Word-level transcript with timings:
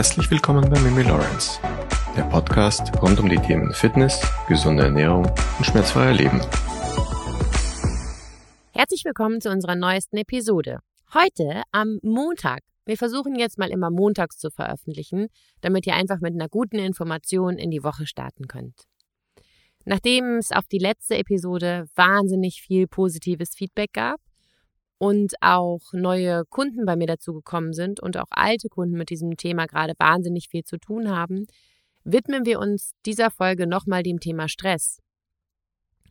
Herzlich 0.00 0.30
willkommen 0.30 0.70
bei 0.70 0.80
Mimi 0.80 1.02
Lawrence, 1.02 1.60
der 2.16 2.22
Podcast 2.22 2.90
rund 3.02 3.20
um 3.20 3.28
die 3.28 3.36
Themen 3.36 3.70
Fitness, 3.74 4.18
gesunde 4.48 4.84
Ernährung 4.84 5.26
und 5.26 5.66
schmerzfreier 5.66 6.14
Leben. 6.14 6.40
Herzlich 8.72 9.04
willkommen 9.04 9.42
zu 9.42 9.50
unserer 9.50 9.74
neuesten 9.74 10.16
Episode. 10.16 10.78
Heute 11.12 11.64
am 11.70 11.98
Montag. 12.02 12.60
Wir 12.86 12.96
versuchen 12.96 13.34
jetzt 13.34 13.58
mal 13.58 13.68
immer 13.68 13.90
montags 13.90 14.38
zu 14.38 14.50
veröffentlichen, 14.50 15.26
damit 15.60 15.86
ihr 15.86 15.96
einfach 15.96 16.20
mit 16.20 16.32
einer 16.32 16.48
guten 16.48 16.78
Information 16.78 17.58
in 17.58 17.70
die 17.70 17.84
Woche 17.84 18.06
starten 18.06 18.48
könnt. 18.48 18.84
Nachdem 19.84 20.38
es 20.38 20.50
auf 20.50 20.66
die 20.66 20.78
letzte 20.78 21.18
Episode 21.18 21.84
wahnsinnig 21.94 22.62
viel 22.62 22.86
positives 22.86 23.50
Feedback 23.54 23.92
gab, 23.92 24.18
und 25.00 25.32
auch 25.40 25.80
neue 25.94 26.44
Kunden 26.44 26.84
bei 26.84 26.94
mir 26.94 27.06
dazugekommen 27.06 27.72
sind 27.72 28.00
und 28.00 28.18
auch 28.18 28.28
alte 28.28 28.68
Kunden 28.68 28.98
mit 28.98 29.08
diesem 29.08 29.38
Thema 29.38 29.64
gerade 29.64 29.94
wahnsinnig 29.98 30.48
viel 30.50 30.62
zu 30.62 30.76
tun 30.76 31.08
haben, 31.08 31.46
widmen 32.04 32.44
wir 32.44 32.58
uns 32.58 32.92
dieser 33.06 33.30
Folge 33.30 33.66
nochmal 33.66 34.02
dem 34.02 34.20
Thema 34.20 34.46
Stress. 34.46 35.00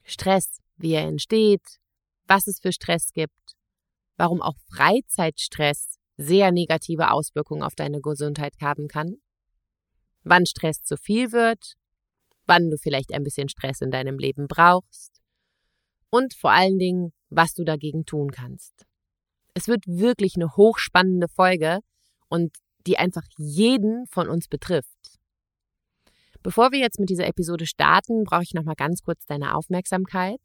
Stress, 0.04 0.58
wie 0.78 0.94
er 0.94 1.04
entsteht, 1.04 1.78
was 2.26 2.48
es 2.48 2.60
für 2.60 2.72
Stress 2.72 3.14
gibt, 3.14 3.56
warum 4.18 4.42
auch 4.42 4.56
Freizeitstress 4.74 6.00
sehr 6.18 6.52
negative 6.52 7.12
Auswirkungen 7.12 7.62
auf 7.62 7.76
deine 7.76 8.02
Gesundheit 8.02 8.56
haben 8.60 8.88
kann, 8.88 9.18
wann 10.24 10.48
Stress 10.48 10.82
zu 10.82 10.98
viel 10.98 11.32
wird, 11.32 11.76
wann 12.48 12.72
du 12.72 12.78
vielleicht 12.78 13.14
ein 13.14 13.24
bisschen 13.24 13.50
Stress 13.50 13.82
in 13.82 13.92
deinem 13.92 14.18
Leben 14.18 14.48
brauchst 14.48 15.22
und 16.10 16.34
vor 16.34 16.52
allen 16.52 16.80
Dingen, 16.80 17.14
was 17.30 17.54
du 17.54 17.64
dagegen 17.64 18.08
tun 18.08 18.32
kannst. 18.32 18.89
Es 19.60 19.68
wird 19.68 19.86
wirklich 19.88 20.38
eine 20.38 20.56
hochspannende 20.56 21.28
Folge 21.28 21.80
und 22.30 22.56
die 22.88 22.98
einfach 22.98 23.26
jeden 23.36 24.06
von 24.08 24.30
uns 24.30 24.48
betrifft. 24.48 25.20
Bevor 26.42 26.72
wir 26.72 26.80
jetzt 26.80 26.98
mit 26.98 27.10
dieser 27.10 27.28
Episode 27.28 27.66
starten, 27.66 28.24
brauche 28.24 28.44
ich 28.44 28.54
nochmal 28.54 28.76
ganz 28.78 29.02
kurz 29.02 29.26
deine 29.26 29.54
Aufmerksamkeit. 29.56 30.40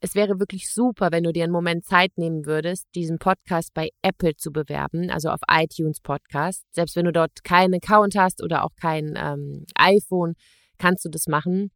Es 0.00 0.14
wäre 0.14 0.40
wirklich 0.40 0.70
super, 0.70 1.10
wenn 1.10 1.24
du 1.24 1.32
dir 1.32 1.44
einen 1.44 1.54
Moment 1.54 1.86
Zeit 1.86 2.18
nehmen 2.18 2.44
würdest, 2.44 2.86
diesen 2.94 3.18
Podcast 3.18 3.72
bei 3.72 3.88
Apple 4.02 4.36
zu 4.36 4.52
bewerben, 4.52 5.08
also 5.08 5.30
auf 5.30 5.40
iTunes 5.50 6.00
Podcast. 6.00 6.66
Selbst 6.70 6.96
wenn 6.96 7.06
du 7.06 7.12
dort 7.12 7.44
keinen 7.44 7.72
Account 7.72 8.14
hast 8.14 8.42
oder 8.42 8.62
auch 8.62 8.76
kein 8.78 9.14
ähm, 9.16 9.64
iPhone, 9.74 10.34
kannst 10.76 11.06
du 11.06 11.08
das 11.08 11.28
machen. 11.28 11.70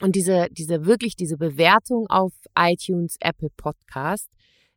Und 0.00 0.14
diese, 0.14 0.46
diese 0.52 0.86
wirklich, 0.86 1.16
diese 1.16 1.36
Bewertung 1.36 2.06
auf 2.08 2.32
iTunes, 2.56 3.16
Apple 3.18 3.50
Podcast, 3.56 4.28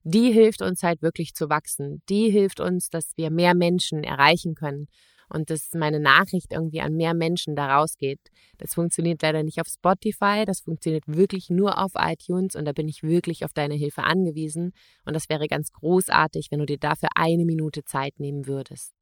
die 0.04 0.32
hilft 0.32 0.62
uns 0.62 0.84
halt 0.84 1.02
wirklich 1.02 1.34
zu 1.34 1.50
wachsen. 1.50 2.02
Die 2.10 2.30
hilft 2.30 2.60
uns, 2.60 2.90
dass 2.90 3.12
wir 3.18 3.30
mehr 3.30 3.54
Menschen 3.54 4.04
erreichen 4.04 4.56
können 4.56 4.88
und 5.30 5.50
dass 5.50 5.74
meine 5.74 6.00
Nachricht 6.00 6.52
irgendwie 6.52 6.82
an 6.82 6.94
mehr 6.96 7.14
Menschen 7.14 7.56
da 7.56 7.78
rausgeht. 7.78 8.20
Das 8.58 8.74
funktioniert 8.74 9.22
leider 9.22 9.44
nicht 9.44 9.62
auf 9.62 9.68
Spotify, 9.68 10.44
das 10.46 10.62
funktioniert 10.62 11.04
wirklich 11.08 11.50
nur 11.50 11.78
auf 11.78 11.92
iTunes 11.96 12.56
und 12.56 12.66
da 12.66 12.72
bin 12.72 12.88
ich 12.88 13.04
wirklich 13.04 13.46
auf 13.46 13.54
deine 13.54 13.76
Hilfe 13.76 14.04
angewiesen 14.04 14.74
und 15.06 15.16
das 15.16 15.30
wäre 15.30 15.48
ganz 15.48 15.72
großartig, 15.72 16.48
wenn 16.50 16.60
du 16.60 16.66
dir 16.66 16.80
dafür 16.80 17.10
eine 17.16 17.46
Minute 17.46 17.84
Zeit 17.84 18.20
nehmen 18.20 18.48
würdest. 18.48 18.94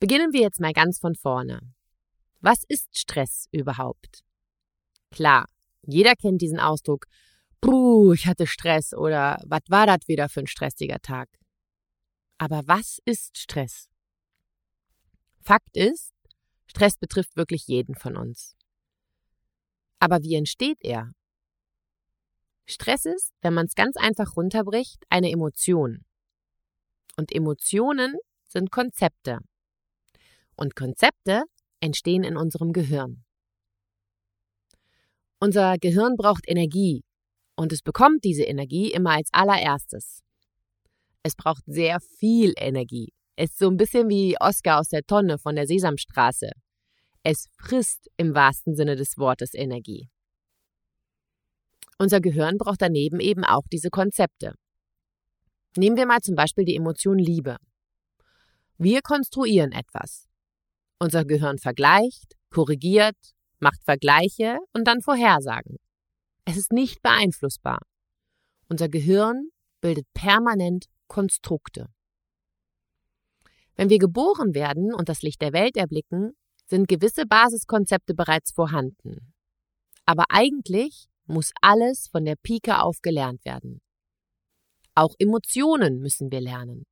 Beginnen 0.00 0.32
wir 0.32 0.40
jetzt 0.40 0.60
mal 0.60 0.72
ganz 0.72 0.98
von 0.98 1.14
vorne. 1.14 1.60
Was 2.40 2.64
ist 2.66 2.98
Stress 2.98 3.46
überhaupt? 3.52 4.22
Klar, 5.10 5.46
jeder 5.86 6.14
kennt 6.14 6.40
diesen 6.40 6.58
Ausdruck, 6.58 7.06
puh, 7.60 8.12
ich 8.12 8.26
hatte 8.26 8.46
Stress 8.46 8.94
oder 8.94 9.42
was 9.46 9.62
war 9.68 9.86
das 9.86 10.08
wieder 10.08 10.28
für 10.28 10.40
ein 10.40 10.46
stressiger 10.46 11.00
Tag? 11.00 11.28
Aber 12.38 12.62
was 12.66 13.00
ist 13.04 13.38
Stress? 13.38 13.88
Fakt 15.40 15.76
ist, 15.76 16.14
Stress 16.66 16.96
betrifft 16.96 17.36
wirklich 17.36 17.66
jeden 17.66 17.94
von 17.94 18.16
uns. 18.16 18.56
Aber 19.98 20.22
wie 20.22 20.34
entsteht 20.34 20.78
er? 20.80 21.12
Stress 22.66 23.04
ist, 23.04 23.32
wenn 23.42 23.52
man 23.52 23.66
es 23.66 23.74
ganz 23.74 23.96
einfach 23.96 24.36
runterbricht, 24.36 25.04
eine 25.10 25.30
Emotion. 25.30 26.04
Und 27.16 27.34
Emotionen 27.34 28.16
sind 28.48 28.70
Konzepte. 28.70 29.40
Und 30.54 30.76
Konzepte 30.76 31.42
entstehen 31.80 32.22
in 32.22 32.36
unserem 32.36 32.72
Gehirn. 32.72 33.24
Unser 35.40 35.78
Gehirn 35.78 36.16
braucht 36.16 36.48
Energie 36.48 37.02
und 37.60 37.74
es 37.74 37.82
bekommt 37.82 38.24
diese 38.24 38.44
Energie 38.44 38.90
immer 38.90 39.10
als 39.10 39.28
allererstes. 39.32 40.22
Es 41.22 41.36
braucht 41.36 41.62
sehr 41.66 42.00
viel 42.00 42.54
Energie. 42.56 43.12
Es 43.36 43.50
ist 43.50 43.58
so 43.58 43.68
ein 43.68 43.76
bisschen 43.76 44.08
wie 44.08 44.34
Oscar 44.40 44.80
aus 44.80 44.88
der 44.88 45.02
Tonne 45.02 45.36
von 45.36 45.56
der 45.56 45.66
Sesamstraße. 45.66 46.52
Es 47.22 47.48
frisst 47.58 48.08
im 48.16 48.34
wahrsten 48.34 48.74
Sinne 48.74 48.96
des 48.96 49.18
Wortes 49.18 49.52
Energie. 49.52 50.08
Unser 51.98 52.22
Gehirn 52.22 52.56
braucht 52.56 52.80
daneben 52.80 53.20
eben 53.20 53.44
auch 53.44 53.66
diese 53.70 53.90
Konzepte. 53.90 54.54
Nehmen 55.76 55.98
wir 55.98 56.06
mal 56.06 56.20
zum 56.20 56.36
Beispiel 56.36 56.64
die 56.64 56.76
Emotion 56.76 57.18
Liebe. 57.18 57.56
Wir 58.78 59.02
konstruieren 59.02 59.72
etwas. 59.72 60.26
Unser 60.98 61.26
Gehirn 61.26 61.58
vergleicht, 61.58 62.36
korrigiert, 62.48 63.18
macht 63.58 63.84
Vergleiche 63.84 64.56
und 64.72 64.86
dann 64.86 65.02
Vorhersagen. 65.02 65.76
Es 66.50 66.56
ist 66.56 66.72
nicht 66.72 67.00
beeinflussbar. 67.00 67.78
Unser 68.68 68.88
Gehirn 68.88 69.50
bildet 69.80 70.12
permanent 70.14 70.86
Konstrukte. 71.06 71.86
Wenn 73.76 73.88
wir 73.88 74.00
geboren 74.00 74.52
werden 74.52 74.92
und 74.92 75.08
das 75.08 75.22
Licht 75.22 75.40
der 75.42 75.52
Welt 75.52 75.76
erblicken, 75.76 76.32
sind 76.66 76.88
gewisse 76.88 77.24
Basiskonzepte 77.24 78.14
bereits 78.14 78.50
vorhanden. 78.50 79.32
Aber 80.06 80.24
eigentlich 80.28 81.06
muss 81.24 81.52
alles 81.60 82.08
von 82.08 82.24
der 82.24 82.34
Pike 82.34 82.82
auf 82.82 83.00
gelernt 83.00 83.44
werden. 83.44 83.80
Auch 84.96 85.14
Emotionen 85.20 86.00
müssen 86.00 86.32
wir 86.32 86.40
lernen. 86.40 86.84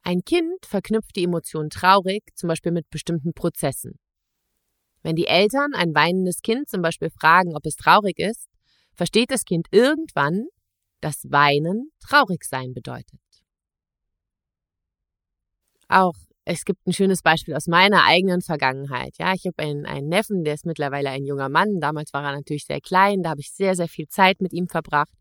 Ein 0.00 0.22
Kind 0.24 0.64
verknüpft 0.64 1.14
die 1.14 1.24
Emotion 1.24 1.68
traurig 1.68 2.22
zum 2.36 2.48
Beispiel 2.48 2.72
mit 2.72 2.88
bestimmten 2.88 3.34
Prozessen. 3.34 3.98
Wenn 5.02 5.16
die 5.16 5.26
Eltern 5.26 5.74
ein 5.74 5.94
weinendes 5.94 6.42
Kind 6.42 6.68
zum 6.68 6.82
Beispiel 6.82 7.10
fragen, 7.10 7.56
ob 7.56 7.66
es 7.66 7.76
traurig 7.76 8.18
ist, 8.18 8.48
versteht 8.94 9.30
das 9.30 9.44
Kind 9.44 9.66
irgendwann, 9.70 10.46
dass 11.00 11.30
Weinen 11.30 11.90
traurig 12.00 12.44
sein 12.44 12.72
bedeutet. 12.72 13.20
Auch 15.88 16.14
es 16.44 16.64
gibt 16.64 16.86
ein 16.86 16.92
schönes 16.92 17.22
Beispiel 17.22 17.54
aus 17.54 17.68
meiner 17.68 18.04
eigenen 18.04 18.40
Vergangenheit. 18.40 19.16
Ja, 19.18 19.32
ich 19.32 19.46
habe 19.46 19.58
einen, 19.58 19.86
einen 19.86 20.08
Neffen, 20.08 20.42
der 20.42 20.54
ist 20.54 20.66
mittlerweile 20.66 21.10
ein 21.10 21.24
junger 21.24 21.48
Mann. 21.48 21.78
Damals 21.80 22.12
war 22.12 22.24
er 22.24 22.32
natürlich 22.32 22.64
sehr 22.64 22.80
klein, 22.80 23.22
da 23.22 23.30
habe 23.30 23.40
ich 23.40 23.52
sehr, 23.52 23.76
sehr 23.76 23.88
viel 23.88 24.08
Zeit 24.08 24.40
mit 24.40 24.52
ihm 24.52 24.66
verbracht. 24.66 25.12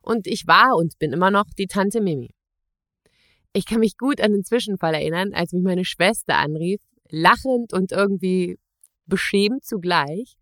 Und 0.00 0.26
ich 0.26 0.46
war 0.46 0.76
und 0.76 0.98
bin 0.98 1.12
immer 1.12 1.30
noch 1.30 1.46
die 1.58 1.66
Tante 1.66 2.00
Mimi. 2.00 2.30
Ich 3.52 3.66
kann 3.66 3.80
mich 3.80 3.96
gut 3.98 4.20
an 4.20 4.32
den 4.32 4.44
Zwischenfall 4.44 4.94
erinnern, 4.94 5.32
als 5.34 5.52
mich 5.52 5.62
meine 5.62 5.84
Schwester 5.84 6.36
anrief, 6.36 6.80
lachend 7.10 7.72
und 7.72 7.92
irgendwie 7.92 8.58
beschämt 9.06 9.64
zugleich, 9.64 10.36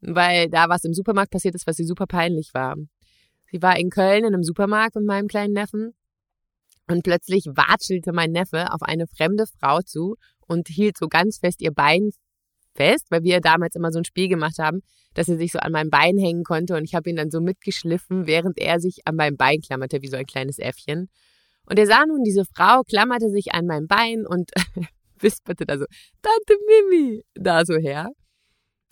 weil 0.00 0.48
da 0.48 0.68
was 0.68 0.84
im 0.84 0.94
Supermarkt 0.94 1.30
passiert 1.30 1.54
ist, 1.54 1.66
was 1.66 1.76
sie 1.76 1.84
super 1.84 2.06
peinlich 2.06 2.54
war. 2.54 2.76
Sie 3.50 3.62
war 3.62 3.78
in 3.78 3.90
Köln 3.90 4.24
in 4.24 4.34
einem 4.34 4.42
Supermarkt 4.42 4.96
mit 4.96 5.04
meinem 5.04 5.28
kleinen 5.28 5.52
Neffen 5.52 5.94
und 6.88 7.02
plötzlich 7.02 7.46
watschelte 7.46 8.12
mein 8.12 8.32
Neffe 8.32 8.72
auf 8.72 8.82
eine 8.82 9.06
fremde 9.06 9.44
Frau 9.58 9.80
zu 9.80 10.16
und 10.46 10.68
hielt 10.68 10.96
so 10.98 11.08
ganz 11.08 11.38
fest 11.38 11.60
ihr 11.60 11.72
Bein 11.72 12.10
fest, 12.74 13.06
weil 13.10 13.22
wir 13.22 13.40
damals 13.40 13.74
immer 13.74 13.90
so 13.90 13.98
ein 13.98 14.04
Spiel 14.04 14.28
gemacht 14.28 14.58
haben, 14.58 14.82
dass 15.14 15.28
er 15.28 15.36
sich 15.38 15.52
so 15.52 15.58
an 15.58 15.72
meinem 15.72 15.90
Bein 15.90 16.18
hängen 16.18 16.44
konnte 16.44 16.76
und 16.76 16.84
ich 16.84 16.94
habe 16.94 17.08
ihn 17.08 17.16
dann 17.16 17.30
so 17.30 17.40
mitgeschliffen, 17.40 18.26
während 18.26 18.58
er 18.58 18.80
sich 18.80 19.06
an 19.06 19.16
meinem 19.16 19.36
Bein 19.36 19.60
klammerte, 19.60 20.02
wie 20.02 20.08
so 20.08 20.16
ein 20.16 20.26
kleines 20.26 20.58
Äffchen. 20.58 21.08
Und 21.68 21.78
er 21.78 21.86
sah 21.86 22.04
nun, 22.06 22.22
diese 22.22 22.44
Frau 22.44 22.82
klammerte 22.82 23.30
sich 23.30 23.52
an 23.54 23.66
meinem 23.66 23.88
Bein 23.88 24.26
und 24.26 24.50
wisperte 25.20 25.66
da 25.66 25.78
so, 25.78 25.84
Tante 26.22 26.58
Mimi, 26.66 27.24
da 27.34 27.64
so 27.64 27.74
her. 27.74 28.10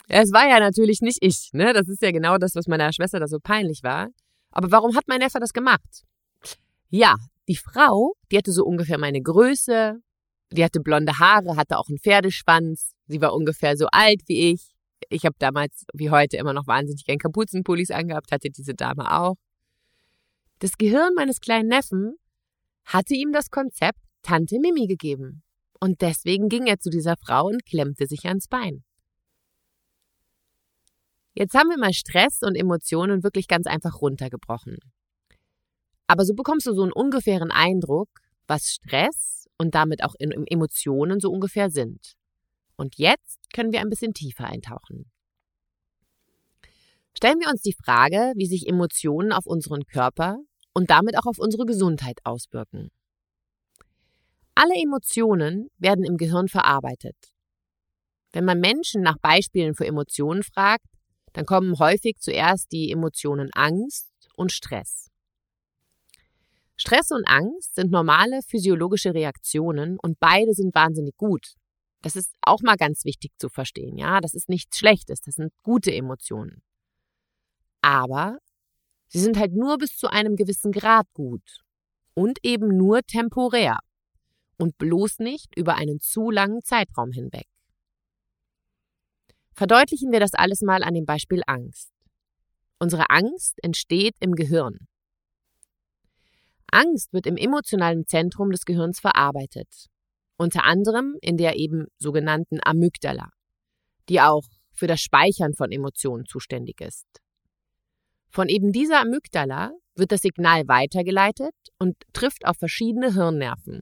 Es 0.07 0.31
war 0.31 0.47
ja 0.47 0.59
natürlich 0.59 1.01
nicht 1.01 1.17
ich, 1.21 1.49
ne? 1.53 1.73
Das 1.73 1.87
ist 1.87 2.01
ja 2.01 2.11
genau 2.11 2.37
das, 2.37 2.55
was 2.55 2.67
meiner 2.67 2.93
Schwester 2.93 3.19
da 3.19 3.27
so 3.27 3.39
peinlich 3.39 3.81
war. 3.83 4.09
Aber 4.51 4.71
warum 4.71 4.95
hat 4.95 5.07
mein 5.07 5.19
Neffe 5.19 5.39
das 5.39 5.51
gemacht? 5.51 6.03
Ja, 6.89 7.15
die 7.47 7.55
Frau, 7.55 8.13
die 8.31 8.37
hatte 8.37 8.51
so 8.51 8.63
ungefähr 8.63 8.99
meine 8.99 9.21
Größe, 9.21 9.99
die 10.51 10.63
hatte 10.63 10.79
blonde 10.79 11.19
Haare, 11.19 11.55
hatte 11.55 11.77
auch 11.77 11.89
einen 11.89 11.99
Pferdeschwanz, 11.99 12.93
sie 13.07 13.21
war 13.21 13.33
ungefähr 13.33 13.77
so 13.77 13.87
alt 13.91 14.21
wie 14.27 14.51
ich. 14.51 14.75
Ich 15.09 15.25
habe 15.25 15.35
damals, 15.39 15.85
wie 15.93 16.09
heute, 16.09 16.37
immer 16.37 16.53
noch 16.53 16.67
wahnsinnig 16.67 17.05
gern 17.05 17.17
Kapuzenpullis 17.17 17.91
angehabt, 17.91 18.31
hatte 18.31 18.49
diese 18.49 18.73
Dame 18.73 19.11
auch. 19.19 19.35
Das 20.59 20.77
Gehirn 20.77 21.13
meines 21.15 21.41
kleinen 21.41 21.67
Neffen 21.67 22.15
hatte 22.85 23.13
ihm 23.13 23.33
das 23.33 23.49
Konzept 23.49 23.99
Tante 24.21 24.59
Mimi 24.59 24.87
gegeben. 24.87 25.43
Und 25.79 26.01
deswegen 26.01 26.49
ging 26.49 26.67
er 26.67 26.79
zu 26.79 26.89
dieser 26.89 27.15
Frau 27.17 27.47
und 27.47 27.65
klemmte 27.65 28.07
sich 28.07 28.25
ans 28.25 28.47
Bein. 28.47 28.83
Jetzt 31.33 31.53
haben 31.53 31.69
wir 31.69 31.77
mal 31.77 31.93
Stress 31.93 32.39
und 32.41 32.55
Emotionen 32.55 33.23
wirklich 33.23 33.47
ganz 33.47 33.67
einfach 33.67 34.01
runtergebrochen. 34.01 34.77
Aber 36.07 36.23
so 36.23 36.33
bekommst 36.33 36.65
du 36.65 36.73
so 36.73 36.83
einen 36.83 36.93
ungefähren 36.93 37.51
Eindruck, 37.51 38.09
was 38.47 38.67
Stress 38.69 39.47
und 39.57 39.75
damit 39.75 40.03
auch 40.03 40.13
Emotionen 40.17 41.19
so 41.19 41.31
ungefähr 41.31 41.69
sind. 41.69 42.13
Und 42.77 42.97
jetzt 42.97 43.39
können 43.53 43.71
wir 43.71 43.81
ein 43.81 43.89
bisschen 43.89 44.13
tiefer 44.13 44.45
eintauchen. 44.45 45.11
Stellen 47.17 47.39
wir 47.39 47.49
uns 47.49 47.61
die 47.61 47.75
Frage, 47.83 48.33
wie 48.35 48.45
sich 48.45 48.67
Emotionen 48.67 49.31
auf 49.31 49.45
unseren 49.45 49.85
Körper 49.85 50.37
und 50.73 50.89
damit 50.89 51.17
auch 51.17 51.25
auf 51.25 51.39
unsere 51.39 51.65
Gesundheit 51.65 52.19
auswirken. 52.23 52.91
Alle 54.57 54.73
Emotionen 54.81 55.69
werden 55.77 56.05
im 56.05 56.15
Gehirn 56.15 56.47
verarbeitet. 56.47 57.17
Wenn 58.31 58.45
man 58.45 58.61
Menschen 58.61 59.01
nach 59.01 59.17
Beispielen 59.17 59.75
für 59.75 59.85
Emotionen 59.85 60.43
fragt, 60.43 60.85
dann 61.33 61.45
kommen 61.45 61.77
häufig 61.77 62.19
zuerst 62.19 62.71
die 62.71 62.89
Emotionen 62.89 63.49
Angst 63.53 64.09
und 64.37 64.53
Stress. 64.53 65.09
Stress 66.77 67.11
und 67.11 67.25
Angst 67.27 67.75
sind 67.75 67.91
normale 67.91 68.41
physiologische 68.47 69.13
Reaktionen 69.13 69.97
und 70.01 70.19
beide 70.19 70.53
sind 70.53 70.73
wahnsinnig 70.73 71.17
gut. 71.17 71.55
Das 72.01 72.15
ist 72.15 72.31
auch 72.41 72.61
mal 72.61 72.77
ganz 72.77 73.03
wichtig 73.03 73.31
zu 73.37 73.49
verstehen, 73.49 73.97
ja. 73.97 74.21
Das 74.21 74.33
ist 74.33 74.47
nichts 74.47 74.77
Schlechtes, 74.77 75.19
das 75.19 75.35
sind 75.35 75.51
gute 75.63 75.93
Emotionen. 75.93 76.61
Aber 77.81 78.37
sie 79.07 79.19
sind 79.19 79.37
halt 79.37 79.53
nur 79.53 79.77
bis 79.77 79.97
zu 79.97 80.07
einem 80.07 80.37
gewissen 80.37 80.71
Grad 80.71 81.07
gut 81.13 81.61
und 82.13 82.39
eben 82.43 82.77
nur 82.77 83.01
temporär 83.03 83.79
und 84.57 84.77
bloß 84.77 85.19
nicht 85.19 85.55
über 85.57 85.75
einen 85.75 85.99
zu 85.99 86.31
langen 86.31 86.61
Zeitraum 86.63 87.11
hinweg. 87.11 87.47
Verdeutlichen 89.53 90.11
wir 90.11 90.19
das 90.19 90.33
alles 90.33 90.61
mal 90.61 90.83
an 90.83 90.93
dem 90.93 91.05
Beispiel 91.05 91.41
Angst. 91.47 91.91
Unsere 92.79 93.09
Angst 93.09 93.57
entsteht 93.63 94.15
im 94.19 94.33
Gehirn. 94.33 94.87
Angst 96.71 97.13
wird 97.13 97.25
im 97.25 97.37
emotionalen 97.37 98.05
Zentrum 98.05 98.51
des 98.51 98.65
Gehirns 98.65 98.99
verarbeitet, 98.99 99.87
unter 100.37 100.65
anderem 100.65 101.15
in 101.21 101.37
der 101.37 101.55
eben 101.55 101.87
sogenannten 101.97 102.59
Amygdala, 102.61 103.29
die 104.09 104.19
auch 104.19 104.43
für 104.73 104.87
das 104.87 104.99
Speichern 104.99 105.53
von 105.53 105.71
Emotionen 105.71 106.25
zuständig 106.25 106.81
ist. 106.81 107.07
Von 108.29 108.49
eben 108.49 108.73
dieser 108.73 108.99
Amygdala 108.99 109.71
wird 109.95 110.11
das 110.11 110.21
Signal 110.21 110.67
weitergeleitet 110.67 111.55
und 111.79 111.95
trifft 112.11 112.45
auf 112.45 112.57
verschiedene 112.57 113.13
Hirnnerven. 113.13 113.79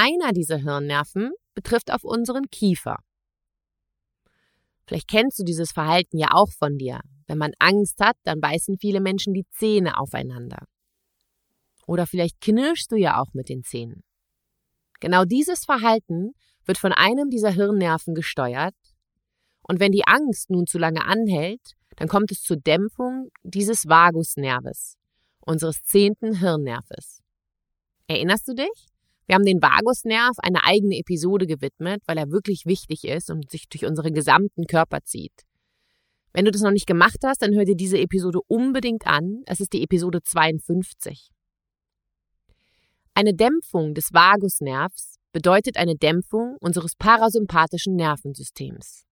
Einer 0.00 0.32
dieser 0.32 0.58
Hirnnerven 0.58 1.32
betrifft 1.54 1.92
auf 1.92 2.04
unseren 2.04 2.48
Kiefer. 2.50 2.98
Vielleicht 4.86 5.08
kennst 5.08 5.40
du 5.40 5.42
dieses 5.42 5.72
Verhalten 5.72 6.18
ja 6.18 6.28
auch 6.34 6.52
von 6.52 6.78
dir. 6.78 7.00
Wenn 7.26 7.36
man 7.36 7.50
Angst 7.58 7.98
hat, 7.98 8.16
dann 8.22 8.38
beißen 8.40 8.78
viele 8.78 9.00
Menschen 9.00 9.34
die 9.34 9.44
Zähne 9.50 9.98
aufeinander. 9.98 10.66
Oder 11.88 12.06
vielleicht 12.06 12.40
knirschst 12.40 12.92
du 12.92 12.96
ja 12.96 13.20
auch 13.20 13.34
mit 13.34 13.48
den 13.48 13.64
Zähnen. 13.64 14.04
Genau 15.00 15.24
dieses 15.24 15.64
Verhalten 15.64 16.30
wird 16.64 16.78
von 16.78 16.92
einem 16.92 17.28
dieser 17.28 17.50
Hirnnerven 17.50 18.14
gesteuert. 18.14 18.76
Und 19.62 19.80
wenn 19.80 19.90
die 19.90 20.06
Angst 20.06 20.48
nun 20.48 20.68
zu 20.68 20.78
lange 20.78 21.06
anhält, 21.06 21.72
dann 21.96 22.06
kommt 22.06 22.30
es 22.30 22.42
zur 22.42 22.58
Dämpfung 22.58 23.30
dieses 23.42 23.88
Vagusnerves, 23.88 24.96
unseres 25.40 25.82
zehnten 25.82 26.36
Hirnnerves. 26.36 27.20
Erinnerst 28.06 28.46
du 28.46 28.54
dich? 28.54 28.86
Wir 29.28 29.34
haben 29.34 29.44
den 29.44 29.60
Vagusnerv 29.60 30.38
eine 30.38 30.64
eigene 30.64 30.96
Episode 30.96 31.46
gewidmet, 31.46 32.02
weil 32.06 32.16
er 32.16 32.30
wirklich 32.30 32.64
wichtig 32.64 33.04
ist 33.04 33.30
und 33.30 33.50
sich 33.50 33.68
durch 33.68 33.84
unseren 33.84 34.14
gesamten 34.14 34.66
Körper 34.66 35.04
zieht. 35.04 35.44
Wenn 36.32 36.46
du 36.46 36.50
das 36.50 36.62
noch 36.62 36.70
nicht 36.70 36.86
gemacht 36.86 37.18
hast, 37.22 37.42
dann 37.42 37.54
hör 37.54 37.66
dir 37.66 37.76
diese 37.76 37.98
Episode 37.98 38.40
unbedingt 38.46 39.06
an. 39.06 39.42
Es 39.44 39.60
ist 39.60 39.74
die 39.74 39.82
Episode 39.82 40.22
52. 40.22 41.28
Eine 43.12 43.34
Dämpfung 43.34 43.92
des 43.92 44.14
Vagusnervs 44.14 45.18
bedeutet 45.32 45.76
eine 45.76 45.96
Dämpfung 45.96 46.56
unseres 46.60 46.94
parasympathischen 46.96 47.96
Nervensystems. 47.96 49.04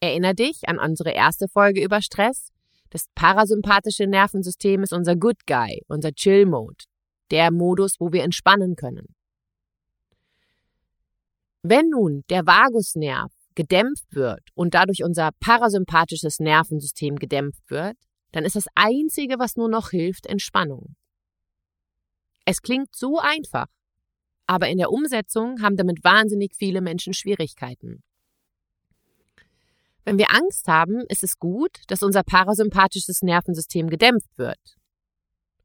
Erinner 0.00 0.34
dich 0.34 0.68
an 0.68 0.78
unsere 0.78 1.12
erste 1.12 1.48
Folge 1.48 1.82
über 1.82 2.02
Stress? 2.02 2.50
Das 2.90 3.06
parasympathische 3.14 4.06
Nervensystem 4.06 4.82
ist 4.82 4.92
unser 4.92 5.16
Good 5.16 5.46
Guy, 5.46 5.82
unser 5.88 6.12
Chill 6.12 6.44
Mode, 6.44 6.84
der 7.30 7.50
Modus, 7.50 8.00
wo 8.00 8.12
wir 8.12 8.22
entspannen 8.22 8.76
können. 8.76 9.14
Wenn 11.62 11.90
nun 11.90 12.24
der 12.30 12.46
Vagusnerv 12.46 13.32
gedämpft 13.54 14.14
wird 14.14 14.42
und 14.54 14.74
dadurch 14.74 15.02
unser 15.02 15.30
parasympathisches 15.40 16.38
Nervensystem 16.38 17.16
gedämpft 17.16 17.68
wird, 17.68 17.96
dann 18.32 18.44
ist 18.44 18.56
das 18.56 18.66
Einzige, 18.74 19.38
was 19.38 19.56
nur 19.56 19.68
noch 19.68 19.90
hilft, 19.90 20.26
Entspannung. 20.26 20.94
Es 22.44 22.62
klingt 22.62 22.94
so 22.94 23.18
einfach, 23.18 23.66
aber 24.46 24.68
in 24.68 24.78
der 24.78 24.90
Umsetzung 24.90 25.60
haben 25.60 25.76
damit 25.76 26.04
wahnsinnig 26.04 26.54
viele 26.56 26.80
Menschen 26.80 27.12
Schwierigkeiten. 27.12 28.02
Wenn 30.04 30.16
wir 30.16 30.32
Angst 30.34 30.68
haben, 30.68 31.02
ist 31.08 31.22
es 31.22 31.38
gut, 31.38 31.82
dass 31.88 32.02
unser 32.02 32.22
parasympathisches 32.22 33.20
Nervensystem 33.20 33.90
gedämpft 33.90 34.38
wird. 34.38 34.78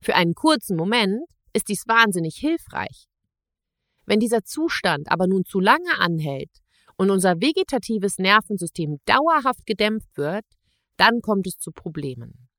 Für 0.02 0.16
einen 0.16 0.34
kurzen 0.34 0.76
Moment 0.76 1.24
ist 1.54 1.70
dies 1.70 1.88
wahnsinnig 1.88 2.36
hilfreich. 2.36 3.08
Wenn 4.06 4.20
dieser 4.20 4.44
Zustand 4.44 5.12
aber 5.12 5.28
nun 5.28 5.46
zu 5.46 5.60
lange 5.60 6.00
anhält 6.00 6.52
und 6.98 7.10
unser 7.10 7.40
vegetatives 7.42 8.18
Nervensystem 8.18 9.00
dauerhaft 9.06 9.66
gedämpft 9.66 10.18
wird, 10.18 10.46
dann 10.98 11.22
kommt 11.22 11.48
es 11.48 11.58
zu 11.58 11.72
Problemen. 11.72 12.50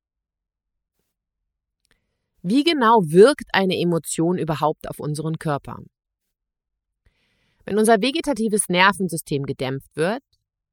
Wie 2.43 2.63
genau 2.63 3.01
wirkt 3.07 3.49
eine 3.53 3.79
Emotion 3.79 4.39
überhaupt 4.39 4.89
auf 4.89 5.01
unseren 5.01 5.39
Körper? 5.39 5.79
Wenn 7.65 7.79
unser 7.79 8.03
vegetatives 8.03 8.69
Nervensystem 8.69 9.45
gedämpft 9.45 9.97
wird, 9.97 10.23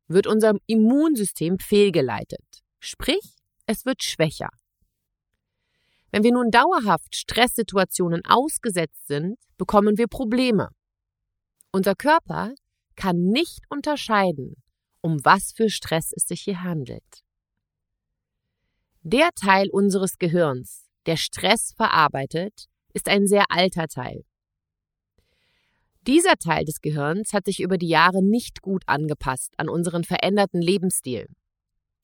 wird 0.08 0.28
unser 0.28 0.56
Immunsystem 0.66 1.60
fehlgeleitet. 1.60 2.44
Sprich, 2.80 3.38
es 3.66 3.86
wird 3.86 4.04
schwächer. 4.04 4.50
Wenn 6.12 6.24
wir 6.24 6.34
nun 6.34 6.52
dauerhaft 6.52 7.16
Stresssituationen 7.16 8.22
ausgesetzt 8.26 9.08
sind, 9.08 9.40
bekommen 9.58 9.98
wir 9.98 10.08
Probleme. 10.08 10.70
Unser 11.72 11.96
Körper 11.96 12.54
kann 12.96 13.18
nicht 13.18 13.64
unterscheiden, 13.70 14.62
um 15.00 15.24
was 15.24 15.54
für 15.54 15.70
Stress 15.70 16.12
es 16.14 16.28
sich 16.28 16.42
hier 16.42 16.64
handelt. 16.64 17.24
Der 19.04 19.30
Teil 19.34 19.70
unseres 19.72 20.20
Gehirns, 20.20 20.90
der 21.06 21.16
Stress 21.16 21.74
verarbeitet, 21.76 22.68
ist 22.94 23.08
ein 23.08 23.26
sehr 23.26 23.46
alter 23.50 23.88
Teil. 23.88 24.26
Dieser 26.08 26.36
Teil 26.36 26.66
des 26.66 26.82
Gehirns 26.82 27.32
hat 27.32 27.46
sich 27.46 27.62
über 27.62 27.78
die 27.78 27.88
Jahre 27.88 28.22
nicht 28.22 28.62
gut 28.62 28.84
angepasst 28.88 29.54
an 29.58 29.70
unseren 29.70 30.04
veränderten 30.04 30.62
Lebensstil. 30.62 31.28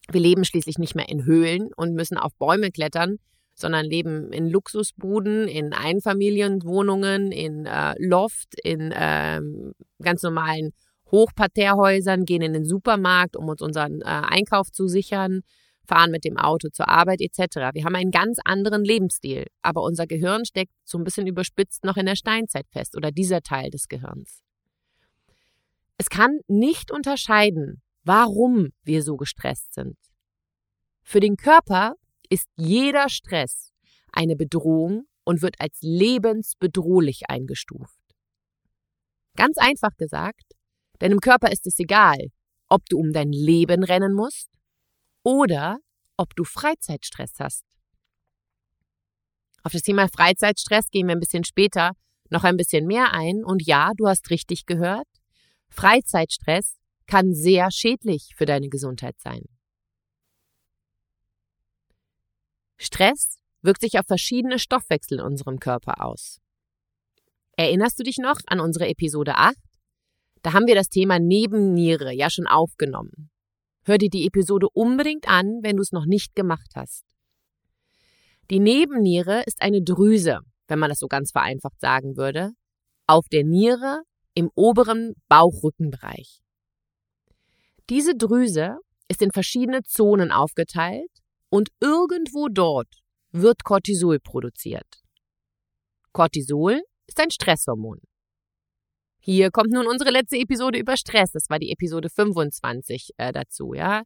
Wir 0.10 0.22
leben 0.22 0.46
schließlich 0.46 0.78
nicht 0.78 0.96
mehr 0.96 1.10
in 1.10 1.26
Höhlen 1.26 1.74
und 1.76 1.94
müssen 1.94 2.18
auf 2.18 2.34
Bäume 2.36 2.72
klettern, 2.72 3.18
sondern 3.60 3.86
leben 3.86 4.32
in 4.32 4.48
Luxusbuden, 4.48 5.48
in 5.48 5.74
Einfamilienwohnungen, 5.74 7.32
in 7.32 7.66
äh, 7.66 7.96
Loft, 7.98 8.54
in 8.64 8.92
äh, 8.92 9.42
ganz 10.02 10.22
normalen 10.22 10.74
Hochparterrehäusern, 11.12 12.26
gehen 12.26 12.44
in 12.44 12.54
den 12.54 12.66
Supermarkt, 12.66 13.36
um 13.36 13.50
uns 13.50 13.62
unseren 13.62 14.02
äh, 14.02 14.06
Einkauf 14.06 14.72
zu 14.72 14.88
sichern, 14.88 15.42
fahren 15.88 16.12
mit 16.12 16.24
dem 16.24 16.38
Auto 16.38 16.70
zur 16.70 16.88
Arbeit 16.88 17.20
etc. 17.22 17.74
Wir 17.74 17.84
haben 17.84 17.96
einen 17.96 18.12
ganz 18.12 18.38
anderen 18.46 18.84
Lebensstil, 18.84 19.48
aber 19.64 19.82
unser 19.82 20.06
Gehirn 20.06 20.46
steckt 20.46 20.74
so 20.84 21.00
ein 21.00 21.04
bisschen 21.04 21.26
überspitzt 21.26 21.84
noch 21.84 21.98
in 21.98 22.06
der 22.06 22.16
Steinzeit 22.16 22.68
fest 22.70 22.96
oder 22.96 23.12
dieser 23.12 23.42
Teil 23.42 23.72
des 23.72 23.88
Gehirns. 23.88 24.44
Es 25.98 26.10
kann 26.10 26.42
nicht 26.48 26.92
unterscheiden, 26.92 27.82
warum 28.04 28.70
wir 28.84 29.02
so 29.02 29.18
gestresst 29.18 29.74
sind. 29.74 29.98
Für 31.02 31.22
den 31.22 31.38
Körper 31.38 31.96
ist 32.30 32.48
jeder 32.56 33.10
Stress 33.10 33.72
eine 34.12 34.36
Bedrohung 34.36 35.06
und 35.24 35.42
wird 35.42 35.56
als 35.60 35.78
lebensbedrohlich 35.82 37.30
eingestuft. 37.30 38.00
Ganz 39.36 39.58
einfach 39.58 39.96
gesagt, 39.98 40.54
deinem 41.00 41.20
Körper 41.20 41.52
ist 41.52 41.68
es 41.68 41.78
egal, 41.80 42.18
ob 42.70 42.86
du 42.90 42.98
um 42.98 43.12
dein 43.14 43.32
Leben 43.32 43.84
rennen 43.84 44.14
musst 44.14 44.50
oder 45.24 45.78
ob 46.18 46.36
du 46.36 46.44
Freizeitstress 46.44 47.34
hast. 47.40 47.64
Auf 49.64 49.74
das 49.74 49.82
Thema 49.82 50.08
Freizeitstress 50.08 50.90
gehen 50.90 51.08
wir 51.08 51.16
ein 51.16 51.20
bisschen 51.20 51.44
später 51.44 51.92
noch 52.30 52.44
ein 52.44 52.58
bisschen 52.58 52.86
mehr 52.86 53.14
ein. 53.14 53.44
Und 53.44 53.66
ja, 53.66 53.92
du 53.96 54.08
hast 54.08 54.30
richtig 54.30 54.66
gehört, 54.66 55.08
Freizeitstress 55.70 56.78
kann 57.06 57.34
sehr 57.34 57.72
schädlich 57.72 58.34
für 58.36 58.46
deine 58.46 58.70
Gesundheit 58.70 59.20
sein. 59.20 59.44
Stress 62.78 63.40
wirkt 63.62 63.82
sich 63.82 63.98
auf 64.00 64.06
verschiedene 64.06 64.60
Stoffwechsel 64.60 65.20
in 65.20 65.26
unserem 65.26 65.60
Körper 65.60 66.04
aus. 66.04 66.40
Erinnerst 67.58 68.00
du 68.00 68.04
dich 68.04 68.18
noch 68.18 68.40
an 68.48 68.60
unsere 68.60 68.88
Episode 68.88 69.36
8? 69.36 69.56
Da 70.44 70.54
haben 70.54 70.68
wir 70.68 70.76
das 70.76 70.90
Thema 70.90 71.20
Nebenniere 71.20 72.14
ja 72.14 72.30
schon 72.30 72.48
aufgenommen. 72.48 73.32
Hör 73.84 73.98
dir 73.98 74.10
die 74.10 74.28
Episode 74.28 74.68
unbedingt 74.74 75.28
an, 75.28 75.60
wenn 75.64 75.78
du 75.78 75.82
es 75.82 75.92
noch 75.92 76.06
nicht 76.06 76.36
gemacht 76.36 76.72
hast. 76.76 77.04
Die 78.52 78.60
Nebenniere 78.60 79.44
ist 79.46 79.62
eine 79.62 79.82
Drüse, 79.82 80.40
wenn 80.68 80.80
man 80.80 80.90
das 80.90 81.00
so 81.00 81.08
ganz 81.08 81.32
vereinfacht 81.32 81.80
sagen 81.82 82.16
würde, 82.16 82.52
auf 83.08 83.26
der 83.30 83.44
Niere 83.44 84.04
im 84.36 84.52
oberen 84.56 85.16
Bauchrückenbereich. 85.28 86.42
Diese 87.90 88.16
Drüse 88.16 88.78
ist 89.08 89.22
in 89.22 89.32
verschiedene 89.32 89.84
Zonen 89.84 90.32
aufgeteilt 90.32 91.10
und 91.50 91.70
irgendwo 91.80 92.48
dort 92.50 92.88
wird 93.32 93.64
Cortisol 93.64 94.20
produziert. 94.20 94.88
Cortisol 96.12 96.82
ist 97.08 97.20
ein 97.20 97.32
Stresshormon. 97.32 98.00
Hier 99.20 99.52
kommt 99.52 99.72
nun 99.72 99.88
unsere 99.88 100.10
letzte 100.10 100.38
Episode 100.38 100.80
über 100.80 100.96
Stress. 100.98 101.32
Das 101.32 101.50
war 101.50 101.60
die 101.60 101.72
Episode 101.72 102.10
25 102.10 103.12
äh, 103.18 103.32
dazu, 103.32 103.74
ja. 103.74 104.04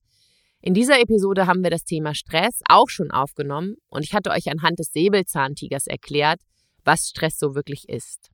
In 0.61 0.73
dieser 0.73 0.99
Episode 0.99 1.47
haben 1.47 1.63
wir 1.63 1.71
das 1.71 1.83
Thema 1.83 2.13
Stress 2.13 2.59
auch 2.67 2.89
schon 2.89 3.09
aufgenommen 3.11 3.75
und 3.87 4.03
ich 4.03 4.13
hatte 4.13 4.29
euch 4.29 4.49
anhand 4.49 4.77
des 4.79 4.91
Säbelzahntigers 4.91 5.87
erklärt, 5.87 6.39
was 6.83 7.09
Stress 7.09 7.39
so 7.39 7.55
wirklich 7.55 7.89
ist. 7.89 8.29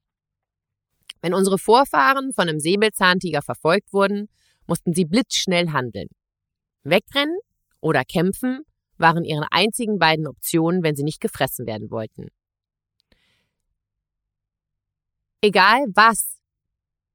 Wenn 1.21 1.33
unsere 1.33 1.57
Vorfahren 1.57 2.33
von 2.33 2.49
einem 2.49 2.59
Säbelzahntiger 2.59 3.41
verfolgt 3.41 3.93
wurden, 3.93 4.27
mussten 4.65 4.93
sie 4.93 5.05
blitzschnell 5.05 5.71
handeln. 5.71 6.07
Wegrennen 6.83 7.37
oder 7.79 8.03
kämpfen 8.03 8.63
waren 8.99 9.23
ihre 9.23 9.47
einzigen 9.51 9.99
beiden 9.99 10.27
Optionen, 10.27 10.83
wenn 10.83 10.95
sie 10.95 11.03
nicht 11.03 11.21
gefressen 11.21 11.65
werden 11.65 11.91
wollten. 11.91 12.27
Egal 15.41 15.85
was 15.93 16.37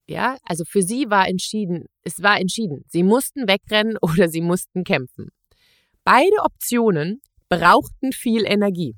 ja, 0.08 0.36
also 0.44 0.64
für 0.64 0.82
sie 0.82 1.08
war 1.10 1.28
entschieden, 1.28 1.86
es 2.02 2.22
war 2.22 2.40
entschieden. 2.40 2.84
Sie 2.88 3.02
mussten 3.02 3.48
wegrennen 3.48 3.96
oder 4.02 4.28
sie 4.28 4.40
mussten 4.40 4.84
kämpfen. 4.84 5.28
Beide 6.04 6.36
Optionen 6.42 7.22
brauchten 7.48 8.12
viel 8.12 8.44
Energie. 8.44 8.94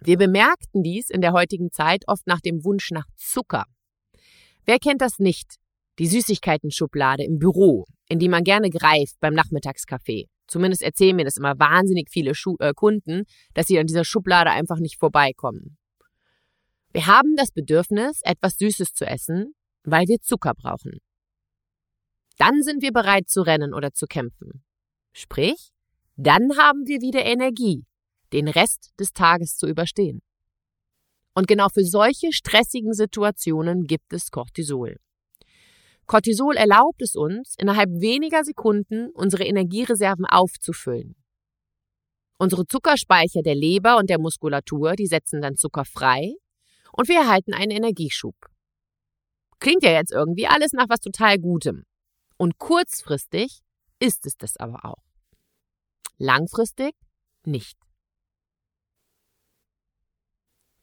Wir 0.00 0.16
bemerkten 0.16 0.82
dies 0.82 1.10
in 1.10 1.20
der 1.20 1.32
heutigen 1.32 1.72
Zeit 1.72 2.04
oft 2.06 2.26
nach 2.26 2.40
dem 2.40 2.64
Wunsch 2.64 2.90
nach 2.92 3.06
Zucker. 3.16 3.64
Wer 4.64 4.78
kennt 4.78 5.00
das 5.00 5.18
nicht? 5.18 5.56
Die 5.98 6.06
Süßigkeiten-Schublade 6.06 7.24
im 7.24 7.38
Büro, 7.38 7.84
in 8.08 8.20
die 8.20 8.28
man 8.28 8.44
gerne 8.44 8.70
greift 8.70 9.18
beim 9.18 9.34
Nachmittagskaffee. 9.34 10.28
Zumindest 10.48 10.82
erzählen 10.82 11.14
mir 11.14 11.24
das 11.24 11.36
immer 11.36 11.58
wahnsinnig 11.58 12.08
viele 12.10 12.34
Schu 12.34 12.56
äh, 12.58 12.72
Kunden, 12.74 13.24
dass 13.54 13.66
sie 13.66 13.78
an 13.78 13.86
dieser 13.86 14.04
Schublade 14.04 14.50
einfach 14.50 14.78
nicht 14.78 14.98
vorbeikommen. 14.98 15.76
Wir 16.92 17.06
haben 17.06 17.36
das 17.36 17.52
Bedürfnis, 17.52 18.20
etwas 18.22 18.56
Süßes 18.56 18.94
zu 18.94 19.06
essen, 19.06 19.54
weil 19.84 20.08
wir 20.08 20.20
Zucker 20.20 20.54
brauchen. 20.54 20.98
Dann 22.38 22.62
sind 22.62 22.82
wir 22.82 22.92
bereit 22.92 23.28
zu 23.28 23.42
rennen 23.42 23.74
oder 23.74 23.92
zu 23.92 24.06
kämpfen. 24.06 24.64
Sprich, 25.12 25.70
dann 26.16 26.56
haben 26.56 26.86
wir 26.86 27.00
wieder 27.00 27.24
Energie, 27.24 27.84
den 28.32 28.48
Rest 28.48 28.92
des 28.98 29.12
Tages 29.12 29.56
zu 29.56 29.66
überstehen. 29.66 30.22
Und 31.34 31.46
genau 31.46 31.68
für 31.68 31.84
solche 31.84 32.32
stressigen 32.32 32.94
Situationen 32.94 33.84
gibt 33.84 34.12
es 34.12 34.30
Cortisol. 34.30 34.96
Cortisol 36.08 36.56
erlaubt 36.56 37.02
es 37.02 37.14
uns, 37.14 37.54
innerhalb 37.58 37.90
weniger 38.00 38.42
Sekunden 38.42 39.10
unsere 39.10 39.44
Energiereserven 39.44 40.24
aufzufüllen. 40.24 41.14
Unsere 42.38 42.66
Zuckerspeicher 42.66 43.42
der 43.42 43.54
Leber 43.54 43.98
und 43.98 44.08
der 44.08 44.18
Muskulatur, 44.18 44.94
die 44.94 45.06
setzen 45.06 45.42
dann 45.42 45.56
Zucker 45.56 45.84
frei 45.84 46.32
und 46.92 47.08
wir 47.08 47.18
erhalten 47.18 47.52
einen 47.52 47.72
Energieschub. 47.72 48.34
Klingt 49.60 49.82
ja 49.82 49.90
jetzt 49.90 50.10
irgendwie 50.10 50.46
alles 50.46 50.72
nach 50.72 50.88
was 50.88 51.00
total 51.00 51.38
Gutem. 51.38 51.84
Und 52.38 52.58
kurzfristig 52.58 53.60
ist 53.98 54.24
es 54.24 54.36
das 54.36 54.56
aber 54.56 54.84
auch. 54.84 55.04
Langfristig 56.16 56.94
nicht. 57.44 57.76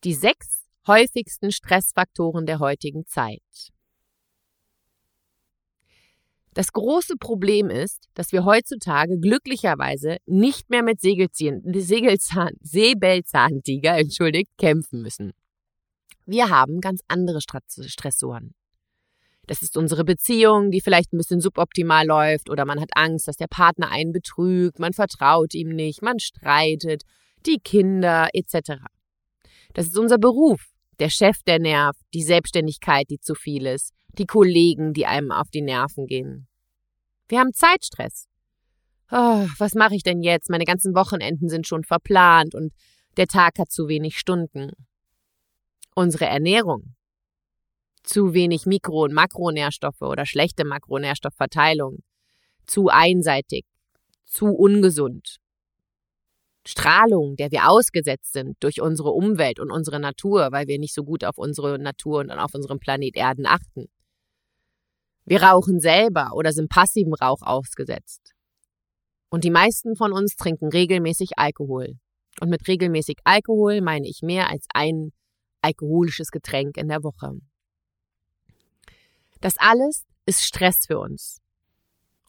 Die 0.04 0.14
sechs 0.14 0.68
häufigsten 0.86 1.52
Stressfaktoren 1.52 2.46
der 2.46 2.60
heutigen 2.60 3.08
Zeit. 3.08 3.74
Das 6.56 6.72
große 6.72 7.18
Problem 7.18 7.70
ist, 7.70 8.08
dass 8.14 8.32
wir 8.32 8.46
heutzutage 8.46 9.20
glücklicherweise 9.20 10.18
nicht 10.26 10.70
mehr 10.70 10.84
mit 10.84 11.02
Segelzahn, 11.02 12.54
Säbelzahntiger 12.62 13.98
entschuldigt, 13.98 14.52
kämpfen 14.58 15.02
müssen. 15.02 15.34
Wir 16.26 16.50
haben 16.50 16.80
ganz 16.80 17.02
andere 17.10 17.42
Stressoren. 17.42 18.56
Das 19.48 19.62
ist 19.62 19.76
unsere 19.76 20.06
Beziehung, 20.06 20.72
die 20.72 20.80
vielleicht 20.80 21.12
ein 21.12 21.18
bisschen 21.18 21.42
suboptimal 21.42 22.08
läuft 22.08 22.50
oder 22.50 22.64
man 22.64 22.80
hat 22.80 22.92
Angst, 22.96 23.28
dass 23.28 23.36
der 23.36 23.48
Partner 23.48 23.92
einen 23.92 24.14
betrügt, 24.14 24.80
man 24.80 24.94
vertraut 24.94 25.54
ihm 25.54 25.76
nicht, 25.76 26.02
man 26.02 26.20
streitet, 26.20 27.04
die 27.46 27.60
Kinder 27.60 28.30
etc. 28.34 28.78
Das 29.74 29.88
ist 29.88 29.98
unser 29.98 30.18
Beruf, 30.18 30.72
der 31.00 31.10
Chef, 31.10 31.38
der 31.44 31.60
nervt, 31.60 32.00
die 32.14 32.24
Selbstständigkeit, 32.24 33.10
die 33.10 33.20
zu 33.20 33.36
viel 33.36 33.66
ist, 33.66 33.94
die 34.18 34.26
Kollegen, 34.26 34.94
die 34.94 35.06
einem 35.06 35.32
auf 35.32 35.50
die 35.50 35.62
Nerven 35.62 36.08
gehen. 36.08 36.48
Wir 37.28 37.40
haben 37.40 37.54
Zeitstress. 37.54 38.28
Oh, 39.12 39.46
was 39.58 39.74
mache 39.76 39.96
ich 39.96 40.04
denn 40.04 40.22
jetzt? 40.22 40.50
Meine 40.50 40.66
ganzen 40.66 40.96
Wochenenden 40.96 41.50
sind 41.50 41.68
schon 41.68 41.84
verplant 41.84 42.56
und 42.56 42.74
der 43.18 43.28
Tag 43.28 43.60
hat 43.60 43.72
zu 43.72 43.88
wenig 43.88 44.18
Stunden. 44.18 44.72
Unsere 45.96 46.26
Ernährung, 46.26 46.96
zu 48.04 48.34
wenig 48.34 48.66
Mikro- 48.66 49.04
und 49.04 49.14
Makronährstoffe 49.14 50.02
oder 50.02 50.26
schlechte 50.26 50.66
Makronährstoffverteilung, 50.66 52.00
zu 52.66 52.90
einseitig, 52.90 53.66
zu 54.26 54.48
ungesund. 54.48 55.38
Strahlung, 56.68 57.36
der 57.36 57.52
wir 57.52 57.70
ausgesetzt 57.70 58.34
sind 58.34 58.58
durch 58.60 58.82
unsere 58.82 59.12
Umwelt 59.12 59.60
und 59.60 59.72
unsere 59.72 60.00
Natur, 60.00 60.52
weil 60.52 60.68
wir 60.68 60.80
nicht 60.80 60.94
so 60.94 61.04
gut 61.04 61.24
auf 61.24 61.38
unsere 61.38 61.78
Natur 61.78 62.20
und 62.20 62.32
auf 62.32 62.54
unseren 62.56 62.80
Planet 62.80 63.16
Erden 63.16 63.46
achten. 63.46 63.86
Wir 65.26 65.44
rauchen 65.44 65.80
selber 65.80 66.32
oder 66.34 66.52
sind 66.52 66.70
passivem 66.70 67.14
Rauch 67.14 67.42
ausgesetzt. 67.42 68.34
Und 69.30 69.44
die 69.44 69.52
meisten 69.52 69.96
von 69.96 70.12
uns 70.12 70.36
trinken 70.36 70.70
regelmäßig 70.70 71.32
Alkohol. 71.38 71.98
Und 72.42 72.50
mit 72.50 72.68
regelmäßig 72.68 73.18
Alkohol 73.24 73.82
meine 73.82 74.08
ich 74.08 74.22
mehr 74.22 74.50
als 74.50 74.66
ein 74.74 75.12
alkoholisches 75.62 76.32
Getränk 76.32 76.78
in 76.78 76.90
der 76.90 77.04
Woche. 77.04 77.34
Das 79.42 79.56
alles 79.58 80.06
ist 80.26 80.44
Stress 80.44 80.86
für 80.88 81.00
uns. 81.00 81.42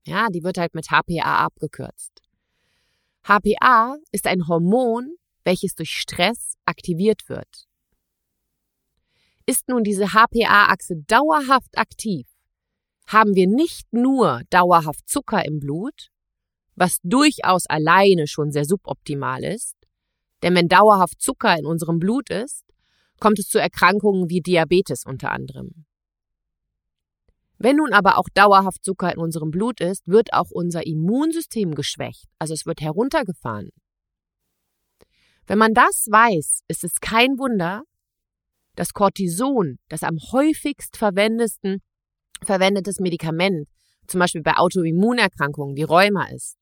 Ja, 0.06 0.28
die 0.28 0.42
wird 0.42 0.58
halt 0.58 0.74
mit 0.74 0.90
HPA 0.90 1.44
abgekürzt. 1.44 2.20
HPA 3.24 3.96
ist 4.10 4.26
ein 4.26 4.48
Hormon, 4.48 5.16
welches 5.44 5.74
durch 5.74 5.90
Stress 5.90 6.54
aktiviert 6.64 7.28
wird. 7.28 7.68
Ist 9.46 9.68
nun 9.68 9.84
diese 9.84 10.08
HPA-Achse 10.08 10.96
dauerhaft 11.06 11.76
aktiv, 11.76 12.26
haben 13.06 13.34
wir 13.34 13.46
nicht 13.46 13.92
nur 13.92 14.42
dauerhaft 14.50 15.08
Zucker 15.08 15.44
im 15.44 15.58
Blut, 15.58 16.10
was 16.74 16.98
durchaus 17.02 17.66
alleine 17.66 18.26
schon 18.26 18.50
sehr 18.50 18.64
suboptimal 18.64 19.44
ist, 19.44 19.76
denn 20.42 20.54
wenn 20.54 20.68
dauerhaft 20.68 21.20
Zucker 21.20 21.56
in 21.58 21.66
unserem 21.66 21.98
Blut 21.98 22.30
ist, 22.30 22.64
kommt 23.20 23.38
es 23.38 23.48
zu 23.48 23.58
Erkrankungen 23.58 24.30
wie 24.30 24.40
Diabetes 24.40 25.04
unter 25.04 25.30
anderem. 25.30 25.86
Wenn 27.62 27.76
nun 27.76 27.92
aber 27.92 28.18
auch 28.18 28.28
dauerhaft 28.34 28.82
Zucker 28.84 29.12
in 29.12 29.18
unserem 29.18 29.52
Blut 29.52 29.80
ist, 29.80 30.08
wird 30.08 30.32
auch 30.32 30.50
unser 30.50 30.84
Immunsystem 30.84 31.76
geschwächt, 31.76 32.24
also 32.40 32.54
es 32.54 32.66
wird 32.66 32.80
heruntergefahren. 32.80 33.70
Wenn 35.46 35.58
man 35.58 35.72
das 35.72 36.08
weiß, 36.10 36.62
ist 36.66 36.82
es 36.82 36.98
kein 37.00 37.38
Wunder, 37.38 37.84
dass 38.74 38.94
Cortison 38.94 39.78
das 39.88 40.02
am 40.02 40.18
häufigst 40.32 40.96
verwendetes 40.96 41.60
Medikament, 42.98 43.68
zum 44.08 44.18
Beispiel 44.18 44.42
bei 44.42 44.56
Autoimmunerkrankungen 44.56 45.76
wie 45.76 45.84
Rheuma 45.84 46.30
ist. 46.34 46.58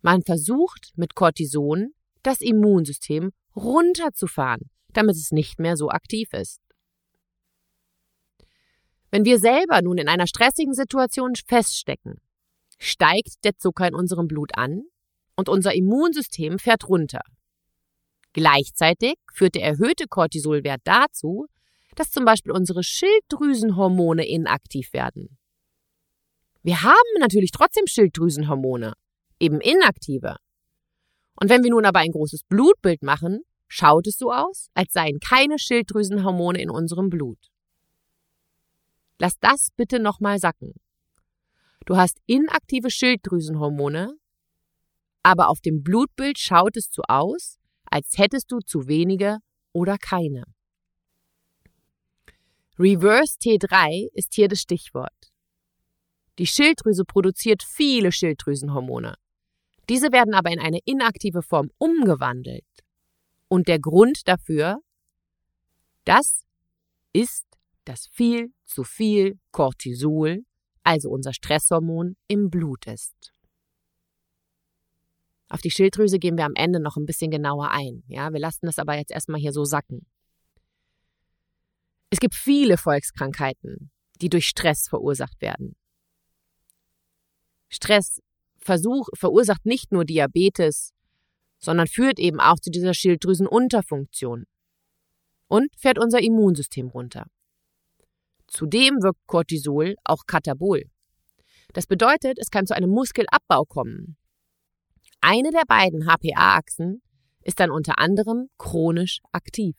Man 0.00 0.22
versucht 0.22 0.92
mit 0.94 1.16
Cortison 1.16 1.92
das 2.22 2.40
Immunsystem 2.40 3.32
runterzufahren, 3.56 4.70
damit 4.92 5.16
es 5.16 5.32
nicht 5.32 5.58
mehr 5.58 5.76
so 5.76 5.88
aktiv 5.88 6.32
ist. 6.34 6.60
Wenn 9.12 9.26
wir 9.26 9.38
selber 9.38 9.82
nun 9.82 9.98
in 9.98 10.08
einer 10.08 10.26
stressigen 10.26 10.72
Situation 10.72 11.34
feststecken, 11.46 12.22
steigt 12.78 13.44
der 13.44 13.58
Zucker 13.58 13.86
in 13.86 13.94
unserem 13.94 14.26
Blut 14.26 14.56
an 14.56 14.84
und 15.36 15.50
unser 15.50 15.74
Immunsystem 15.74 16.58
fährt 16.58 16.88
runter. 16.88 17.20
Gleichzeitig 18.32 19.16
führt 19.30 19.54
der 19.54 19.64
erhöhte 19.64 20.06
Cortisolwert 20.08 20.80
dazu, 20.84 21.46
dass 21.94 22.10
zum 22.10 22.24
Beispiel 22.24 22.52
unsere 22.52 22.82
Schilddrüsenhormone 22.82 24.26
inaktiv 24.26 24.94
werden. 24.94 25.36
Wir 26.62 26.82
haben 26.82 27.20
natürlich 27.20 27.50
trotzdem 27.50 27.86
Schilddrüsenhormone, 27.86 28.94
eben 29.38 29.60
inaktive. 29.60 30.36
Und 31.38 31.50
wenn 31.50 31.62
wir 31.62 31.70
nun 31.70 31.84
aber 31.84 31.98
ein 31.98 32.12
großes 32.12 32.44
Blutbild 32.48 33.02
machen, 33.02 33.42
schaut 33.68 34.06
es 34.06 34.16
so 34.16 34.32
aus, 34.32 34.68
als 34.72 34.94
seien 34.94 35.18
keine 35.20 35.58
Schilddrüsenhormone 35.58 36.62
in 36.62 36.70
unserem 36.70 37.10
Blut. 37.10 37.51
Lass 39.22 39.38
das 39.38 39.68
bitte 39.76 40.00
nochmal 40.00 40.40
sacken. 40.40 40.74
Du 41.86 41.96
hast 41.96 42.18
inaktive 42.26 42.90
Schilddrüsenhormone, 42.90 44.16
aber 45.22 45.48
auf 45.48 45.60
dem 45.60 45.84
Blutbild 45.84 46.40
schaut 46.40 46.76
es 46.76 46.88
so 46.90 47.02
aus, 47.06 47.60
als 47.84 48.18
hättest 48.18 48.50
du 48.50 48.58
zu 48.58 48.88
wenige 48.88 49.38
oder 49.72 49.96
keine. 49.96 50.42
Reverse 52.76 53.38
T3 53.38 54.08
ist 54.12 54.34
hier 54.34 54.48
das 54.48 54.60
Stichwort. 54.60 55.32
Die 56.40 56.48
Schilddrüse 56.48 57.04
produziert 57.04 57.62
viele 57.62 58.10
Schilddrüsenhormone. 58.10 59.14
Diese 59.88 60.10
werden 60.10 60.34
aber 60.34 60.50
in 60.50 60.58
eine 60.58 60.80
inaktive 60.84 61.42
Form 61.42 61.70
umgewandelt. 61.78 62.66
Und 63.46 63.68
der 63.68 63.78
Grund 63.78 64.26
dafür, 64.26 64.80
das 66.06 66.42
ist, 67.12 67.51
dass 67.84 68.08
viel 68.08 68.52
zu 68.64 68.84
viel 68.84 69.38
Cortisol, 69.50 70.44
also 70.82 71.10
unser 71.10 71.32
Stresshormon, 71.32 72.16
im 72.28 72.50
Blut 72.50 72.86
ist. 72.86 73.32
Auf 75.48 75.60
die 75.60 75.70
Schilddrüse 75.70 76.18
gehen 76.18 76.38
wir 76.38 76.46
am 76.46 76.54
Ende 76.54 76.80
noch 76.80 76.96
ein 76.96 77.04
bisschen 77.04 77.30
genauer 77.30 77.70
ein. 77.70 78.04
Ja, 78.06 78.32
wir 78.32 78.40
lassen 78.40 78.66
das 78.66 78.78
aber 78.78 78.96
jetzt 78.96 79.10
erstmal 79.10 79.40
hier 79.40 79.52
so 79.52 79.64
sacken. 79.64 80.06
Es 82.08 82.20
gibt 82.20 82.34
viele 82.34 82.78
Volkskrankheiten, 82.78 83.90
die 84.20 84.28
durch 84.28 84.46
Stress 84.46 84.88
verursacht 84.88 85.40
werden. 85.40 85.76
Stress 87.68 88.20
versuch, 88.58 89.08
verursacht 89.14 89.66
nicht 89.66 89.92
nur 89.92 90.04
Diabetes, 90.04 90.92
sondern 91.58 91.86
führt 91.86 92.18
eben 92.18 92.40
auch 92.40 92.58
zu 92.58 92.70
dieser 92.70 92.94
Schilddrüsenunterfunktion 92.94 94.46
und 95.48 95.70
fährt 95.76 95.98
unser 95.98 96.20
Immunsystem 96.20 96.88
runter. 96.88 97.26
Zudem 98.52 99.02
wirkt 99.02 99.26
Cortisol 99.26 99.96
auch 100.04 100.26
katabol. 100.26 100.82
Das 101.72 101.86
bedeutet, 101.86 102.38
es 102.38 102.50
kann 102.50 102.66
zu 102.66 102.76
einem 102.76 102.90
Muskelabbau 102.90 103.64
kommen. 103.64 104.18
Eine 105.22 105.50
der 105.52 105.64
beiden 105.66 106.06
HPA-Achsen 106.06 107.00
ist 107.40 107.60
dann 107.60 107.70
unter 107.70 107.98
anderem 107.98 108.50
chronisch 108.58 109.20
aktiv. 109.32 109.74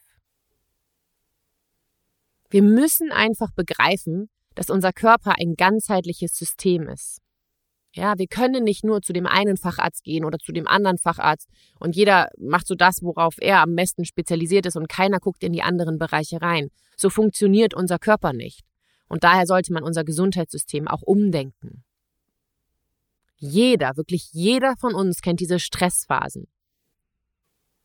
Wir 2.49 2.63
müssen 2.63 3.11
einfach 3.11 3.51
begreifen, 3.51 4.31
dass 4.55 4.71
unser 4.71 4.91
Körper 4.91 5.35
ein 5.39 5.53
ganzheitliches 5.55 6.35
System 6.35 6.89
ist. 6.89 7.19
Ja, 7.95 8.17
wir 8.17 8.25
können 8.25 8.63
nicht 8.63 8.83
nur 8.83 9.03
zu 9.03 9.13
dem 9.13 9.27
einen 9.27 9.55
Facharzt 9.55 10.03
gehen 10.03 10.25
oder 10.25 10.39
zu 10.39 10.51
dem 10.51 10.67
anderen 10.67 10.97
Facharzt 10.97 11.47
und 11.79 11.95
jeder 11.95 12.29
macht 12.39 12.65
so 12.65 12.73
das, 12.73 13.03
worauf 13.03 13.35
er 13.39 13.61
am 13.61 13.75
besten 13.75 14.03
spezialisiert 14.03 14.65
ist 14.65 14.75
und 14.75 14.89
keiner 14.89 15.19
guckt 15.19 15.43
in 15.43 15.53
die 15.53 15.61
anderen 15.61 15.99
Bereiche 15.99 16.41
rein. 16.41 16.69
So 16.97 17.11
funktioniert 17.11 17.75
unser 17.75 17.99
Körper 17.99 18.33
nicht. 18.33 18.61
Und 19.07 19.23
daher 19.23 19.45
sollte 19.45 19.71
man 19.73 19.83
unser 19.83 20.03
Gesundheitssystem 20.03 20.87
auch 20.87 21.03
umdenken. 21.03 21.83
Jeder, 23.35 23.95
wirklich 23.95 24.29
jeder 24.31 24.73
von 24.79 24.95
uns 24.95 25.21
kennt 25.21 25.39
diese 25.39 25.59
Stressphasen. 25.59 26.47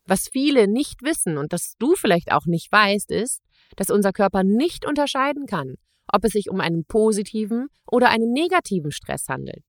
Was 0.05 0.27
viele 0.27 0.67
nicht 0.67 1.03
wissen 1.03 1.37
und 1.37 1.53
das 1.53 1.75
du 1.77 1.93
vielleicht 1.95 2.31
auch 2.31 2.47
nicht 2.47 2.71
weißt, 2.71 3.11
ist, 3.11 3.43
dass 3.75 3.91
unser 3.91 4.11
Körper 4.11 4.43
nicht 4.43 4.87
unterscheiden 4.87 5.45
kann, 5.45 5.75
ob 6.07 6.23
es 6.23 6.31
sich 6.31 6.49
um 6.49 6.61
einen 6.61 6.85
positiven 6.85 7.67
oder 7.85 8.09
einen 8.09 8.31
negativen 8.31 8.91
Stress 8.91 9.27
handelt. 9.27 9.63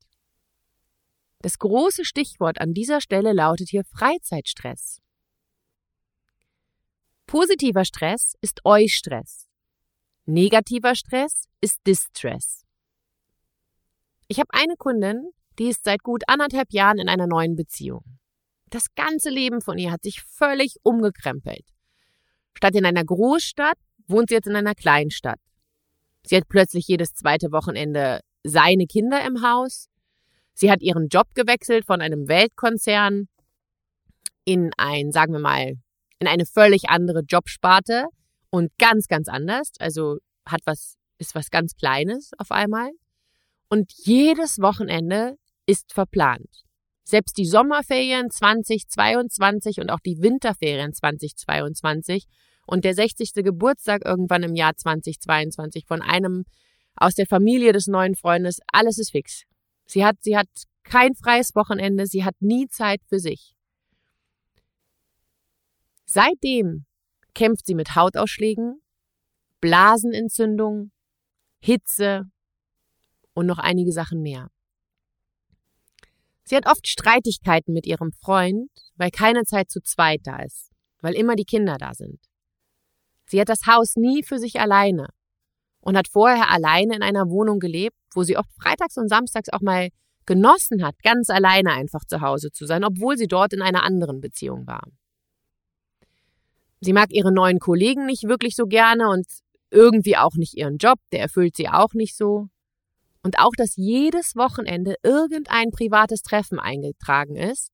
Das 1.43 1.59
große 1.59 2.05
Stichwort 2.05 2.61
an 2.61 2.75
dieser 2.75 3.01
Stelle 3.01 3.33
lautet 3.33 3.71
hier 3.71 3.85
Freizeitstress. 3.85 5.01
Positiver 7.27 7.85
Stress 7.85 8.35
ist 8.41 8.61
Eustress. 8.65 9.49
Negativer 10.27 10.95
Stress 10.95 11.45
ist 11.61 11.79
Distress. 11.87 12.67
Ich 14.29 14.39
habe 14.39 14.51
eine 14.53 14.77
Kundin, 14.77 15.31
die 15.59 15.69
ist 15.69 15.85
seit 15.85 16.03
gut 16.03 16.25
anderthalb 16.27 16.73
Jahren 16.73 16.99
in 16.99 17.09
einer 17.09 17.27
neuen 17.27 17.57
Beziehung. 17.57 18.05
Das 18.69 18.95
ganze 18.95 19.31
Leben 19.31 19.61
von 19.61 19.79
ihr 19.79 19.91
hat 19.91 20.03
sich 20.03 20.23
völlig 20.23 20.77
umgekrempelt. 20.83 21.65
Statt 22.55 22.75
in 22.75 22.85
einer 22.85 23.05
Großstadt 23.05 23.79
wohnt 24.07 24.29
sie 24.29 24.35
jetzt 24.35 24.47
in 24.47 24.57
einer 24.57 24.75
Kleinstadt. 24.75 25.41
Sie 26.25 26.37
hat 26.37 26.49
plötzlich 26.49 26.87
jedes 26.87 27.15
zweite 27.15 27.51
Wochenende 27.51 28.21
seine 28.45 28.87
Kinder 28.87 29.25
im 29.27 29.43
Haus. 29.43 29.89
Sie 30.61 30.71
hat 30.71 30.83
ihren 30.83 31.09
Job 31.09 31.29
gewechselt 31.35 31.87
von 31.87 32.03
einem 32.03 32.29
Weltkonzern 32.29 33.29
in 34.45 34.73
ein, 34.77 35.11
sagen 35.11 35.33
wir 35.33 35.41
mal, 35.41 35.77
in 36.19 36.29
eine 36.29 36.45
völlig 36.45 36.91
andere 36.91 37.23
Jobsparte 37.27 38.09
und 38.51 38.71
ganz, 38.79 39.09
ganz 39.09 39.29
anders. 39.29 39.71
Also 39.79 40.19
hat 40.47 40.61
was, 40.67 40.99
ist 41.17 41.35
was 41.35 41.49
ganz 41.49 41.77
Kleines 41.77 42.33
auf 42.37 42.51
einmal. 42.51 42.91
Und 43.71 43.91
jedes 44.05 44.59
Wochenende 44.59 45.37
ist 45.65 45.95
verplant. 45.95 46.65
Selbst 47.05 47.39
die 47.39 47.47
Sommerferien 47.47 48.31
2022 48.31 49.81
und 49.81 49.89
auch 49.89 50.01
die 50.01 50.21
Winterferien 50.21 50.93
2022 50.93 52.27
und 52.67 52.85
der 52.85 52.93
60. 52.93 53.33
Geburtstag 53.37 54.05
irgendwann 54.05 54.43
im 54.43 54.55
Jahr 54.55 54.77
2022 54.77 55.87
von 55.87 56.03
einem 56.03 56.45
aus 56.97 57.15
der 57.15 57.27
Familie 57.27 57.73
des 57.73 57.87
neuen 57.87 58.15
Freundes, 58.15 58.59
alles 58.71 58.99
ist 58.99 59.13
fix. 59.13 59.47
Sie 59.91 60.05
hat, 60.05 60.23
sie 60.23 60.37
hat 60.37 60.47
kein 60.85 61.17
freies 61.17 61.57
Wochenende, 61.57 62.07
sie 62.07 62.25
hat 62.25 62.37
nie 62.39 62.69
Zeit 62.69 63.03
für 63.09 63.19
sich. 63.19 63.57
Seitdem 66.05 66.87
kämpft 67.35 67.67
sie 67.67 67.75
mit 67.75 67.97
Hautausschlägen, 67.97 68.81
Blasenentzündung, 69.61 70.93
Hitze 71.59 72.31
und 73.35 73.47
noch 73.47 73.59
einige 73.59 73.91
Sachen 73.91 74.23
mehr. 74.23 74.53
Sie 76.45 76.55
hat 76.55 76.67
oft 76.67 76.87
Streitigkeiten 76.87 77.73
mit 77.75 77.85
ihrem 77.85 78.13
Freund, 78.13 78.71
weil 78.95 79.11
keine 79.11 79.43
Zeit 79.43 79.71
zu 79.71 79.81
zweit 79.83 80.21
da 80.23 80.41
ist, 80.41 80.71
weil 81.01 81.15
immer 81.15 81.35
die 81.35 81.45
Kinder 81.45 81.79
da 81.79 81.95
sind. 81.95 82.21
Sie 83.27 83.41
hat 83.41 83.49
das 83.49 83.67
Haus 83.67 83.97
nie 83.97 84.23
für 84.23 84.39
sich 84.39 84.61
alleine 84.61 85.09
und 85.81 85.97
hat 85.97 86.09
vorher 86.09 86.51
alleine 86.51 86.97
in 86.97 87.03
einer 87.03 87.29
Wohnung 87.29 87.59
gelebt, 87.59 87.97
wo 88.15 88.23
sie 88.23 88.37
oft 88.37 88.51
freitags 88.61 88.97
und 88.97 89.09
samstags 89.09 89.49
auch 89.51 89.61
mal 89.61 89.89
genossen 90.27 90.85
hat, 90.85 90.95
ganz 91.03 91.31
alleine 91.31 91.73
einfach 91.73 92.05
zu 92.05 92.21
Hause 92.21 92.53
zu 92.53 92.67
sein, 92.67 92.85
obwohl 92.85 93.17
sie 93.17 93.27
dort 93.27 93.53
in 93.53 93.63
einer 93.63 93.83
anderen 93.83 94.21
Beziehung 94.21 94.67
war. 94.67 94.87
Sie 96.81 96.93
mag 96.93 97.13
ihre 97.13 97.33
neuen 97.33 97.59
Kollegen 97.59 98.07
nicht 98.07 98.25
wirklich 98.25 98.57
so 98.57 98.67
gerne 98.67 99.09
und 99.09 99.27
irgendwie 99.71 100.17
auch 100.17 100.35
nicht 100.35 100.57
ihren 100.57 100.79
Job, 100.79 100.99
der 101.13 101.21
erfüllt 101.21 101.57
sie 101.57 101.69
auch 101.69 101.93
nicht 101.95 102.17
so. 102.17 102.49
Und 103.23 103.39
auch, 103.39 103.53
dass 103.57 103.77
jedes 103.77 104.35
Wochenende 104.35 104.95
irgendein 105.03 105.71
privates 105.71 106.23
Treffen 106.23 106.59
eingetragen 106.59 107.37
ist, 107.37 107.71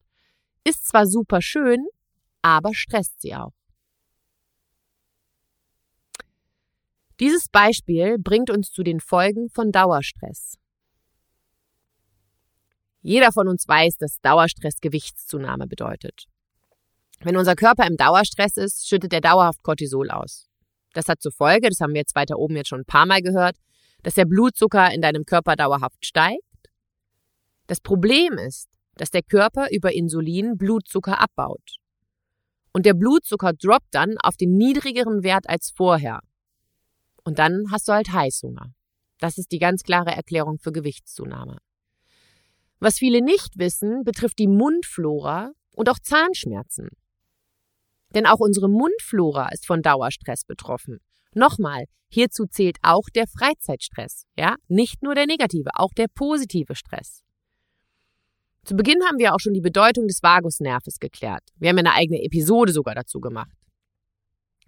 ist 0.65 0.89
zwar 0.89 1.07
super 1.07 1.41
schön, 1.41 1.87
aber 2.43 2.75
stresst 2.75 3.21
sie 3.21 3.37
auch. 3.37 3.53
Dieses 7.19 7.49
Beispiel 7.49 8.19
bringt 8.19 8.51
uns 8.51 8.71
zu 8.71 8.83
den 8.83 9.01
Folgen 9.01 9.49
von 9.49 9.73
Dauerstress. 9.73 10.57
Jeder 13.01 13.33
von 13.33 13.49
uns 13.49 13.67
weiß, 13.67 13.97
dass 13.97 14.21
Dauerstress 14.21 14.81
Gewichtszunahme 14.81 15.67
bedeutet. 15.67 16.27
Wenn 17.21 17.37
unser 17.37 17.55
Körper 17.55 17.87
im 17.87 17.97
Dauerstress 17.97 18.57
ist, 18.59 18.87
schüttet 18.87 19.13
er 19.13 19.23
dauerhaft 19.23 19.63
Cortisol 19.63 20.11
aus. 20.11 20.49
Das 20.93 21.09
hat 21.09 21.23
zur 21.23 21.33
Folge, 21.33 21.69
das 21.69 21.81
haben 21.81 21.95
wir 21.95 22.01
jetzt 22.01 22.15
weiter 22.15 22.39
oben 22.39 22.57
jetzt 22.57 22.69
schon 22.69 22.81
ein 22.81 22.87
paar 22.87 23.07
Mal 23.07 23.23
gehört, 23.23 23.57
dass 24.03 24.15
der 24.15 24.27
Blutzucker 24.27 24.93
in 24.93 25.01
deinem 25.01 25.25
Körper 25.25 25.57
dauerhaft 25.57 26.05
steigt. 26.05 26.43
Das 27.67 27.81
Problem 27.81 28.35
ist, 28.35 28.69
dass 28.97 29.11
der 29.11 29.23
Körper 29.23 29.69
über 29.71 29.95
Insulin 29.95 30.59
Blutzucker 30.59 31.21
abbaut. 31.21 31.77
Und 32.73 32.85
der 32.85 32.95
Blutzucker 32.95 33.55
droppt 33.55 33.89
dann 33.95 34.17
auf 34.19 34.37
den 34.37 34.57
niedrigeren 34.57 35.23
Wert 35.23 35.49
als 35.49 35.73
vorher. 35.75 36.21
Und 37.27 37.41
dann 37.41 37.73
hast 37.73 37.89
du 37.89 37.93
halt 37.93 38.13
Heißhunger. 38.13 38.73
Das 39.19 39.37
ist 39.37 39.51
die 39.51 39.59
ganz 39.59 39.83
klare 39.83 40.13
Erklärung 40.13 40.61
für 40.61 40.71
Gewichtszunahme. 40.71 41.59
Was 42.79 42.99
viele 42.99 43.21
nicht 43.21 43.59
wissen, 43.59 44.05
betrifft 44.05 44.39
die 44.39 44.47
Mundflora 44.47 45.51
und 45.73 45.89
auch 45.89 45.99
Zahnschmerzen. 45.99 46.91
Denn 48.15 48.27
auch 48.27 48.39
unsere 48.39 48.69
Mundflora 48.69 49.49
ist 49.49 49.67
von 49.67 49.83
Dauerstress 49.83 50.45
betroffen. 50.45 51.01
Nochmal, 51.35 51.87
hierzu 52.09 52.47
zählt 52.47 52.77
auch 52.83 53.09
der 53.13 53.27
Freizeitstress, 53.27 54.27
ja? 54.37 54.55
Nicht 54.69 55.03
nur 55.03 55.17
der 55.17 55.27
negative, 55.27 55.71
auch 55.75 55.95
der 55.95 56.07
positive 56.07 56.77
Stress. 56.77 57.25
Zu 58.65 58.77
Beginn 58.77 59.03
haben 59.03 59.19
wir 59.19 59.35
auch 59.35 59.41
schon 59.41 59.55
die 59.55 59.61
Bedeutung 59.61 60.07
des 60.07 60.23
Vagusnerves 60.23 61.01
geklärt. 61.01 61.43
Wir 61.57 61.71
haben 61.71 61.79
eine 61.79 61.95
eigene 61.95 62.23
Episode 62.23 62.73
sogar 62.73 62.95
dazu 62.95 63.19
gemacht. 63.19 63.57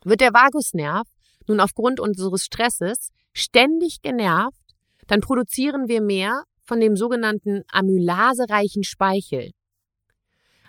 Wird 0.03 0.21
der 0.21 0.33
Vagusnerv 0.33 1.07
nun 1.49 1.61
aufgrund 1.61 2.01
unseres 2.01 2.45
Stresses 2.45 3.11
ständig 3.33 4.03
genervt, 4.03 4.63
dann 5.07 5.21
produzieren 5.21 5.89
wir 5.89 6.01
mehr 6.01 6.45
von 6.63 6.81
dem 6.81 6.97
sogenannten 6.97 7.63
amylasereichen 7.73 8.85
Speichel. 8.85 9.53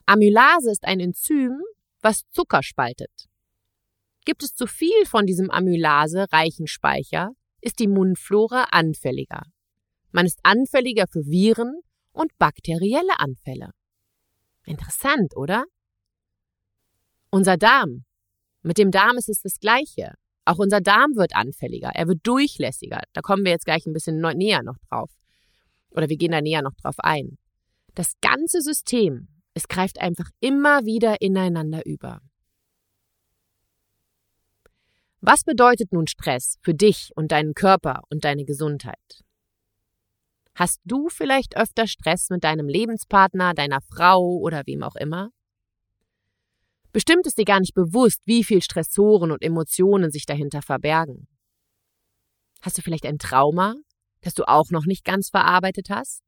Amylase 0.05 0.71
ist 0.71 0.85
ein 0.85 0.99
Enzym, 0.99 1.61
was 2.01 2.23
Zucker 2.31 2.63
spaltet. 2.63 3.11
Gibt 4.25 4.43
es 4.43 4.53
zu 4.53 4.65
viel 4.65 5.05
von 5.05 5.25
diesem 5.25 5.51
amylasereichen 5.51 6.67
Speicher, 6.67 7.31
ist 7.61 7.79
die 7.79 7.87
Mundflora 7.87 8.67
anfälliger. 8.71 9.43
Man 10.11 10.25
ist 10.25 10.39
anfälliger 10.43 11.05
für 11.07 11.25
Viren 11.25 11.81
und 12.11 12.37
bakterielle 12.37 13.19
Anfälle. 13.19 13.71
Interessant, 14.65 15.35
oder? 15.35 15.65
Unser 17.31 17.57
Darm. 17.57 18.05
Mit 18.61 18.77
dem 18.77 18.91
Darm 18.91 19.17
ist 19.17 19.29
es 19.29 19.41
das 19.41 19.59
Gleiche. 19.59 20.13
Auch 20.49 20.57
unser 20.57 20.81
Darm 20.81 21.15
wird 21.15 21.35
anfälliger, 21.35 21.91
er 21.93 22.07
wird 22.07 22.25
durchlässiger. 22.25 23.03
Da 23.13 23.21
kommen 23.21 23.45
wir 23.45 23.51
jetzt 23.51 23.65
gleich 23.65 23.85
ein 23.85 23.93
bisschen 23.93 24.19
näher 24.19 24.63
noch 24.63 24.79
drauf. 24.89 25.11
Oder 25.91 26.09
wir 26.09 26.17
gehen 26.17 26.31
da 26.31 26.41
näher 26.41 26.63
noch 26.63 26.73
drauf 26.73 26.95
ein. 26.97 27.37
Das 27.93 28.13
ganze 28.19 28.61
System, 28.61 29.27
es 29.53 29.67
greift 29.67 30.01
einfach 30.01 30.31
immer 30.39 30.85
wieder 30.85 31.21
ineinander 31.21 31.85
über. 31.85 32.19
Was 35.21 35.43
bedeutet 35.43 35.93
nun 35.93 36.07
Stress 36.07 36.57
für 36.63 36.73
dich 36.73 37.11
und 37.15 37.31
deinen 37.31 37.53
Körper 37.53 38.01
und 38.09 38.25
deine 38.25 38.43
Gesundheit? 38.43 39.23
Hast 40.55 40.79
du 40.83 41.09
vielleicht 41.09 41.57
öfter 41.57 41.85
Stress 41.85 42.31
mit 42.31 42.43
deinem 42.43 42.67
Lebenspartner, 42.67 43.53
deiner 43.53 43.81
Frau 43.81 44.39
oder 44.39 44.63
wem 44.65 44.81
auch 44.81 44.95
immer? 44.95 45.29
Bestimmt 46.91 47.27
ist 47.27 47.37
dir 47.37 47.45
gar 47.45 47.59
nicht 47.59 47.73
bewusst, 47.73 48.21
wie 48.25 48.43
viel 48.43 48.61
Stressoren 48.61 49.31
und 49.31 49.43
Emotionen 49.43 50.11
sich 50.11 50.25
dahinter 50.25 50.61
verbergen. 50.61 51.27
Hast 52.61 52.77
du 52.77 52.81
vielleicht 52.81 53.05
ein 53.05 53.19
Trauma, 53.19 53.75
das 54.21 54.33
du 54.33 54.47
auch 54.47 54.69
noch 54.71 54.85
nicht 54.85 55.05
ganz 55.05 55.29
verarbeitet 55.29 55.89
hast? 55.89 56.23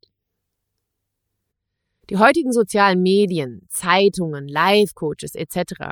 Die 2.10 2.18
heutigen 2.18 2.52
sozialen 2.52 3.02
Medien, 3.02 3.66
Zeitungen, 3.70 4.48
Life-Coaches 4.48 5.36
etc., 5.36 5.92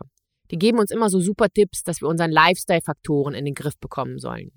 die 0.51 0.57
geben 0.57 0.79
uns 0.79 0.91
immer 0.91 1.09
so 1.09 1.19
super 1.19 1.47
Tipps, 1.49 1.83
dass 1.83 2.01
wir 2.01 2.07
unseren 2.07 2.31
Lifestyle-Faktoren 2.31 3.33
in 3.35 3.45
den 3.45 3.53
Griff 3.53 3.77
bekommen 3.79 4.17
sollen. 4.17 4.51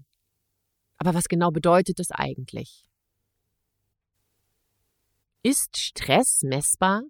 Aber 0.97 1.15
was 1.15 1.29
genau 1.29 1.51
bedeutet 1.51 1.99
das 1.99 2.11
eigentlich? 2.11 2.89
Ist 5.43 5.77
Stress 5.77 6.43
messbar? 6.43 7.03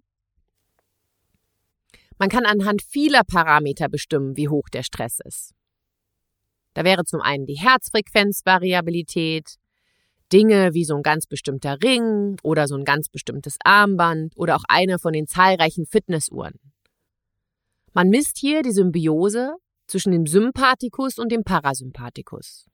Man 2.17 2.29
kann 2.29 2.45
anhand 2.45 2.81
vieler 2.81 3.23
Parameter 3.23 3.89
bestimmen, 3.89 4.37
wie 4.37 4.49
hoch 4.49 4.69
der 4.69 4.83
Stress 4.83 5.19
ist. 5.23 5.53
Da 6.73 6.83
wäre 6.83 7.05
zum 7.05 7.21
einen 7.21 7.45
die 7.45 7.59
Herzfrequenzvariabilität, 7.59 9.57
Dinge 10.31 10.73
wie 10.73 10.85
so 10.85 10.95
ein 10.95 11.03
ganz 11.03 11.27
bestimmter 11.27 11.77
Ring 11.83 12.37
oder 12.41 12.67
so 12.67 12.75
ein 12.75 12.85
ganz 12.85 13.09
bestimmtes 13.09 13.57
Armband 13.63 14.33
oder 14.35 14.55
auch 14.55 14.63
eine 14.67 14.97
von 14.97 15.13
den 15.13 15.27
zahlreichen 15.27 15.85
Fitnessuhren. 15.85 16.59
Man 17.93 18.09
misst 18.09 18.37
hier 18.39 18.63
die 18.63 18.71
Symbiose 18.71 19.55
zwischen 19.85 20.11
dem 20.11 20.25
Sympathikus 20.25 21.19
und 21.19 21.31
dem 21.31 21.43
Parasympathikus. 21.43 22.65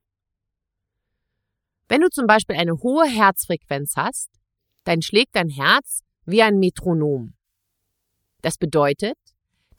Wenn 1.90 2.02
du 2.02 2.10
zum 2.10 2.28
Beispiel 2.28 2.56
eine 2.56 2.78
hohe 2.82 3.06
Herzfrequenz 3.06 3.96
hast, 3.98 4.30
dann 4.86 5.02
schlägt 5.02 5.36
dein 5.36 5.50
Herz 5.50 6.04
wie 6.26 6.42
ein 6.42 6.60
Metronom. 6.60 7.34
Das 8.42 8.58
bedeutet, 8.58 9.18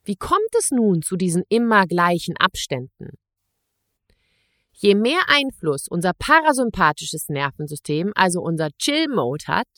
Wie 0.08 0.16
kommt 0.16 0.54
es 0.58 0.70
nun 0.70 1.02
zu 1.02 1.16
diesen 1.16 1.42
immer 1.50 1.86
gleichen 1.86 2.34
Abständen? 2.38 3.18
Je 4.72 4.94
mehr 4.94 5.20
Einfluss 5.26 5.86
unser 5.86 6.14
parasympathisches 6.14 7.28
Nervensystem, 7.28 8.12
also 8.14 8.40
unser 8.40 8.70
Chill-Mode 8.78 9.44
hat, 9.46 9.68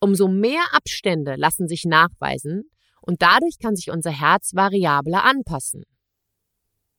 umso 0.00 0.26
mehr 0.26 0.62
Abstände 0.72 1.34
lassen 1.36 1.68
sich 1.68 1.84
nachweisen 1.84 2.70
und 3.02 3.20
dadurch 3.20 3.58
kann 3.58 3.76
sich 3.76 3.90
unser 3.90 4.10
Herz 4.10 4.54
variabler 4.54 5.22
anpassen. 5.22 5.84